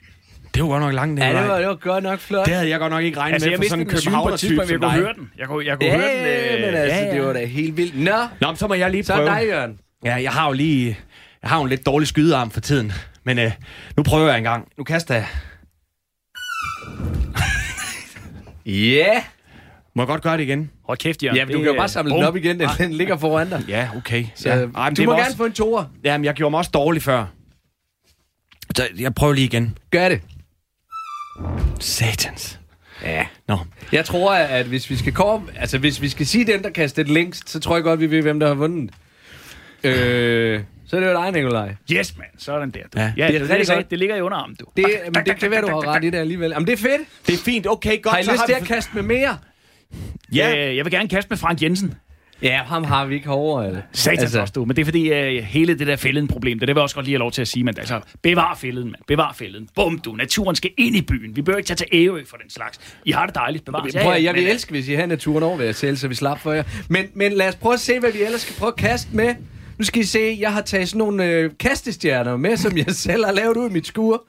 Det 0.54 0.62
var 0.62 0.68
godt 0.68 0.82
nok 0.82 0.92
langt, 0.92 1.20
Ja, 1.20 1.26
Nikolaj. 1.26 1.42
det 1.42 1.50
var, 1.52 1.58
det 1.58 1.66
var 1.68 1.74
godt 1.74 2.04
nok 2.04 2.18
flot. 2.18 2.46
Det 2.46 2.54
havde 2.54 2.68
jeg 2.68 2.78
godt 2.78 2.92
nok 2.92 3.02
ikke 3.02 3.18
regnet 3.18 3.34
Altså, 3.34 3.50
med 3.50 3.56
for 3.58 3.64
sådan 3.64 3.80
en 3.86 3.88
københavner-type 3.90 4.54
som 4.54 4.70
jeg 4.70 4.78
kunne 4.80 4.80
dig. 4.80 4.90
høre 4.90 5.14
den. 5.14 5.30
Jeg 5.38 5.46
kunne, 5.46 5.66
jeg 5.66 5.76
kunne 5.76 5.86
Ja, 5.88 5.96
høre 5.96 6.08
den. 6.08 6.54
øh, 6.60 6.66
men 6.66 6.74
altså, 6.74 6.96
ja, 6.98 7.04
ja. 7.06 7.14
det 7.14 7.22
var 7.26 7.32
da 7.32 7.44
helt 7.44 7.76
vildt. 7.76 7.98
Nå, 8.04 8.10
Nå, 8.40 8.46
men 8.46 8.56
så 8.56 8.66
må 8.66 8.74
jeg 8.74 8.90
lige 8.90 9.04
så 9.04 9.14
prøve. 9.14 9.28
er 9.28 9.38
dig, 9.38 9.46
Jørgen. 9.48 9.78
Ja, 10.04 10.14
jeg 10.22 10.32
har 10.32 10.46
jo 10.46 10.52
lige... 10.52 10.98
Jeg 11.42 11.50
har 11.50 11.56
jo 11.56 11.62
en 11.62 11.68
lidt 11.68 11.86
dårlig 11.86 12.08
skydearm 12.08 12.50
for 12.50 12.60
tiden. 12.60 12.92
Men 13.24 13.38
øh, 13.38 13.52
nu 13.96 14.02
prøver 14.02 14.28
jeg 14.28 14.38
en 14.38 14.44
gang. 14.44 14.68
Nu 14.78 14.84
kaster 14.84 15.14
jeg. 15.14 15.26
Ja. 18.66 19.22
Må 19.94 20.02
jeg 20.02 20.06
godt 20.06 20.22
gøre 20.22 20.36
det 20.36 20.42
igen? 20.42 20.70
Hold 20.86 20.98
kæft, 20.98 21.22
Jørgen. 21.22 21.36
Ja, 21.36 21.44
men 21.44 21.52
du 21.52 21.58
Det, 21.58 21.64
kan 21.64 21.66
jo 21.66 21.72
øh, 21.74 21.78
bare 21.78 21.88
samle 21.88 22.10
bum. 22.10 22.18
den 22.18 22.26
op 22.28 22.36
igen. 22.36 22.60
Den, 22.60 22.68
den 22.78 22.92
ligger 22.92 23.16
foran 23.16 23.48
dig. 23.48 23.64
Ja, 23.68 23.88
okay. 23.96 24.24
Så, 24.34 24.48
ja. 24.48 24.56
ja. 24.58 24.66
Ej, 24.76 24.90
men 24.90 24.96
du 24.96 25.02
må 25.04 25.10
var 25.10 25.16
gerne 25.18 25.26
også, 25.28 25.36
få 25.36 25.44
en 25.44 25.52
toer. 25.52 25.84
Jamen, 26.04 26.24
jeg 26.24 26.34
gjorde 26.34 26.50
mig 26.50 26.58
også 26.58 26.70
dårlig 26.74 27.02
før. 27.02 27.26
Så 28.76 28.88
jeg 28.98 29.14
prøver 29.14 29.32
lige 29.32 29.44
igen. 29.44 29.78
Gør 29.90 30.08
det. 30.08 30.20
Satans. 31.80 32.60
Ja. 33.04 33.26
Nå. 33.48 33.58
Jeg 33.92 34.04
tror, 34.04 34.34
at 34.34 34.66
hvis 34.66 34.90
vi 34.90 34.96
skal 34.96 35.12
komme, 35.12 35.48
altså 35.56 35.78
hvis 35.78 36.02
vi 36.02 36.08
skal 36.08 36.26
sige 36.26 36.44
den, 36.46 36.62
der 36.62 36.70
kastede 36.70 37.04
det 37.06 37.12
længst, 37.14 37.50
så 37.50 37.60
tror 37.60 37.76
jeg 37.76 37.82
godt, 37.84 38.00
vi 38.00 38.10
ved, 38.10 38.22
hvem 38.22 38.40
der 38.40 38.46
har 38.46 38.54
vundet. 38.54 38.90
Øh, 39.84 40.60
så 40.86 40.96
er 40.96 41.00
det 41.00 41.06
jo 41.06 41.12
dig, 41.12 41.32
Nikolaj. 41.32 41.74
Yes, 41.92 42.16
man. 42.18 42.26
Sådan 42.38 42.70
der, 42.70 42.80
du. 42.94 42.98
Ja, 43.00 43.12
Ja, 43.16 43.26
det 43.26 43.34
er 43.34 43.38
det, 43.38 43.48
det, 43.48 43.58
det, 43.58 43.68
godt. 43.68 43.90
det 43.90 43.98
ligger 43.98 44.16
i 44.16 44.20
underarmen, 44.20 44.56
du. 44.60 44.64
Det, 44.76 44.86
men 45.14 45.24
det 45.26 45.36
kan 45.40 45.50
være, 45.50 45.60
du 45.60 45.66
har 45.66 45.86
ret 45.86 46.04
i 46.04 46.10
det 46.10 46.18
alligevel. 46.18 46.50
Jamen, 46.50 46.66
det 46.66 46.72
er 46.72 46.76
fedt. 46.76 47.00
Det 47.26 47.34
er 47.34 47.38
fint. 47.38 47.66
Okay, 47.66 48.02
godt. 48.02 48.14
Har 48.14 48.20
I 48.20 48.24
så 48.24 48.32
lyst 48.32 48.42
til 48.46 48.54
vi 48.54 48.60
at 48.60 48.66
kaste 48.66 48.90
med 48.94 49.02
mere? 49.02 49.38
Ja. 50.34 50.48
Ja. 50.50 50.74
Jeg 50.74 50.84
vil 50.84 50.92
gerne 50.92 51.08
kaste 51.08 51.28
med 51.30 51.38
Frank 51.38 51.62
Jensen. 51.62 51.94
Ja, 52.42 52.62
ham 52.66 52.84
har 52.84 53.06
vi 53.06 53.14
ikke 53.14 53.26
herovre. 53.26 53.66
Eller? 53.66 53.80
Satans 53.92 54.22
altså. 54.22 54.40
også, 54.40 54.52
du. 54.52 54.64
Men 54.64 54.76
det 54.76 54.82
er 54.82 54.84
fordi, 54.84 55.10
uh, 55.38 55.44
hele 55.44 55.78
det 55.78 55.86
der 55.86 55.96
fælden-problem, 55.96 56.58
det, 56.58 56.68
det 56.68 56.74
vil 56.76 56.80
jeg 56.80 56.82
også 56.82 56.94
godt 56.94 57.06
lige 57.06 57.14
have 57.14 57.18
lov 57.18 57.32
til 57.32 57.42
at 57.42 57.48
sige, 57.48 57.64
men 57.64 57.74
altså, 57.78 58.00
bevar 58.22 58.54
fælden, 58.60 58.84
mand. 58.84 59.02
Bevar 59.06 59.32
fælden. 59.32 59.68
Bum, 59.74 59.98
du. 59.98 60.12
Naturen 60.12 60.56
skal 60.56 60.70
ind 60.78 60.96
i 60.96 61.02
byen. 61.02 61.36
Vi 61.36 61.42
bør 61.42 61.56
ikke 61.56 61.66
tage 61.66 61.76
til 61.76 61.86
Ærø 61.92 62.24
for 62.24 62.36
den 62.36 62.50
slags. 62.50 62.80
I 63.04 63.10
har 63.12 63.26
det 63.26 63.34
dejligt. 63.34 63.64
Bevar. 63.64 63.88
Ja, 63.94 64.02
Prøv, 64.02 64.12
at- 64.12 64.24
jeg 64.24 64.34
vil 64.34 64.42
men, 64.42 64.52
elske, 64.52 64.70
hvis 64.70 64.88
I 64.88 64.92
havde 64.94 65.06
naturen 65.08 65.42
over 65.42 65.56
ved 65.56 65.64
jer 65.66 65.72
selv, 65.72 65.96
så 65.96 66.08
vi 66.08 66.14
slap 66.14 66.38
for 66.40 66.52
jer. 66.52 66.62
Men, 66.88 67.06
men 67.14 67.32
lad 67.32 67.48
os 67.48 67.54
prøve 67.56 67.72
at 67.74 67.80
se, 67.80 67.98
hvad 68.00 68.12
vi 68.12 68.22
ellers 68.22 68.40
skal 68.40 68.54
prøve 68.58 68.68
at 68.72 68.76
kaste 68.76 69.08
med. 69.16 69.34
Nu 69.78 69.84
skal 69.84 70.00
I 70.02 70.04
se, 70.04 70.36
jeg 70.40 70.52
har 70.52 70.60
taget 70.60 70.88
sådan 70.88 70.98
nogle 70.98 71.24
øh, 71.24 71.50
kastestjerner 71.60 72.36
med, 72.36 72.56
som 72.56 72.76
jeg 72.78 72.86
selv 72.88 73.24
har 73.24 73.32
lavet 73.32 73.56
ud 73.56 73.70
i 73.70 73.72
mit 73.72 73.86
skur. 73.86 74.24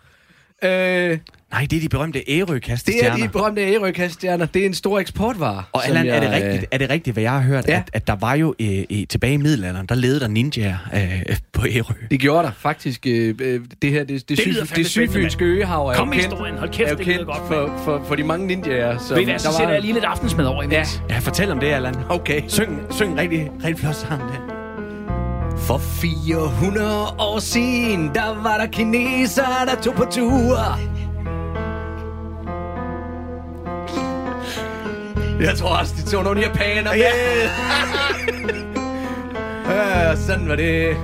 Øh, 0.64 1.18
Nej, 1.52 1.68
det 1.70 1.78
er 1.78 1.82
de 1.82 1.90
berømte 1.90 2.20
det 2.20 2.36
er 2.40 2.42
Ærø-kastestjerner. 2.50 3.18
de 3.26 3.30
berømte 3.30 3.62
Ærø-kastestjerner. 3.62 4.46
Det 4.46 4.62
er 4.62 4.66
en 4.66 4.74
stor 4.74 5.00
eksportvare. 5.00 5.64
Og 5.72 5.86
Allan, 5.88 6.08
er, 6.08 6.20
det 6.20 6.28
jeg, 6.32 6.36
rigtigt, 6.44 6.66
er 6.72 6.78
det 6.78 6.90
rigtigt, 6.90 7.14
hvad 7.16 7.24
jeg 7.24 7.32
har 7.32 7.40
hørt, 7.40 7.68
Ja. 7.68 7.72
ja. 7.74 7.78
at, 7.80 7.90
at 7.94 8.08
der 8.08 8.16
var 8.16 8.34
jo 8.36 8.56
øh, 8.60 8.84
tilbage 9.10 9.34
i 9.34 9.38
middelalderen, 9.38 9.86
der 9.86 9.96
levede 9.96 10.20
der 10.20 10.28
ninjaer 10.28 10.78
øh, 10.96 11.36
på 11.54 11.62
Ærø? 11.70 11.94
Det 12.12 12.20
gjorde 12.20 12.44
der 12.44 12.52
faktisk. 12.58 13.08
Øh, 13.08 13.36
øh, 13.42 13.60
det 13.82 13.92
her, 13.92 14.00
det, 14.00 14.08
det, 14.10 14.30
Det 14.30 14.38
det, 14.38 14.48
lyder 14.48 14.64
det, 14.66 14.76
det 14.76 14.86
sydfynske 14.86 15.46
øhav 15.46 15.88
er 15.88 15.94
Kom 15.94 16.08
jo 16.08 16.10
med 16.10 16.20
kendt, 16.20 16.34
historien. 16.34 16.58
Hold 16.58 16.70
kæft, 16.70 16.88
er 16.88 16.92
jo 16.92 16.98
det 16.98 17.06
kendt 17.06 17.26
godt, 17.26 17.48
for, 17.48 17.82
for, 17.86 18.04
for 18.08 18.16
de 18.16 18.24
mange 18.24 18.48
ninjaer. 18.48 18.98
Som 18.98 19.18
Ved 19.18 19.26
hvad, 19.26 19.40
så 19.40 19.48
der 19.50 19.56
sætter 19.58 19.74
jeg 19.74 19.82
lige 19.82 19.94
lidt 19.94 20.06
aftensmad 20.06 20.46
over 20.46 20.64
imens. 20.64 21.02
Ja, 21.10 21.20
fortæl 21.20 21.52
om 21.52 21.60
det, 21.60 21.68
Allan. 21.68 21.96
Okay. 22.10 22.42
Syng, 22.48 22.80
syng 22.92 23.18
rigtig, 23.18 23.50
rigtig 23.64 23.80
flot 23.80 23.96
sang 23.96 24.22
der. 24.22 24.58
For 25.58 25.78
400 25.78 27.04
år 27.20 27.40
siden, 27.40 28.12
der 28.16 28.42
var 28.44 28.58
der 28.58 28.66
kineser, 28.68 29.44
der 29.68 29.82
tog 29.82 29.94
på 29.96 30.06
tur. 30.12 30.80
Jeg 35.42 35.58
tror 35.58 35.78
også, 35.78 35.94
de 35.98 36.12
tog 36.12 36.24
nogle 36.24 36.42
japanere 36.42 36.98
med. 36.98 37.50
Ja, 39.70 40.16
sådan 40.28 40.50
var 40.50 40.56
det. 40.56 40.98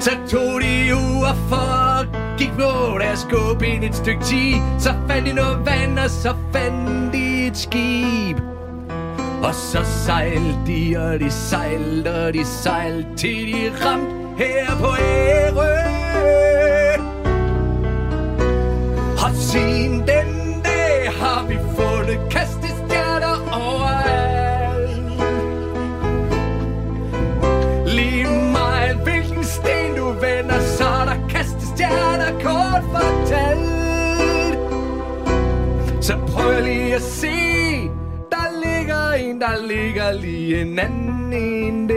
Så 0.00 0.10
tog 0.28 0.60
de 0.62 0.94
uger 0.94 1.34
for 1.48 1.86
gik 2.38 2.50
på 2.52 2.98
deres 2.98 3.18
skub 3.18 3.62
ind 3.62 3.84
et 3.84 3.94
stykke 3.94 4.24
tid. 4.24 4.54
Så 4.78 4.94
fandt 5.08 5.28
de 5.28 5.32
noget 5.32 5.66
vand, 5.66 5.98
og 5.98 6.10
så 6.10 6.34
fandt 6.52 7.12
de 7.12 7.46
et 7.46 7.56
skib. 7.56 8.36
Og 9.42 9.54
så 9.54 9.84
sejlte 10.06 10.56
de, 10.66 10.96
og 10.96 11.20
de 11.20 11.30
sejlte, 11.30 12.14
og 12.14 12.34
de 12.34 12.44
sejlte, 12.44 13.16
til 13.16 13.46
de 13.46 13.72
ramte 13.84 14.44
her 14.44 14.76
på 14.80 14.86
Ærø. 15.00 15.76
Og 19.24 19.34
siden 19.34 20.00
den 20.00 20.35
har 21.20 21.46
vi 21.48 21.56
fundet 21.76 22.18
kastestjerner 22.30 23.36
overalt. 23.52 25.00
Lige 27.96 28.26
meget 28.52 28.96
hvilken 28.96 29.44
sten 29.44 29.94
du 29.96 30.06
vender, 30.24 30.60
så 30.60 30.84
er 30.84 31.04
der 31.04 31.28
kastestjerner 31.28 32.30
kort 32.46 32.82
fortalt. 32.94 34.58
Så 36.04 36.14
prøv 36.28 36.64
lige 36.64 36.94
at 36.94 37.02
se 37.02 37.36
Der 38.30 38.46
ligger 38.64 39.12
en, 39.12 39.40
der 39.40 39.66
ligger 39.68 40.12
lige 40.12 40.60
en 40.60 40.78
anden 40.78 41.32
en 41.32 41.88
der 41.88 41.95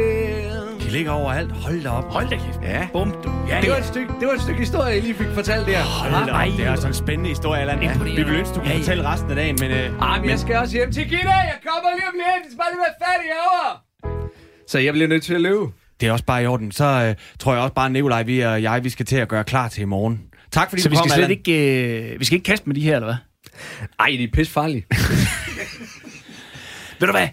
de 0.90 0.94
ligger 0.94 1.12
overalt. 1.12 1.52
Hold 1.52 1.84
da 1.84 1.90
op. 1.90 2.04
Hold 2.12 2.30
da 2.30 2.36
kæft. 2.36 2.60
Ja. 2.64 2.88
Bum, 2.94 3.12
du. 3.24 3.32
Ja, 3.50 3.62
det 3.62 3.70
var, 3.70 3.78
et 3.78 3.86
stykke, 3.86 4.14
det 4.20 4.28
var 4.28 4.34
et 4.34 4.42
stykke 4.42 4.60
historie, 4.60 4.94
jeg 4.94 5.02
lige 5.02 5.14
fik 5.16 5.28
fortalt 5.34 5.68
der. 5.68 5.82
Hold 5.84 6.12
da 6.28 6.32
op. 6.32 6.58
Det 6.58 6.66
er 6.66 6.72
altså 6.72 6.88
en 6.88 6.94
spændende 6.94 7.30
historie, 7.30 7.62
Allan. 7.62 7.84
Ja. 7.84 7.94
Vi 8.04 8.24
vil 8.24 8.36
ønske, 8.36 8.54
du 8.56 8.60
kunne 8.60 8.68
Ja, 8.70 8.74
ja. 8.74 8.80
fortælle 8.80 9.04
resten 9.12 9.30
af 9.30 9.36
dagen, 9.36 9.58
men... 9.60 9.72
Øh, 9.72 9.90
Ah, 10.02 10.22
men 10.22 10.30
jeg 10.30 10.40
skal 10.40 10.56
også 10.56 10.74
hjem 10.78 10.92
til 10.92 11.04
Gitte. 11.04 11.30
Jeg 11.32 11.56
kommer 11.68 11.90
lige 11.96 12.08
om 12.08 12.14
lidt. 12.14 12.26
Jeg 12.26 12.50
skal 12.50 12.58
bare 12.58 12.72
lige 12.74 12.82
være 12.88 12.96
færdig 13.08 13.26
herovre. 13.34 13.80
Så 14.68 14.80
jeg 14.80 14.94
bliver 14.94 15.08
nødt 15.08 15.24
til 15.24 15.34
at 15.34 15.42
løbe. 15.42 15.66
det 16.02 16.08
er 16.08 16.12
også 16.12 16.26
bare 16.26 16.44
i 16.44 16.46
orden. 16.46 16.72
Så 16.72 16.86
øh, 16.86 17.16
tror 17.40 17.54
jeg 17.54 17.62
også 17.62 17.74
bare, 17.74 17.90
Nikolaj, 17.90 18.24
vi 18.24 18.40
og 18.40 18.64
jeg, 18.64 18.84
vi 18.84 18.90
skal 18.90 19.06
til 19.06 19.16
at 19.16 19.28
gøre 19.28 19.44
klar 19.44 19.68
til 19.68 19.82
i 19.82 19.86
morgen. 19.86 20.22
Tak 20.52 20.70
fordi 20.70 20.82
Så 20.82 20.90
du 20.90 20.92
vi 20.92 20.96
kom, 20.98 21.08
skal 21.10 21.16
slet 21.16 21.24
Allan. 21.24 21.38
ikke, 21.38 22.14
øh, 22.14 22.20
vi 22.20 22.26
skal 22.26 22.36
ikke 22.36 22.46
kaste 22.46 22.66
med 22.68 22.76
de 22.76 22.82
her, 22.82 22.96
eller 22.96 23.08
hvad? 23.08 23.16
Ej, 24.00 24.08
de 24.08 24.24
er 24.24 24.28
pisse 24.34 24.54
farlige. 24.54 24.86
Ved 27.00 27.08
du 27.08 27.12
hvad? 27.14 27.28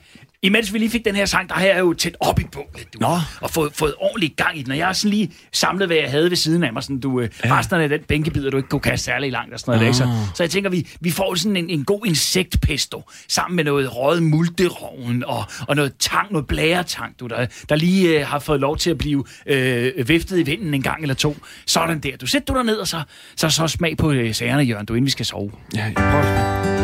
Imens 0.47 0.73
vi 0.73 0.79
lige 0.79 0.91
fik 0.91 1.05
den 1.05 1.17
her 1.17 1.27
sang, 1.27 1.49
der 1.49 1.55
har 1.55 1.67
jeg 1.67 1.79
jo 1.79 1.93
tæt 1.93 2.17
op 2.21 2.41
i 2.41 2.45
bålet, 2.53 2.87
du. 2.95 2.99
Nå. 3.01 3.19
Og 3.41 3.51
fået, 3.51 3.73
fået 3.75 3.95
ordentligt 3.99 4.37
gang 4.37 4.59
i 4.59 4.63
den. 4.63 4.73
Og 4.73 4.79
jeg 4.79 4.87
har 4.87 4.93
sådan 4.93 5.11
lige 5.11 5.33
samlet, 5.53 5.89
hvad 5.89 5.97
jeg 5.97 6.11
havde 6.11 6.31
ved 6.31 6.37
siden 6.37 6.65
af 6.65 6.73
mig. 6.73 6.83
Sådan, 6.83 7.01
du, 7.01 7.21
ja. 7.21 7.29
Resten 7.45 7.81
af 7.81 7.89
den 7.89 8.01
bænkebider, 8.09 8.51
du 8.51 8.57
ikke 8.57 8.69
kunne 8.69 8.81
kaste 8.81 9.05
særlig 9.05 9.33
langt 9.33 9.55
og 9.55 9.61
sådan 9.61 9.79
noget. 9.79 9.89
Ah. 9.89 9.95
Så, 9.95 10.09
så 10.35 10.43
jeg 10.43 10.51
tænker, 10.51 10.71
vi, 10.71 10.89
vi 11.01 11.11
får 11.11 11.35
sådan 11.35 11.57
en, 11.57 11.71
en 11.71 11.85
god 11.85 12.07
insektpesto, 12.07 13.03
sammen 13.29 13.57
med 13.57 13.65
noget 13.65 13.97
røget 13.97 14.23
multerovn 14.23 15.25
og, 15.27 15.45
og 15.69 15.77
noget 15.77 15.93
tang, 15.99 16.33
noget 16.33 16.47
blæretang, 16.47 17.21
du, 17.21 17.27
der, 17.27 17.47
der 17.69 17.77
lige 17.77 18.21
øh, 18.21 18.27
har 18.27 18.39
fået 18.39 18.61
lov 18.61 18.77
til 18.77 18.91
at 18.91 18.99
blive 18.99 19.25
øh, 19.47 20.09
viftet 20.09 20.39
i 20.39 20.43
vinden 20.43 20.75
en 20.75 20.83
gang 20.83 21.03
eller 21.03 21.15
to. 21.15 21.37
Sådan 21.67 21.99
der. 21.99 22.17
Du 22.17 22.27
sætter 22.27 22.55
du 22.55 22.59
dig 22.59 22.67
ned, 22.67 22.77
og 22.77 22.89
så, 22.89 23.03
så, 23.37 23.51
så 23.51 23.69
smag 23.69 23.97
på 23.97 24.11
øh, 24.11 24.35
sagerne, 24.35 24.63
Jørgen, 24.63 24.87
du, 24.87 24.95
inden 24.95 25.07
vi 25.07 25.11
skal 25.11 25.27
sove. 25.27 25.51
Ja, 25.75 25.93
jeg 25.97 26.76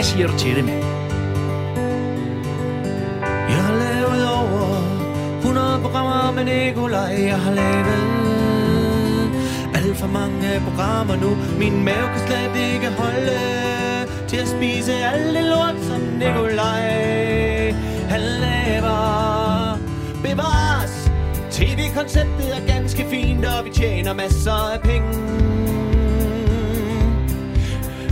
Hvad 0.00 0.04
siger 0.06 0.26
du 0.26 0.38
til 0.38 0.56
det, 0.56 0.64
mand? 0.64 0.84
Jeg 3.52 3.60
har 3.66 3.74
lavet 3.74 4.28
over 4.28 4.66
100 5.38 5.80
programmer 5.82 6.32
med 6.32 6.44
Nikolaj. 6.44 7.24
Jeg 7.24 7.40
har 7.40 7.54
lavet 7.54 8.04
alt 9.74 9.96
for 9.96 10.06
mange 10.06 10.60
programmer 10.68 11.16
nu. 11.16 11.36
Min 11.58 11.84
mave 11.84 12.06
kan 12.12 12.20
slet 12.26 12.72
ikke 12.72 12.88
holde 12.98 13.38
til 14.28 14.36
at 14.36 14.48
spise 14.48 14.92
alt 14.92 15.34
det 15.36 15.44
lort, 15.44 15.76
som 15.88 16.00
Nikolaj 16.00 17.72
han 18.08 18.20
laver. 18.20 19.78
Bevares! 20.22 21.10
TV-konceptet 21.50 22.56
er 22.56 22.74
ganske 22.74 23.06
fint, 23.10 23.44
og 23.44 23.64
vi 23.64 23.70
tjener 23.70 24.12
masser 24.12 24.72
af 24.74 24.80
penge. 24.80 25.49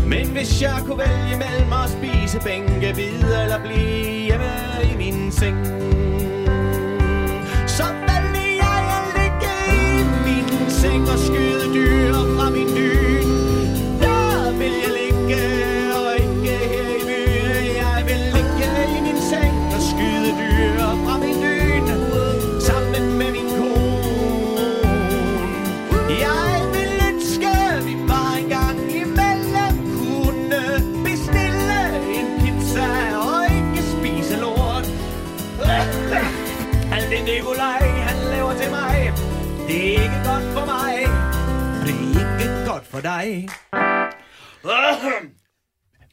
Men 0.09 0.27
hvis 0.29 0.63
jeg 0.63 0.79
kunne 0.87 0.99
vælge 0.99 1.37
mellem 1.45 1.73
at 1.73 1.91
spise 1.91 2.41
bænke 2.45 2.97
videre 2.97 3.43
eller 3.43 3.61
blive 3.63 4.25
hjemme 4.27 4.53
i 4.93 4.97
min 4.97 5.33
seng 5.33 5.67
Så 7.77 7.85
valgte 8.09 8.45
jeg 8.63 8.81
at 8.97 9.05
ligge 9.17 9.55
i 9.71 10.05
min 10.27 10.71
seng 10.71 11.03
og 11.03 11.19
skyde 11.19 11.75
dyr 11.75 12.13
fra 12.13 12.51
min 12.51 12.69
dyr 12.77 12.88
for 42.99 43.03
dig. 43.03 43.49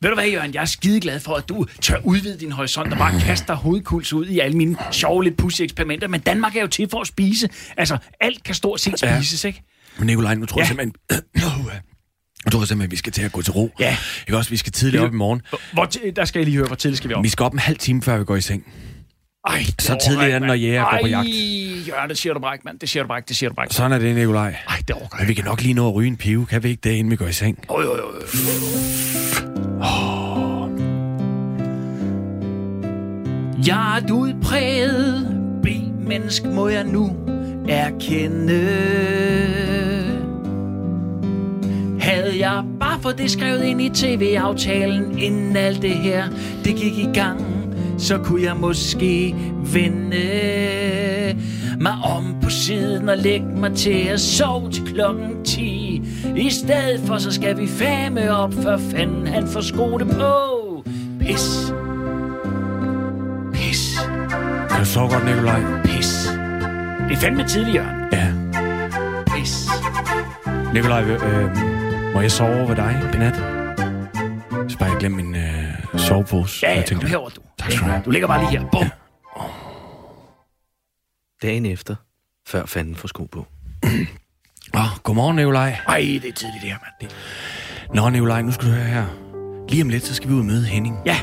Ved 0.02 0.10
du 0.10 0.16
hvad, 0.16 0.28
Jørgen? 0.28 0.54
Jeg 0.54 0.62
er 0.62 0.66
skide 0.66 1.00
glad 1.00 1.20
for, 1.20 1.36
at 1.36 1.50
du 1.50 1.66
tør 1.82 1.98
udvide 2.04 2.40
din 2.40 2.52
horisont 2.52 2.92
og 2.92 2.98
bare 2.98 3.20
kaster 3.20 3.54
hovedkuls 3.56 4.14
ud 4.14 4.26
i 4.28 4.40
alle 4.40 4.58
mine 4.58 4.78
sjove, 4.92 5.24
lidt 5.24 5.38
pussy 5.38 5.62
eksperimenter. 5.62 6.08
Men 6.08 6.22
Danmark 6.22 6.56
er 6.56 6.62
jo 6.62 6.68
til 6.68 6.88
for 6.92 7.02
at 7.02 7.08
spise. 7.08 7.50
Altså, 7.78 7.98
alt 8.20 8.44
kan 8.44 8.56
stort 8.56 8.80
set 8.80 9.00
spises, 9.00 9.44
ikke? 9.44 9.64
Men 9.98 10.08
Nikolaj, 10.08 10.36
nu 10.36 10.46
tror 10.46 10.60
jeg 10.62 10.64
Ja. 10.64 10.68
simpelthen... 10.68 10.94
Nu 12.46 12.52
tror 12.52 12.60
jeg 12.60 12.68
simpelthen, 12.68 12.82
at 12.82 12.92
vi 12.92 12.96
skal 12.96 13.12
til 13.14 13.22
at 13.22 13.32
gå 13.32 13.42
til 13.42 13.54
ro. 13.54 13.72
Ja. 13.80 13.98
Ikke 14.28 14.38
også, 14.38 14.50
vi 14.50 14.58
skal 14.58 14.72
tidligt 14.72 15.04
op 15.04 15.14
i 15.14 15.16
morgen. 15.16 15.42
Hvor, 15.74 15.86
der 16.16 16.26
skal 16.26 16.40
jeg 16.40 16.46
lige 16.46 16.58
høre, 16.58 16.68
hvor 16.68 16.76
tidligt 16.76 16.98
skal 16.98 17.10
vi 17.10 17.14
op? 17.14 17.24
Vi 17.24 17.30
skal 17.30 17.44
op 17.44 17.54
en 17.54 17.60
halv 17.60 17.78
time, 17.78 18.02
før 18.02 18.18
vi 18.18 18.24
går 18.24 18.36
i 18.36 18.42
seng. 18.42 18.64
Ej, 19.48 19.64
Så 19.80 19.94
det 19.94 20.02
tidligt 20.02 20.22
er 20.22 20.36
ikke, 20.36 20.48
når 20.48 20.54
jæger 20.54 20.84
går 20.92 20.98
på 21.02 21.08
jagt. 21.08 21.28
Ej, 21.98 22.08
det 22.08 22.18
siger 22.18 22.34
du 22.34 22.40
bare 22.40 22.56
ikke, 22.56 22.64
mand. 22.66 22.80
Det 22.80 22.90
siger 22.90 23.04
du 23.04 23.08
bare 23.08 23.18
ikke, 23.18 23.28
det 23.28 23.36
siger 23.36 23.50
du 23.50 23.56
bare 23.56 23.66
ikke. 23.66 23.76
Sådan 23.76 23.92
er 23.92 24.00
det, 24.00 24.16
Nikolaj. 24.16 24.56
Ej, 24.70 24.78
det 24.88 24.96
orker 24.96 25.08
Men 25.12 25.20
jeg 25.20 25.28
vi 25.28 25.34
kan 25.34 25.46
nok 25.46 25.62
lige 25.62 25.74
nå 25.74 25.88
at 25.88 25.96
ryge 25.96 26.08
en 26.08 26.18
pive. 26.18 26.46
Kan 26.46 26.64
vi 26.64 26.70
ikke 26.70 26.82
det, 26.84 26.92
inden 26.92 27.12
vi 27.12 27.16
går 27.16 27.28
i 27.28 27.34
seng? 27.34 27.60
Jo, 27.70 27.82
jo, 27.82 27.98
jo. 27.98 28.04
Jeg 33.68 33.98
er 33.98 34.04
et 34.04 34.12
udpræget 34.12 35.28
B-menneske, 35.64 36.48
må 36.48 36.68
jeg 36.68 36.84
nu 36.84 37.16
erkende. 37.70 38.66
Havde 42.00 42.40
jeg 42.40 42.64
bare 42.80 43.00
fået 43.02 43.18
det 43.18 43.32
skrevet 43.32 43.64
ind 43.64 43.82
i 43.82 43.90
tv-aftalen, 43.90 45.20
inden 45.20 45.56
alt 45.56 45.82
det 45.82 45.96
her, 45.96 46.28
det 46.66 46.76
gik 46.76 46.98
i 46.98 47.10
gang, 47.14 47.55
så 47.98 48.18
kunne 48.18 48.44
jeg 48.44 48.56
måske 48.58 49.36
vende 49.74 50.26
mig 51.80 51.94
om 52.18 52.36
på 52.44 52.50
siden 52.50 53.10
og 53.10 53.18
lægge 53.18 53.46
mig 53.46 53.74
til 53.76 54.08
at 54.10 54.20
sove 54.20 54.72
til 54.72 54.84
klokken 54.84 55.44
10. 55.44 56.02
I 56.36 56.50
stedet 56.50 57.00
for, 57.06 57.18
så 57.18 57.32
skal 57.32 57.58
vi 57.58 57.68
fame 57.68 58.32
op, 58.32 58.54
før 58.54 58.78
fanden 58.78 59.28
han 59.28 59.48
får 59.48 59.62
skoene 59.62 60.06
på. 60.06 60.84
Pis. 61.20 61.74
Pis. 63.54 64.00
Kan 64.70 64.80
du 64.80 64.86
sove 64.86 65.10
godt, 65.10 65.26
Nikolaj? 65.26 65.62
Pis. 65.84 66.28
Det 67.10 67.16
er 67.16 67.20
fandme 67.22 67.48
tidligt, 67.48 67.76
Jørgen. 67.76 67.96
Ja. 68.12 68.28
Pis. 69.36 69.68
Nikolaj, 70.74 71.04
øh, 71.04 71.58
må 72.14 72.22
jeg 72.22 72.32
sove 72.32 72.56
over 72.56 72.68
ved 72.68 72.76
dig 72.76 73.02
i 73.14 73.18
nat? 73.18 73.36
Så 74.72 74.78
bare 74.78 74.90
jeg 74.90 74.98
glemte 75.00 75.24
min 75.24 75.36
øh, 75.36 75.65
sovepose. 76.00 76.66
Ja, 76.66 76.72
ja, 76.72 76.76
Jeg 76.76 76.84
kom 76.84 76.90
tænkte, 76.90 77.08
herover, 77.08 77.30
du. 77.30 77.42
Tak 77.60 77.72
skal 77.72 77.86
du 77.86 77.92
have. 77.92 78.02
Du 78.06 78.10
ligger 78.12 78.28
bare 78.28 78.40
lige 78.52 78.60
her. 78.60 78.70
Bum. 78.72 78.90
Dagen 81.42 81.66
efter, 81.66 81.96
før 82.48 82.66
fanden 82.66 82.96
får 82.96 83.08
sko 83.08 83.24
på. 83.26 83.46
Åh, 84.76 84.82
godmorgen, 85.04 85.36
Nikolaj. 85.36 85.78
Ej, 85.88 85.98
det 86.00 86.16
er 86.16 86.20
tidligt, 86.20 86.62
det 86.62 86.70
her, 86.70 86.78
mand. 87.02 87.10
Det... 87.10 87.16
Nå, 87.94 88.10
Nikolaj, 88.10 88.42
nu 88.42 88.52
skal 88.52 88.68
du 88.68 88.74
høre 88.74 88.84
her. 88.86 89.06
Lige 89.70 89.82
om 89.84 89.90
lidt, 89.90 90.04
så 90.06 90.14
skal 90.14 90.30
vi 90.30 90.34
ud 90.34 90.40
og 90.40 90.46
møde 90.46 90.66
Henning. 90.66 90.98
Ja, 91.06 91.18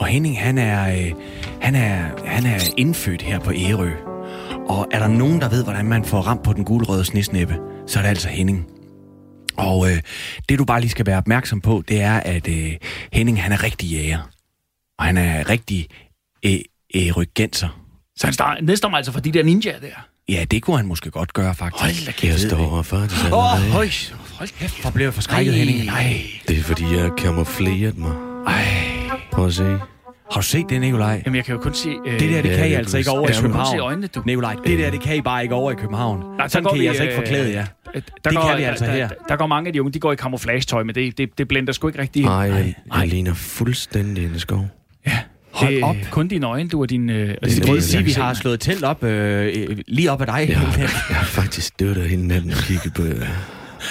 Og 0.00 0.06
Henning, 0.06 0.40
han 0.40 0.58
er, 0.58 0.88
øh, 1.06 1.12
han 1.60 1.74
er, 1.74 2.26
han 2.26 2.46
er 2.46 2.60
indfødt 2.76 3.22
her 3.22 3.38
på 3.38 3.52
Ærø. 3.52 3.90
Og 4.68 4.86
er 4.92 4.98
der 4.98 5.08
nogen, 5.08 5.40
der 5.40 5.48
ved, 5.48 5.64
hvordan 5.64 5.86
man 5.86 6.04
får 6.04 6.20
ramt 6.20 6.42
på 6.42 6.52
den 6.52 6.64
gulrøde 6.64 7.04
snesnæppe, 7.04 7.58
så 7.86 7.98
er 7.98 8.02
det 8.02 8.08
altså 8.08 8.28
Henning. 8.28 8.66
Og 9.58 9.90
øh, 9.90 10.00
det, 10.48 10.58
du 10.58 10.64
bare 10.64 10.80
lige 10.80 10.90
skal 10.90 11.06
være 11.06 11.18
opmærksom 11.18 11.60
på, 11.60 11.82
det 11.88 12.00
er, 12.00 12.14
at 12.20 12.48
øh, 12.48 12.72
Henning, 13.12 13.42
han 13.42 13.52
er 13.52 13.62
rigtig 13.62 13.88
jæger. 13.90 14.30
Og 14.98 15.04
han 15.04 15.16
er 15.16 15.50
rigtig 15.50 15.88
øh, 16.44 16.58
så 18.16 18.26
han 18.26 18.32
star- 18.34 18.60
nedstammer 18.60 18.96
altså 18.98 19.12
fra 19.12 19.20
de 19.20 19.32
der 19.32 19.42
ninjaer 19.42 19.80
der. 19.80 20.06
Ja, 20.28 20.44
det 20.50 20.62
kunne 20.62 20.76
han 20.76 20.86
måske 20.86 21.10
godt 21.10 21.32
gøre, 21.32 21.54
faktisk. 21.54 21.82
Hold 21.82 21.92
da 21.92 22.04
Jeg 22.06 22.14
kæft. 22.14 22.40
står 22.40 22.82
faktisk 22.82 23.24
Åh, 23.24 23.54
oh, 23.54 23.60
høj. 23.60 23.88
Hold 24.38 24.48
kæft, 24.58 24.80
hvor 24.80 24.90
blev 24.90 25.06
jeg 25.06 25.14
forskrækket. 25.14 25.54
Henning. 25.54 25.84
Nej. 25.84 26.22
Det 26.48 26.58
er 26.58 26.62
fordi, 26.62 26.82
jeg 26.94 27.02
har 27.02 27.14
camoufleret 27.18 27.98
mig. 27.98 28.12
Ej. 28.46 28.64
Prøv 29.32 29.46
at 29.46 29.54
se. 29.54 29.78
Har 30.32 30.40
du 30.40 30.46
set 30.46 30.66
det, 30.70 30.80
Nikolaj? 30.80 31.22
Jamen, 31.26 31.36
jeg 31.36 31.44
kan 31.44 31.54
jo 31.54 31.60
kun 31.60 31.74
se... 31.74 31.88
Øh, 32.06 32.20
Det 32.20 32.30
der, 32.30 32.42
det 32.42 32.50
Ja, 32.50 32.56
kan 32.56 32.66
I 32.66 32.70
det 32.70 32.76
altså 32.76 32.98
ikke 32.98 33.10
over 33.10 33.28
i 33.28 33.32
det. 33.32 33.40
København. 33.40 33.76
Se 33.76 33.78
øjnene, 33.78 34.06
du. 34.06 34.22
Nikolaj, 34.26 34.56
det 34.66 34.78
der, 34.78 34.90
det 34.90 35.00
kan 35.00 35.16
I 35.16 35.20
bare 35.20 35.42
ikke 35.42 35.54
over 35.54 35.72
i 35.72 35.74
København. 35.74 36.20
Nej, 36.36 36.48
så 36.48 36.52
Sådan 36.52 36.68
kan 36.68 36.76
I 36.76 36.80
vi, 36.80 36.86
altså 36.86 37.02
ikke 37.02 37.14
øh, 37.14 37.20
forklæde 37.20 37.52
jer. 37.52 37.64
Der 37.94 38.00
Det 38.24 38.34
går, 38.36 38.48
kan 38.48 38.58
vi 38.58 38.62
altså 38.62 38.84
der, 38.84 38.90
her. 38.92 39.08
Der, 39.08 39.14
der 39.28 39.36
går 39.36 39.46
mange 39.46 39.66
af 39.66 39.72
de 39.72 39.80
unge, 39.80 39.92
de 39.92 40.00
går 40.00 40.12
i 40.12 40.16
camouflage-tøj, 40.16 40.82
men 40.82 40.94
det, 40.94 41.18
det, 41.18 41.38
det 41.38 41.48
blender 41.48 41.72
sgu 41.72 41.88
ikke 41.88 41.98
rigtig. 41.98 42.22
Nej, 42.22 42.34
jeg, 42.34 42.74
jeg 42.96 43.08
ligner 43.08 43.34
fuldstændig 43.34 44.24
en 44.24 44.38
skov. 44.38 44.68
Hold 45.52 45.70
det, 45.70 45.80
er 45.80 45.84
op. 45.86 45.96
Kun 46.10 46.28
dine 46.28 46.46
øjne, 46.46 46.68
du 46.68 46.80
og 46.82 46.90
din... 46.90 47.10
Øh, 47.10 47.34
og 47.42 47.48
Det 47.48 47.56
din 47.56 47.62
Det 47.66 47.74
det, 47.74 47.84
sige, 47.84 48.04
vi 48.04 48.12
jeg 48.16 48.24
har 48.24 48.34
slået 48.34 48.60
telt 48.60 48.84
op 48.84 49.04
øh, 49.04 49.52
øh, 49.68 49.76
lige 49.88 50.10
op 50.12 50.20
ad 50.20 50.26
dig. 50.26 50.46
Jeg 50.48 50.58
har, 50.58 50.78
jeg 51.10 51.16
har 51.16 51.24
faktisk 51.24 51.80
dødt 51.80 51.98
af 51.98 52.08
hele 52.08 52.26
natten 52.28 52.50
og 52.50 52.56
kigget 52.56 52.94
på 52.94 53.02
jer. 53.02 53.26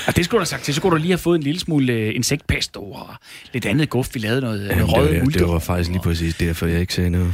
Og 0.08 0.16
det 0.16 0.26
skulle 0.26 0.38
du 0.40 0.42
have 0.42 0.46
sagt 0.46 0.64
til. 0.64 0.74
Så 0.74 0.82
kunne 0.82 0.92
du 0.92 0.96
lige 0.98 1.12
have 1.12 1.18
fået 1.18 1.38
en 1.38 1.44
lille 1.44 1.60
smule 1.60 1.94
øh, 1.94 2.16
insektpesto 2.16 2.92
og 2.92 3.08
lidt 3.54 3.66
andet 3.66 3.90
guf. 3.90 4.08
Vi 4.14 4.20
lavede 4.20 4.42
noget, 4.42 4.60
Jamen, 4.68 4.78
noget 4.78 4.88
det, 4.90 4.98
røget 4.98 5.16
var, 5.18 5.24
multe. 5.24 5.40
det 5.40 5.48
var 5.48 5.60
faktisk 5.60 5.90
lige 5.90 6.02
præcis 6.02 6.36
derfor, 6.36 6.66
jeg 6.66 6.80
ikke 6.80 6.94
sagde 6.94 7.10
noget. 7.10 7.34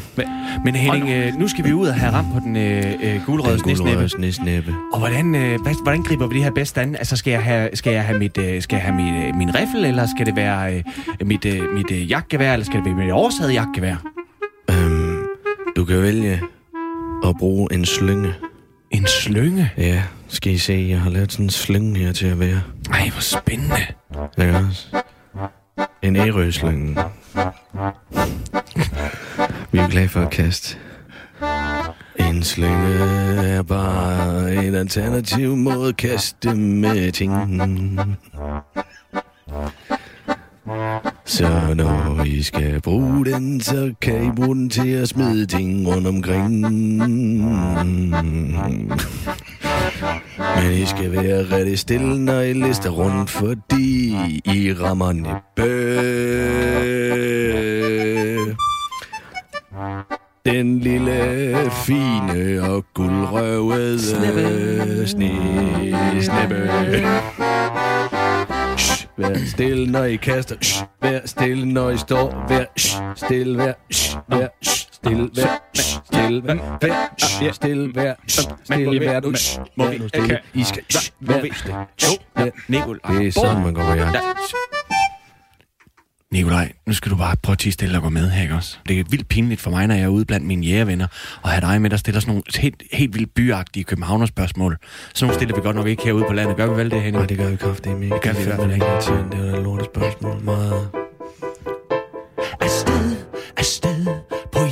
Men 0.65 0.75
Henning, 0.75 1.09
øh, 1.09 1.39
nu 1.39 1.47
skal 1.47 1.65
vi 1.65 1.73
ud 1.73 1.87
og 1.87 1.93
have 1.95 2.11
ramt 2.13 2.27
på 2.33 2.39
den 2.39 2.55
øh, 2.55 2.85
øh, 3.03 3.25
gulrøde 3.25 3.53
Den 3.53 3.59
snesnæppe. 3.63 3.89
guldrøde 3.91 4.09
snesnæppe. 4.09 4.75
Og 4.93 4.99
hvordan, 4.99 5.35
øh, 5.35 5.61
hvad, 5.61 5.73
hvordan 5.83 6.03
griber 6.03 6.27
vi 6.27 6.35
det 6.35 6.43
her 6.43 6.51
bedst 6.51 6.77
an? 6.77 6.95
Altså, 6.95 7.15
skal 7.15 7.31
jeg 7.31 7.43
have, 7.43 7.69
skal 7.73 7.93
jeg 7.93 8.03
have, 8.03 8.19
mit, 8.19 8.37
øh, 8.37 8.61
skal 8.61 8.75
jeg 8.75 8.83
have 8.83 8.95
mit, 8.95 9.25
øh, 9.27 9.35
min 9.35 9.55
riffel, 9.55 9.85
eller 9.85 10.07
skal 10.15 10.25
det 10.25 10.35
være 10.35 10.75
øh, 10.75 10.83
mit, 11.27 11.45
øh, 11.45 11.61
mit 11.73 11.91
øh, 11.91 12.09
jagtgevær, 12.11 12.53
eller 12.53 12.65
skal 12.65 12.77
det 12.79 12.85
være 12.85 12.95
mit 12.95 13.11
oversaget 13.11 13.53
jagtgevær? 13.53 13.95
Øhm, 14.71 15.17
du 15.75 15.85
kan 15.85 16.01
vælge 16.01 16.41
at 17.25 17.35
bruge 17.39 17.67
en 17.73 17.85
slynge. 17.85 18.33
En 18.91 19.07
slynge? 19.07 19.71
Ja, 19.77 20.03
skal 20.31 20.53
I 20.53 20.57
se, 20.57 20.87
jeg 20.89 21.01
har 21.01 21.09
lavet 21.09 21.31
sådan 21.31 21.45
en 21.45 21.49
slynge 21.49 21.99
her 21.99 22.11
til 22.11 22.27
at 22.27 22.39
være. 22.39 22.61
Ej, 22.91 23.09
hvor 23.09 23.21
spændende. 23.21 23.85
Ikke 24.37 24.57
også? 24.57 25.03
En 26.01 26.15
ærøslynge. 26.15 26.97
Vi 29.71 29.79
er 29.79 29.89
glade 29.89 30.09
for 30.09 30.21
at 30.21 30.29
kaste. 30.29 30.77
En 32.19 32.43
slynge 32.43 32.95
er 33.47 33.63
bare 33.63 34.65
en 34.65 34.75
alternativ 34.75 35.55
måde 35.55 35.89
at 35.89 35.97
kaste 35.97 36.55
med 36.55 37.11
ting. 37.11 37.31
Så 41.25 41.73
når 41.75 42.23
I 42.25 42.43
skal 42.43 42.81
bruge 42.81 43.25
den, 43.25 43.61
så 43.61 43.93
kan 44.01 44.25
I 44.25 44.31
bruge 44.35 44.55
den 44.55 44.69
til 44.69 44.89
at 44.89 45.07
smide 45.07 45.45
ting 45.45 45.87
rundt 45.87 46.07
omkring. 46.07 46.65
Men 50.61 50.73
I 50.73 50.85
skal 50.85 51.11
være 51.11 51.57
rigtig 51.57 51.79
stille, 51.79 52.25
når 52.25 52.41
I 52.41 52.53
lister 52.53 52.89
rundt, 52.89 53.29
fordi 53.29 54.09
I 54.45 54.73
rammer 54.73 55.13
næppe. 55.13 55.71
Den 60.45 60.79
lille, 60.79 61.71
fine 61.71 62.63
og 62.69 62.85
guldrøvede 62.93 64.01
sneppe. 64.01 65.07
Sne, 65.07 65.31
sneppe. 66.21 66.69
Shh, 68.77 69.07
vær 69.17 69.45
stille, 69.45 69.91
når 69.91 70.03
I 70.03 70.15
kaster. 70.15 70.55
Shh, 70.61 70.85
vær 71.01 71.19
stille, 71.25 71.73
når 71.73 71.89
I 71.89 71.97
står. 71.97 72.45
Vær 72.49 72.65
shh, 72.77 73.01
stille, 73.15 73.57
vær 73.57 73.73
shh, 73.91 74.17
vær 74.29 74.47
shh, 74.61 74.90
stille, 75.05 75.29
vær 75.35 75.61
stille, 76.03 76.43
vær 76.47 77.51
stille, 77.51 77.95
vær 77.95 78.13
stille, 78.63 78.99
vær 78.99 79.19
du 79.19 79.33
Må 79.75 79.87
vi- 79.89 79.97
nu 79.97 80.07
stille. 80.07 80.39
I 80.53 80.63
skal 80.63 80.83
shh, 80.89 81.11
vær 81.19 81.41
stille. 81.53 81.75
Det 82.37 83.27
er 83.27 83.31
sådan, 83.31 83.63
man 83.63 83.73
går 83.73 83.83
på 83.83 83.93
jagt. 83.93 84.17
Nikolaj, 86.31 86.71
nu 86.87 86.93
skal 86.93 87.11
du 87.11 87.17
bare 87.17 87.35
prøve 87.43 87.53
at 87.53 87.59
tige 87.59 87.71
stille 87.73 87.97
og 87.97 88.01
gå 88.03 88.09
med 88.09 88.29
her, 88.29 88.41
ikke 88.41 88.55
også? 88.55 88.77
Det 88.87 88.99
er 88.99 89.03
vildt 89.09 89.27
pinligt 89.27 89.61
for 89.61 89.69
mig, 89.71 89.87
når 89.87 89.95
jeg 89.95 90.03
er 90.03 90.07
ude 90.07 90.25
blandt 90.25 90.45
mine 90.47 90.65
jægervenner, 90.65 91.07
og 91.41 91.49
have 91.49 91.61
dig 91.61 91.81
med, 91.81 91.89
der 91.89 91.97
stiller 91.97 92.19
sådan 92.21 92.29
nogle 92.31 92.43
helt, 92.59 92.83
helt 92.93 93.13
vildt 93.13 93.33
byagtige 93.33 93.83
københavnerspørgsmål. 93.83 94.77
Sådan 95.13 95.25
nogle 95.27 95.33
stiller 95.39 95.55
vi 95.55 95.61
godt 95.61 95.75
nok 95.75 95.87
ikke 95.87 96.03
herude 96.03 96.23
på 96.27 96.33
landet. 96.33 96.55
Gør 96.57 96.67
vi 96.67 96.75
vel 96.77 96.91
det, 96.91 97.01
Henning? 97.01 97.15
Nej, 97.17 97.25
det 97.25 97.37
gør 97.37 97.49
vi 97.49 97.55
kraftigt 97.55 97.95
ikke. 98.03 98.13
Det 98.15 98.21
gør 98.21 98.33
vi 98.33 98.41
i 98.41 98.43
hvert 98.43 98.59
fald 98.59 98.73
ikke. 98.73 98.85
Det 98.85 99.49
er 99.49 99.57
et 99.57 99.63
lortet 99.63 99.87
spørgsmål. 99.95 100.41
Meget 100.43 100.89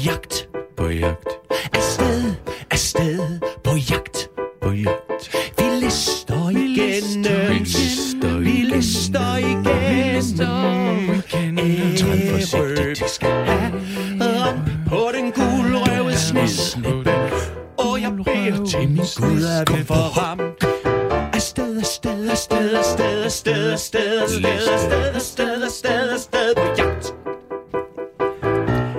jagt. 0.06 0.48
på 0.78 0.88
jagt. 0.90 1.28
Afsted, 1.74 2.34
afsted 2.72 3.20
på 3.64 3.72
jagt. 3.92 4.30
På 4.62 4.72
jagt. 4.72 5.36
Vi 5.58 5.64
lister 5.86 6.50
igennem. 6.50 7.50
Vi 7.50 7.60
lister 7.60 8.38
Vi 8.38 8.50
lister 8.50 9.38
igennem. 9.38 11.22
Træd 11.98 12.32
forsigtigt. 12.32 12.54
Ærø, 12.54 12.90
vi 12.90 12.96
skal 13.08 13.46
have 13.46 13.72
ramp 14.22 14.70
på 14.88 15.10
den 15.16 15.32
gulrøde 15.32 16.18
snesnæppe. 16.18 17.12
Og 17.78 18.02
jeg 18.02 18.12
beder 18.26 18.66
til 18.66 18.90
min 18.90 18.98
Gud, 19.18 19.44
at 19.62 19.78
vi 19.78 19.84
får 19.84 20.18
ramt. 20.18 20.64
Afsted, 21.34 21.78
afsted, 21.78 22.30
afsted, 22.30 22.76
afsted, 22.76 23.24
afsted, 23.24 23.72
afsted, 23.72 24.20
afsted, 24.22 24.66
afsted, 24.66 25.16
afsted, 25.16 25.64
afsted, 25.64 26.10
afsted 26.14 26.56
på 26.56 26.62
jagt. 26.78 27.14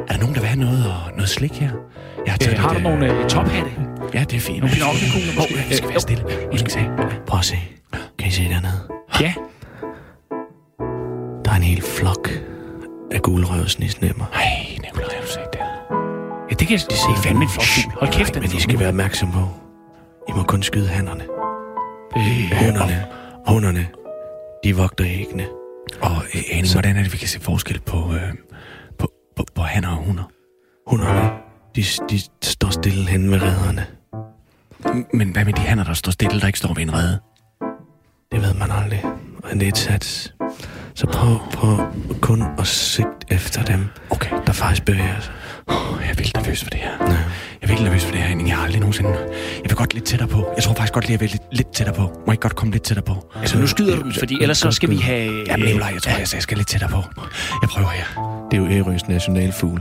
Er 0.08 0.12
der 0.12 0.18
nogen, 0.20 0.34
der 0.34 0.40
vil 0.40 0.48
have 0.48 0.60
noget, 0.60 0.86
og 0.86 0.89
noget 1.30 1.50
slik 1.50 1.60
her? 1.60 1.70
Jeg 2.26 2.32
har 2.32 2.38
Øh, 2.40 2.46
taget 2.46 2.58
har 2.58 2.68
du 2.68 2.74
lidt, 2.74 2.82
nogle 2.82 3.22
øh, 3.22 3.28
tophatte? 3.28 3.70
Ja, 4.14 4.20
det 4.30 4.36
er 4.36 4.40
fint. 4.40 4.58
Nogle 4.58 4.74
binokkelkugler 4.74 5.32
måske. 5.36 5.54
Vi 5.68 5.74
skal 5.74 5.88
være 5.88 6.00
stille. 6.00 6.22
Nu 6.52 6.56
skal 6.58 6.66
vi 6.66 6.70
se. 6.70 6.82
Prøv 7.26 7.38
at 7.38 7.44
se. 7.44 7.58
Kan 8.18 8.28
I 8.28 8.30
se 8.30 8.42
dernede? 8.42 8.78
Ja. 9.20 9.32
Der 11.44 11.50
er 11.50 11.56
en 11.56 11.62
hel 11.62 11.82
flok 11.82 12.28
af 13.10 13.22
guldrøvsnisnemmer. 13.22 14.26
Ej, 14.34 14.42
Nikolaj, 14.82 15.14
har 15.14 15.22
du 15.22 15.28
set 15.28 15.48
det? 15.52 15.60
Ja, 16.50 16.54
det 16.58 16.66
kan 16.68 16.70
jeg 16.70 16.80
se. 16.80 17.10
Fandme 17.24 17.42
en 17.42 17.48
fugl. 17.48 17.94
Hold 18.00 18.12
kæft, 18.12 18.34
den 18.34 18.42
Men 18.42 18.50
I 18.56 18.60
skal 18.60 18.78
være 18.78 18.88
opmærksom 18.88 19.32
på. 19.32 19.42
I 20.28 20.32
må 20.36 20.42
kun 20.42 20.62
skyde 20.62 20.88
hannerne. 20.88 21.24
Hunderne, 22.60 23.06
hunderne, 23.46 23.86
de 24.64 24.76
vogter 24.76 25.06
æggene. 25.08 25.46
Og 26.02 26.16
øh, 26.34 26.42
Henning, 26.50 26.72
hvordan 26.72 26.96
er 26.96 27.02
det, 27.02 27.12
vi 27.12 27.18
kan 27.18 27.28
se 27.28 27.40
forskel 27.40 27.80
på, 27.80 27.96
øh, 27.96 28.32
på, 28.98 29.12
på, 29.36 29.44
på 29.54 29.62
hanner 29.62 29.88
og 29.88 29.96
hunder? 29.96 30.24
Hunderne, 30.90 31.30
de, 31.76 31.84
de 32.10 32.20
står 32.42 32.70
stille 32.70 33.08
hen 33.08 33.30
ved 33.30 33.42
redderne. 33.42 33.86
Men 35.14 35.28
hvad 35.32 35.44
med 35.44 35.52
de 35.52 35.60
hanner, 35.60 35.84
der 35.84 35.92
står 35.94 36.12
stille, 36.12 36.40
der 36.40 36.46
ikke 36.46 36.58
står 36.58 36.74
ved 36.74 36.82
en 36.82 36.92
rede? 36.94 37.18
Det 38.32 38.42
ved 38.42 38.54
man 38.54 38.70
aldrig. 38.70 39.04
Og 39.44 39.50
det 39.54 39.62
er 39.62 39.68
et 39.68 39.78
sats. 39.78 40.34
Så 40.94 41.06
prøv, 41.06 41.38
prøv 41.52 41.78
kun 42.20 42.42
at 42.58 42.66
sigte 42.66 43.10
efter 43.30 43.62
dem, 43.62 43.86
Okay. 44.10 44.30
der 44.46 44.52
faktisk 44.52 44.84
bevæger 44.84 45.20
sig. 45.20 45.32
Oh, 45.66 45.76
jeg 46.02 46.10
er 46.10 46.14
vildt 46.14 46.36
nervøs 46.36 46.62
for 46.62 46.70
det 46.70 46.80
her. 46.80 46.90
Ja. 47.00 47.06
Jeg 47.12 47.18
er 47.62 47.66
vildt 47.66 47.82
nervøs 47.82 48.04
for 48.04 48.10
det 48.12 48.20
her, 48.20 48.28
Henning. 48.28 48.48
Jeg 48.48 48.56
har 48.56 48.64
aldrig 48.64 48.80
nogensinde... 48.80 49.10
Jeg 49.62 49.64
vil 49.70 49.74
godt 49.74 49.94
lidt 49.94 50.04
tættere 50.04 50.28
på. 50.28 50.52
Jeg 50.56 50.64
tror 50.64 50.74
faktisk 50.74 50.92
godt 50.92 51.04
lige, 51.04 51.12
jeg 51.12 51.20
vil 51.20 51.30
lidt, 51.30 51.42
lidt 51.52 51.74
tættere 51.74 51.96
på. 51.96 52.02
Må 52.26 52.32
jeg 52.32 52.40
godt 52.40 52.56
komme 52.56 52.72
lidt 52.72 52.82
tættere 52.82 53.04
på? 53.04 53.32
Altså, 53.36 53.58
nu 53.58 53.66
skyder 53.66 53.96
du 53.96 54.02
dem, 54.02 54.12
fordi 54.18 54.38
ellers 54.42 54.58
så 54.58 54.70
skal 54.70 54.90
vi 54.90 54.96
have... 54.96 55.44
Jamen, 55.46 55.66
Nikolaj, 55.66 55.90
jeg 55.94 56.02
tror, 56.02 56.10
jeg, 56.12 56.26
jeg 56.34 56.42
skal 56.42 56.56
lidt 56.56 56.68
tættere 56.68 56.90
på. 56.90 57.02
Jeg 57.62 57.68
prøver 57.68 57.88
her. 57.88 58.46
Det 58.50 58.56
er 58.56 58.62
jo 58.62 58.84
Ærøs 58.84 59.08
nationalfugl. 59.08 59.80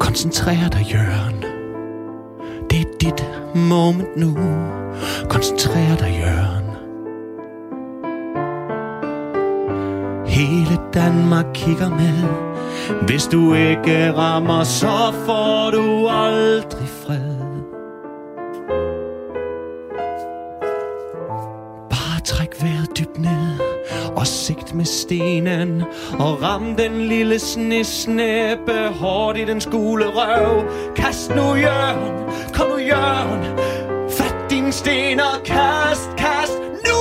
Koncentrer 0.00 0.68
dig, 0.68 0.86
Jørgen. 0.92 1.44
Det 2.70 2.80
er 2.80 2.98
dit 3.00 3.28
moment 3.54 4.16
nu. 4.16 4.36
Koncentrer 5.28 5.96
dig, 5.96 6.20
Jørgen. 6.22 6.68
Hele 10.26 10.80
Danmark 10.94 11.46
kigger 11.54 11.88
med. 11.88 12.28
Hvis 13.06 13.26
du 13.26 13.54
ikke 13.54 14.12
rammer, 14.12 14.64
så 14.64 15.14
får 15.26 15.70
du 15.70 16.08
aldrig 16.08 16.88
fred. 16.88 17.38
Bare 21.90 22.20
træk 22.24 22.62
vejret 22.62 22.98
dybt 22.98 23.18
ned 23.18 23.67
og 24.18 24.26
sigt 24.26 24.74
med 24.74 24.84
stenen 24.84 25.82
og 26.18 26.42
ram 26.42 26.76
den 26.76 27.08
lille 27.08 27.38
snesnæppe 27.38 28.88
hårdt 28.88 29.38
i 29.38 29.44
den 29.44 29.60
skule 29.60 30.04
røv. 30.06 30.64
Kast 30.96 31.30
nu, 31.30 31.54
Jørgen, 31.54 32.32
kom 32.52 32.68
nu, 32.68 32.78
Jørgen, 32.78 33.58
fat 34.10 34.50
din 34.50 34.72
sten 34.72 35.20
og 35.20 35.44
kast, 35.44 36.10
kast 36.16 36.58
nu! 36.86 36.98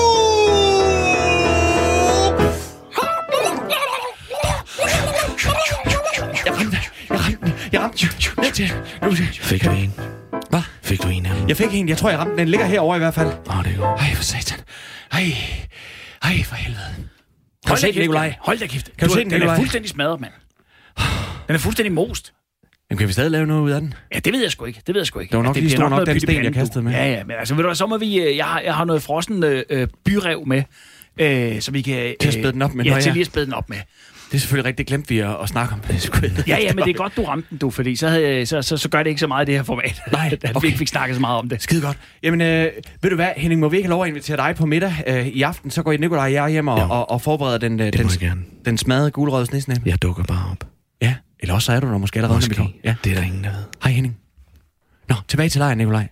Jeg 6.45 6.53
ramte, 6.59 6.77
jeg 7.11 7.19
ramte, 7.19 7.53
jeg 7.71 7.81
ramte. 7.81 9.23
Fik 9.41 9.65
du 9.65 9.69
en? 9.69 9.93
Hvad? 10.49 10.61
Fik 10.81 11.03
du 11.03 11.07
en 11.07 11.25
af 11.25 11.35
dem? 11.35 11.47
Jeg 11.49 11.57
fik 11.57 11.67
en, 11.73 11.89
jeg 11.89 11.97
tror, 11.97 12.09
jeg 12.09 12.19
ramte 12.19 12.31
den. 12.31 12.39
Den 12.39 12.47
ligger 12.47 12.65
herovre 12.65 12.97
i 12.97 12.99
hvert 12.99 13.13
fald. 13.13 13.27
Åh, 13.27 13.63
det 13.63 13.73
er 13.73 13.77
godt. 13.77 14.01
Ej, 14.01 14.15
for 14.15 14.23
satan. 14.23 14.59
Ej, 15.11 15.33
ej, 16.27 16.43
for 16.43 16.55
helvede. 16.55 16.83
Kan 16.95 17.03
du 17.65 17.69
Hold 17.69 17.79
se 17.79 17.87
da 17.87 17.91
den, 17.91 18.01
Nikolaj? 18.01 18.35
Hold 18.39 18.57
da 18.59 18.67
kæft. 18.67 18.89
Kan 18.97 19.07
du 19.07 19.13
se 19.13 19.19
den, 19.19 19.25
Den 19.27 19.33
er 19.33 19.37
Nikolaj? 19.37 19.55
fuldstændig 19.57 19.89
smadret, 19.89 20.21
mand. 20.21 20.31
Den 21.47 21.55
er 21.55 21.59
fuldstændig 21.59 21.91
most. 21.93 22.33
Jamen, 22.89 22.97
kan 22.97 23.07
vi 23.07 23.13
stadig 23.13 23.31
lave 23.31 23.47
noget 23.47 23.61
ud 23.61 23.71
af 23.71 23.81
den? 23.81 23.93
Ja, 24.13 24.19
det 24.19 24.33
ved 24.33 24.41
jeg 24.41 24.51
sgu 24.51 24.65
ikke. 24.65 24.81
Det 24.87 24.95
ved 24.95 25.01
jeg 25.01 25.07
sgu 25.07 25.19
ikke. 25.19 25.31
Det 25.31 25.37
var 25.37 25.43
nok 25.43 25.55
ja, 25.55 25.61
lige 25.61 25.67
bliver 25.69 25.77
stor 25.77 25.83
nok, 25.83 25.89
noget 25.89 26.07
den 26.07 26.19
sten, 26.19 26.43
jeg 26.43 26.53
du. 26.53 26.59
kastede 26.59 26.83
med. 26.83 26.91
Ja, 26.91 27.05
ja, 27.11 27.23
men 27.23 27.35
altså, 27.39 27.55
ved 27.55 27.63
du 27.63 27.67
hvad, 27.67 27.75
så 27.75 27.85
må 27.87 27.97
vi... 27.97 28.19
øh, 28.19 28.37
Jeg 28.37 28.45
har, 28.45 28.59
jeg 28.59 28.75
har 28.75 28.85
noget 28.85 29.01
frossen 29.03 29.43
øh, 29.43 29.63
øh, 29.69 29.87
byrev 30.05 30.43
med, 30.47 30.63
øh, 31.19 31.61
så 31.61 31.71
vi 31.71 31.81
kan... 31.81 31.97
Øh, 31.99 32.13
Til 32.21 32.27
at 32.27 32.33
spæde 32.33 32.51
den 32.51 32.61
op 32.61 32.73
med, 32.73 32.85
Ja, 32.85 32.93
nå 32.93 33.01
til 33.01 33.09
ja. 33.09 33.13
lige 33.13 33.21
at 33.21 33.27
spæde 33.27 33.45
den 33.45 33.53
op 33.53 33.69
med. 33.69 33.77
Det 34.31 34.35
er 34.35 34.39
selvfølgelig 34.39 34.65
rigtigt, 34.65 34.87
glemt 34.87 35.09
vi 35.09 35.19
at, 35.19 35.35
at 35.43 35.49
snakke 35.49 35.73
om. 35.73 35.81
Ja, 36.47 36.57
ja, 36.61 36.73
men 36.73 36.83
det 36.83 36.89
er 36.89 36.93
godt, 36.97 37.15
du 37.17 37.23
ramte 37.23 37.47
den, 37.49 37.57
du, 37.57 37.69
fordi 37.69 37.95
så, 37.95 38.09
havde, 38.09 38.45
så, 38.45 38.61
så, 38.61 38.77
så 38.77 38.89
gør 38.89 39.03
det 39.03 39.09
ikke 39.09 39.19
så 39.19 39.27
meget 39.27 39.45
i 39.45 39.51
det 39.51 39.55
her 39.59 39.63
format. 39.63 40.01
Nej, 40.11 40.29
at 40.31 40.43
vi 40.43 40.49
okay. 40.55 40.65
ikke 40.65 40.77
fik 40.77 40.87
snakket 40.87 41.15
så 41.15 41.21
meget 41.21 41.39
om 41.39 41.49
det. 41.49 41.61
Skide 41.61 41.81
godt. 41.81 41.97
Jamen, 42.23 42.41
øh, 42.41 42.71
ved 43.01 43.09
du 43.09 43.15
hvad, 43.15 43.29
Henning, 43.37 43.61
må 43.61 43.69
vi 43.69 43.77
ikke 43.77 43.87
have 43.87 43.91
lov 43.91 44.03
at 44.03 44.09
invitere 44.09 44.37
dig 44.37 44.55
på 44.55 44.65
middag 44.65 44.93
øh, 45.07 45.27
i 45.27 45.41
aften? 45.41 45.71
Så 45.71 45.83
går 45.83 45.91
I 45.91 45.97
Nikolaj 45.97 46.23
og 46.23 46.33
jeg 46.33 46.49
hjem 46.49 46.67
og, 46.67 46.75
og, 46.75 47.11
og 47.11 47.21
forbereder 47.21 47.57
den, 47.57 47.79
øh, 47.79 47.93
den, 47.93 48.09
den 48.65 48.77
smadrede 48.77 49.11
gulrøde 49.11 49.45
snesnæb. 49.45 49.77
Jeg 49.85 50.01
dukker 50.01 50.23
bare 50.23 50.51
op. 50.51 50.67
Ja, 51.01 51.15
eller 51.39 51.53
også 51.53 51.65
så 51.65 51.71
er 51.71 51.79
du 51.79 51.87
der 51.87 51.97
måske 51.97 52.17
allerede, 52.17 52.37
Måske. 52.37 52.79
Ja. 52.83 52.95
Det 53.03 53.11
er 53.11 53.15
der 53.15 53.23
ingen, 53.23 53.43
der 53.43 53.49
ved. 53.49 53.63
Hej 53.83 53.91
Henning. 53.91 54.17
Nå, 55.09 55.15
tilbage 55.27 55.49
til 55.49 55.59
lejren, 55.59 55.77
Nikolaj. 55.77 56.07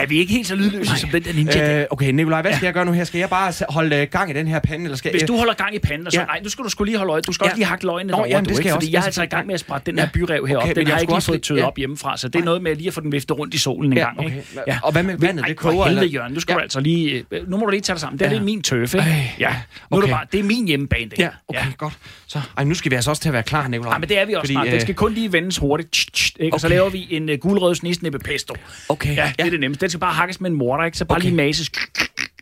Ja, 0.00 0.04
vi 0.04 0.16
er 0.16 0.20
ikke 0.20 0.32
helt 0.32 0.46
så 0.46 0.54
lydløse 0.54 0.96
som 0.98 1.10
den 1.10 1.22
der 1.22 1.32
ninja. 1.32 1.80
Øh, 1.80 1.86
okay, 1.90 2.10
Nikolaj, 2.10 2.42
hvad 2.42 2.52
skal 2.54 2.66
jeg 2.66 2.74
gøre 2.74 2.84
nu 2.84 2.92
her? 2.92 3.04
Skal 3.04 3.18
jeg 3.18 3.30
bare 3.30 3.52
holde 3.68 3.96
øh, 3.96 4.06
gang 4.10 4.30
i 4.30 4.32
den 4.34 4.46
her 4.48 4.58
pande, 4.60 4.84
eller 4.84 4.96
skal 4.96 5.10
Hvis 5.10 5.20
jeg... 5.22 5.28
du 5.28 5.36
holder 5.36 5.54
gang 5.54 5.74
i 5.74 5.78
panden, 5.78 6.10
så, 6.10 6.20
Ja. 6.20 6.26
nej, 6.26 6.40
nu 6.42 6.48
skal 6.48 6.64
du 6.64 6.68
skulle 6.70 6.90
lige 6.90 6.98
holde 6.98 7.12
øje. 7.12 7.20
Du 7.22 7.32
skal 7.32 7.44
Ja. 7.44 7.48
også 7.50 7.56
lige 7.56 7.66
hakke 7.66 7.86
løgene 7.86 8.10
Nå, 8.10 8.16
derovre, 8.16 8.28
jamen, 8.30 8.44
du, 8.44 8.48
det 8.48 8.56
skal 8.56 8.62
ikke? 8.64 8.68
jeg 8.68 8.74
Fordi 8.74 8.86
også. 8.86 8.92
jeg 8.92 9.00
er 9.00 9.04
altså 9.04 9.22
i 9.22 9.26
gang 9.26 9.46
med 9.46 9.54
at 9.54 9.60
sprætte 9.60 9.86
den 9.90 9.98
Ja. 9.98 10.04
her 10.04 10.10
byrev 10.12 10.46
herop. 10.46 10.62
Okay, 10.62 10.74
den 10.74 10.82
jeg 10.82 10.88
har 10.88 10.94
jeg 10.96 11.02
ikke 11.02 11.12
lige 11.12 11.22
fået 11.22 11.42
tøet 11.42 11.58
ja. 11.58 11.66
op 11.66 11.76
hjemmefra, 11.76 12.16
så 12.16 12.28
det 12.28 12.34
er 12.34 12.38
Ja. 12.38 12.44
noget 12.44 12.62
med 12.62 12.76
lige 12.76 12.88
at 12.88 12.94
få 12.94 13.00
den 13.00 13.12
viftet 13.12 13.38
rundt 13.38 13.54
i 13.54 13.58
solen 13.58 13.92
en 13.92 13.98
Ja, 13.98 14.04
gang. 14.04 14.18
okay. 14.18 14.28
Ikke? 14.28 14.42
Ja. 14.66 14.78
Og 14.82 14.92
hvad 14.92 15.02
med 15.02 15.18
vandet? 15.18 15.44
Det 15.48 15.56
koger, 15.56 15.84
eller? 15.86 16.04
Jørgen. 16.04 16.32
Nu 16.32 16.40
skal 16.40 16.52
Ja. 16.52 16.56
du 16.56 16.62
altså 16.62 16.80
lige... 16.80 17.24
øh, 17.30 17.50
Nu 17.50 17.56
må 17.56 17.64
du 17.64 17.70
lige 17.70 17.80
tage 17.80 17.94
dig 17.94 18.00
sammen. 18.00 18.18
Det 18.18 18.30
Ja. 18.32 18.36
er 18.36 18.40
min 18.42 18.62
tøf, 18.62 18.94
ikke? 18.94 19.06
Ej. 19.06 19.14
Ja. 19.40 19.48
Nu 19.50 19.54
er 19.54 19.98
Okay. 19.98 20.02
det 20.06 20.10
bare... 20.14 20.26
Det 20.32 20.40
er 20.40 20.44
min 20.44 20.66
hjemmebane, 20.66 21.10
det 21.10 21.18
Ja, 21.18 21.28
okay, 21.48 21.66
godt. 21.78 21.92
Så, 22.26 22.40
ej, 22.56 22.64
nu 22.64 22.74
skal 22.74 22.90
vi 22.90 22.96
altså 22.96 23.10
også 23.10 23.22
til 23.22 23.28
at 23.28 23.32
være 23.32 23.42
klar, 23.42 23.68
Nikolaj. 23.68 23.92
Ja, 23.94 23.98
men 23.98 24.08
det 24.08 24.18
er 24.18 24.24
vi 24.26 24.34
også 24.34 24.52
snart. 24.52 24.66
øh, 24.66 24.72
Det 24.72 24.82
skal 24.82 24.94
kun 24.94 25.12
lige 25.14 25.32
vendes 25.32 25.58
hurtigt. 25.58 26.30
Ikke? 26.40 26.54
Og 26.54 26.60
så 26.60 26.66
Okay. 26.66 26.76
laver 26.76 26.90
vi 26.90 27.06
en 27.10 27.30
gulrød 27.40 27.74
snisnippe 27.74 28.18
pesto. 28.18 28.54
Okay, 28.88 29.16
Ja, 29.16 29.22
det 29.28 29.34
ja. 29.38 29.46
er 29.46 29.50
det 29.50 29.60
nemmeste. 29.60 29.89
Den 29.90 29.92
skal 29.92 30.00
bare 30.00 30.14
hakkes 30.14 30.40
med 30.40 30.50
en 30.50 30.56
morter, 30.56 30.84
ikke? 30.84 30.98
Så 30.98 31.04
bare 31.04 31.16
Okay. 31.16 31.24
lige 31.28 31.36
mases. 31.36 31.70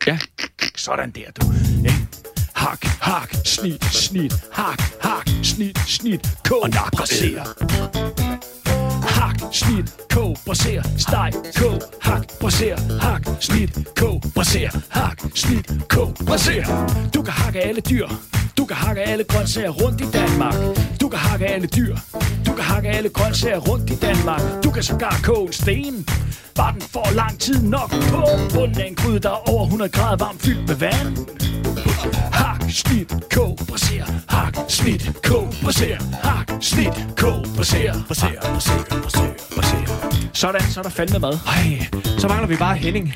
Ja. 0.07 0.19
Sådan 0.77 1.11
der, 1.11 1.31
du. 1.41 1.47
Ja. 1.85 1.95
Hak, 2.55 2.85
hak, 2.85 3.35
snit, 3.45 3.85
snit, 3.85 4.35
hak, 4.53 4.83
hak, 5.03 5.29
snit, 5.43 5.79
snit, 5.79 6.29
kog, 6.45 6.63
og 6.63 6.71
braser. 6.97 7.45
Hak, 9.19 9.37
snit, 9.51 9.95
kog, 10.15 10.37
braser, 10.45 10.83
steg, 10.97 11.33
kog, 11.55 11.83
hak, 12.01 12.25
braser, 12.41 12.77
hak, 13.01 13.23
snit, 13.39 13.71
kog, 13.95 14.23
braser, 14.35 14.71
hak, 14.89 15.21
snit, 15.35 15.73
kog, 15.89 16.17
braser. 16.27 16.65
Du 17.15 17.23
kan 17.23 17.33
hakke 17.33 17.61
alle 17.61 17.81
dyr. 17.81 18.07
Du 18.59 18.65
kan 18.65 18.77
hakke 18.77 19.03
alle 19.03 19.25
grøntsager 19.25 19.71
rundt 19.71 20.01
i 20.01 20.05
Danmark. 20.11 20.55
Du 21.01 21.09
kan 21.09 21.19
hakke 21.19 21.47
alle 21.47 21.67
dyr. 21.67 21.97
Du 22.47 22.53
kan 22.53 22.65
hakke 22.65 22.89
alle 22.89 23.09
grøntsager 23.09 23.59
rundt 23.59 23.91
i 23.91 23.97
Danmark. 23.97 24.43
Du 24.65 24.71
kan 24.71 24.83
sågar 24.83 25.21
koge 25.23 25.47
en 25.47 25.53
sten. 25.53 26.07
Bare 26.55 26.73
den 26.73 26.83
får 26.83 27.09
lang 27.15 27.39
tid 27.39 27.63
nok 27.63 27.91
på 27.91 28.23
bunden 28.55 28.81
af 28.81 28.87
en 28.87 28.95
gryde, 28.95 29.19
der 29.19 29.31
er 29.31 29.49
over 29.49 29.65
100 29.65 29.91
grader 29.91 30.17
varmt 30.25 30.43
fyldt 30.43 30.69
med 30.69 30.77
vand. 30.77 31.17
Hak, 32.33 32.58
snit, 32.71 33.13
kog, 33.35 33.59
braser. 33.69 34.05
Hak, 34.29 34.55
snit, 34.69 35.11
kog, 35.25 35.55
braser. 35.63 35.97
Hak, 36.23 36.51
snit, 36.61 36.93
kog, 37.17 37.47
braser. 37.57 38.05
Braser, 38.07 38.29
braser, 38.53 38.85
braser, 39.03 39.29
braser. 39.55 40.31
Sådan, 40.33 40.61
så 40.61 40.81
er 40.81 40.83
der 40.83 40.91
fandme 40.91 41.19
mad. 41.19 41.39
Ej, 41.47 41.87
så 42.19 42.29
mangler 42.29 42.47
vi 42.49 42.57
bare 42.57 42.77
Henning. 42.77 43.15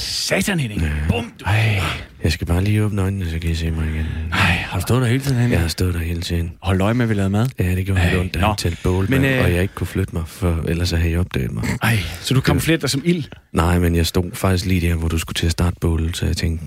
Satan, 0.00 0.60
Henning. 0.60 0.82
Bum, 1.08 1.32
du. 1.40 1.44
Ej, 1.44 1.80
Jeg 2.24 2.32
skal 2.32 2.46
bare 2.46 2.64
lige 2.64 2.84
åbne 2.84 3.02
øjnene, 3.02 3.30
så 3.30 3.38
kan 3.38 3.50
I 3.50 3.54
se 3.54 3.70
mig 3.70 3.86
igen. 3.94 4.06
ej, 4.32 4.38
har 4.38 4.78
du 4.78 4.82
stået 4.82 5.02
der 5.02 5.08
hele 5.08 5.20
tiden, 5.20 5.34
Henning? 5.36 5.52
Jeg 5.52 5.60
har 5.60 5.68
stået 5.68 5.94
der 5.94 6.00
hele 6.00 6.20
tiden. 6.20 6.52
Hold 6.62 6.80
øje 6.80 6.94
med, 6.94 7.02
at 7.04 7.08
vi 7.08 7.14
lavede 7.14 7.30
mad. 7.30 7.48
Ja, 7.58 7.74
det 7.74 7.86
gjorde 7.86 8.00
Ej, 8.00 8.18
ondt, 8.18 8.34
da 8.34 8.38
han 8.38 8.56
tændte 8.56 8.78
bål, 8.82 9.06
Men, 9.10 9.24
øh, 9.24 9.44
og 9.44 9.52
jeg 9.52 9.62
ikke 9.62 9.74
kunne 9.74 9.86
flytte 9.86 10.14
mig, 10.16 10.22
for 10.26 10.64
ellers 10.68 10.90
havde 10.90 11.10
I 11.10 11.16
opdaget 11.16 11.52
mig. 11.52 11.64
Ej, 11.82 11.98
Så 12.20 12.34
du 12.34 12.40
kamuflerer 12.40 12.78
dig 12.78 12.90
som 12.90 13.02
ild. 13.04 13.24
Nej, 13.52 13.78
men 13.78 13.94
jeg 13.96 14.06
stod 14.06 14.24
faktisk 14.34 14.64
lige 14.66 14.88
der, 14.88 14.94
hvor 14.94 15.08
du 15.08 15.18
skulle 15.18 15.34
til 15.34 15.46
at 15.46 15.52
starte 15.52 15.76
bålet, 15.80 16.16
så 16.16 16.26
jeg 16.26 16.36
tænkte, 16.36 16.64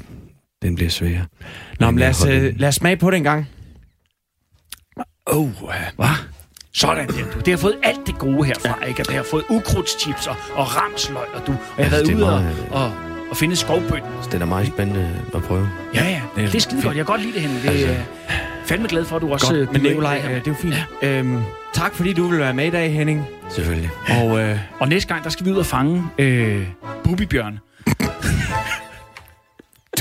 den 0.62 0.76
bliver 0.76 0.90
svær. 0.90 1.20
Nå, 1.80 1.92
men 1.92 2.00
lad 2.00 2.10
os, 2.10 2.26
øh, 2.26 2.42
den. 2.42 2.56
lad 2.58 2.68
os 2.70 2.76
smage 2.76 2.98
på 2.98 3.12
det 3.12 3.18
en 3.18 3.24
gang. 3.24 3.48
Oh, 5.26 5.50
hvad? 5.96 6.08
Sådan 6.74 7.08
der, 7.08 7.14
du. 7.14 7.40
Det 7.40 7.48
har 7.48 7.58
fået 7.58 7.76
alt 7.84 8.00
det 8.08 8.18
gode 8.18 8.44
herfra, 8.46 8.86
ikke? 8.86 9.02
Og 9.02 9.08
det 9.08 9.16
har 9.16 9.24
fået 9.24 9.44
ukrudtschips 9.50 10.28
og, 10.28 10.36
og 10.54 10.76
ramsløg, 10.78 11.26
og 11.34 11.48
du. 11.48 11.52
Og 11.52 11.58
jeg 11.78 11.86
har 11.86 11.92
været 11.98 12.14
ude 12.16 12.26
og, 12.36 12.42
meget- 12.42 12.68
og, 12.72 12.94
og 13.32 13.38
finde 13.38 13.56
skovbøtten. 13.56 14.12
Det 14.32 14.42
er 14.42 14.46
meget 14.46 14.68
spændende 14.68 15.10
at 15.36 15.44
prøve. 15.44 15.70
Ja, 15.96 16.04
ja. 16.04 16.22
Det 16.36 16.44
er, 16.44 16.48
det 16.48 16.56
er 16.56 16.60
skide 16.60 16.82
godt. 16.82 16.98
Jeg 16.98 17.06
kan 17.06 17.14
godt 17.14 17.22
lide 17.22 17.34
det, 17.34 17.42
Henning. 17.42 17.62
Det 17.64 17.86
er 17.86 17.90
Altså. 17.90 18.04
fandme 18.66 18.88
glad 18.88 19.06
for, 19.06 19.16
at 19.16 19.22
du 19.22 19.32
også... 19.34 19.54
øh, 19.56 19.68
Godt, 19.68 19.82
men 19.84 19.96
på 19.96 20.02
øh, 20.08 20.16
det 20.16 20.30
er 20.30 20.42
jo 20.48 20.54
fint. 20.54 20.76
Øhm, 21.02 21.42
tak 21.74 21.96
fordi 21.96 22.14
du 22.14 22.28
vil 22.28 22.40
være 22.40 22.54
med 22.54 22.66
i 22.68 22.70
dag, 22.70 22.94
Henning. 22.94 23.26
Selvfølgelig. 23.50 23.90
Og 24.22 24.40
øh. 24.42 24.60
Og 24.80 24.88
næste 24.90 25.08
gang, 25.14 25.24
der 25.24 25.30
skal 25.30 25.46
vi 25.46 25.52
ud 25.52 25.58
og 25.58 25.66
fange 25.66 26.04
øh, 26.18 26.68
bubibjørn 27.04 27.60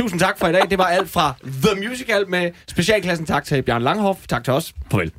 tusind 0.00 0.20
tak 0.20 0.38
for 0.38 0.46
i 0.46 0.52
dag. 0.52 0.70
Det 0.70 0.78
var 0.78 0.84
alt 0.84 1.10
fra 1.10 1.34
The 1.44 1.88
Musical 1.88 2.28
med 2.28 2.50
specialklassen. 2.68 3.26
Tak 3.26 3.44
til 3.44 3.62
Bjørn 3.62 3.82
Langhoff. 3.82 4.26
Tak 4.26 4.44
til 4.44 4.52
os. 4.52 4.72
Farvel. 4.90 5.12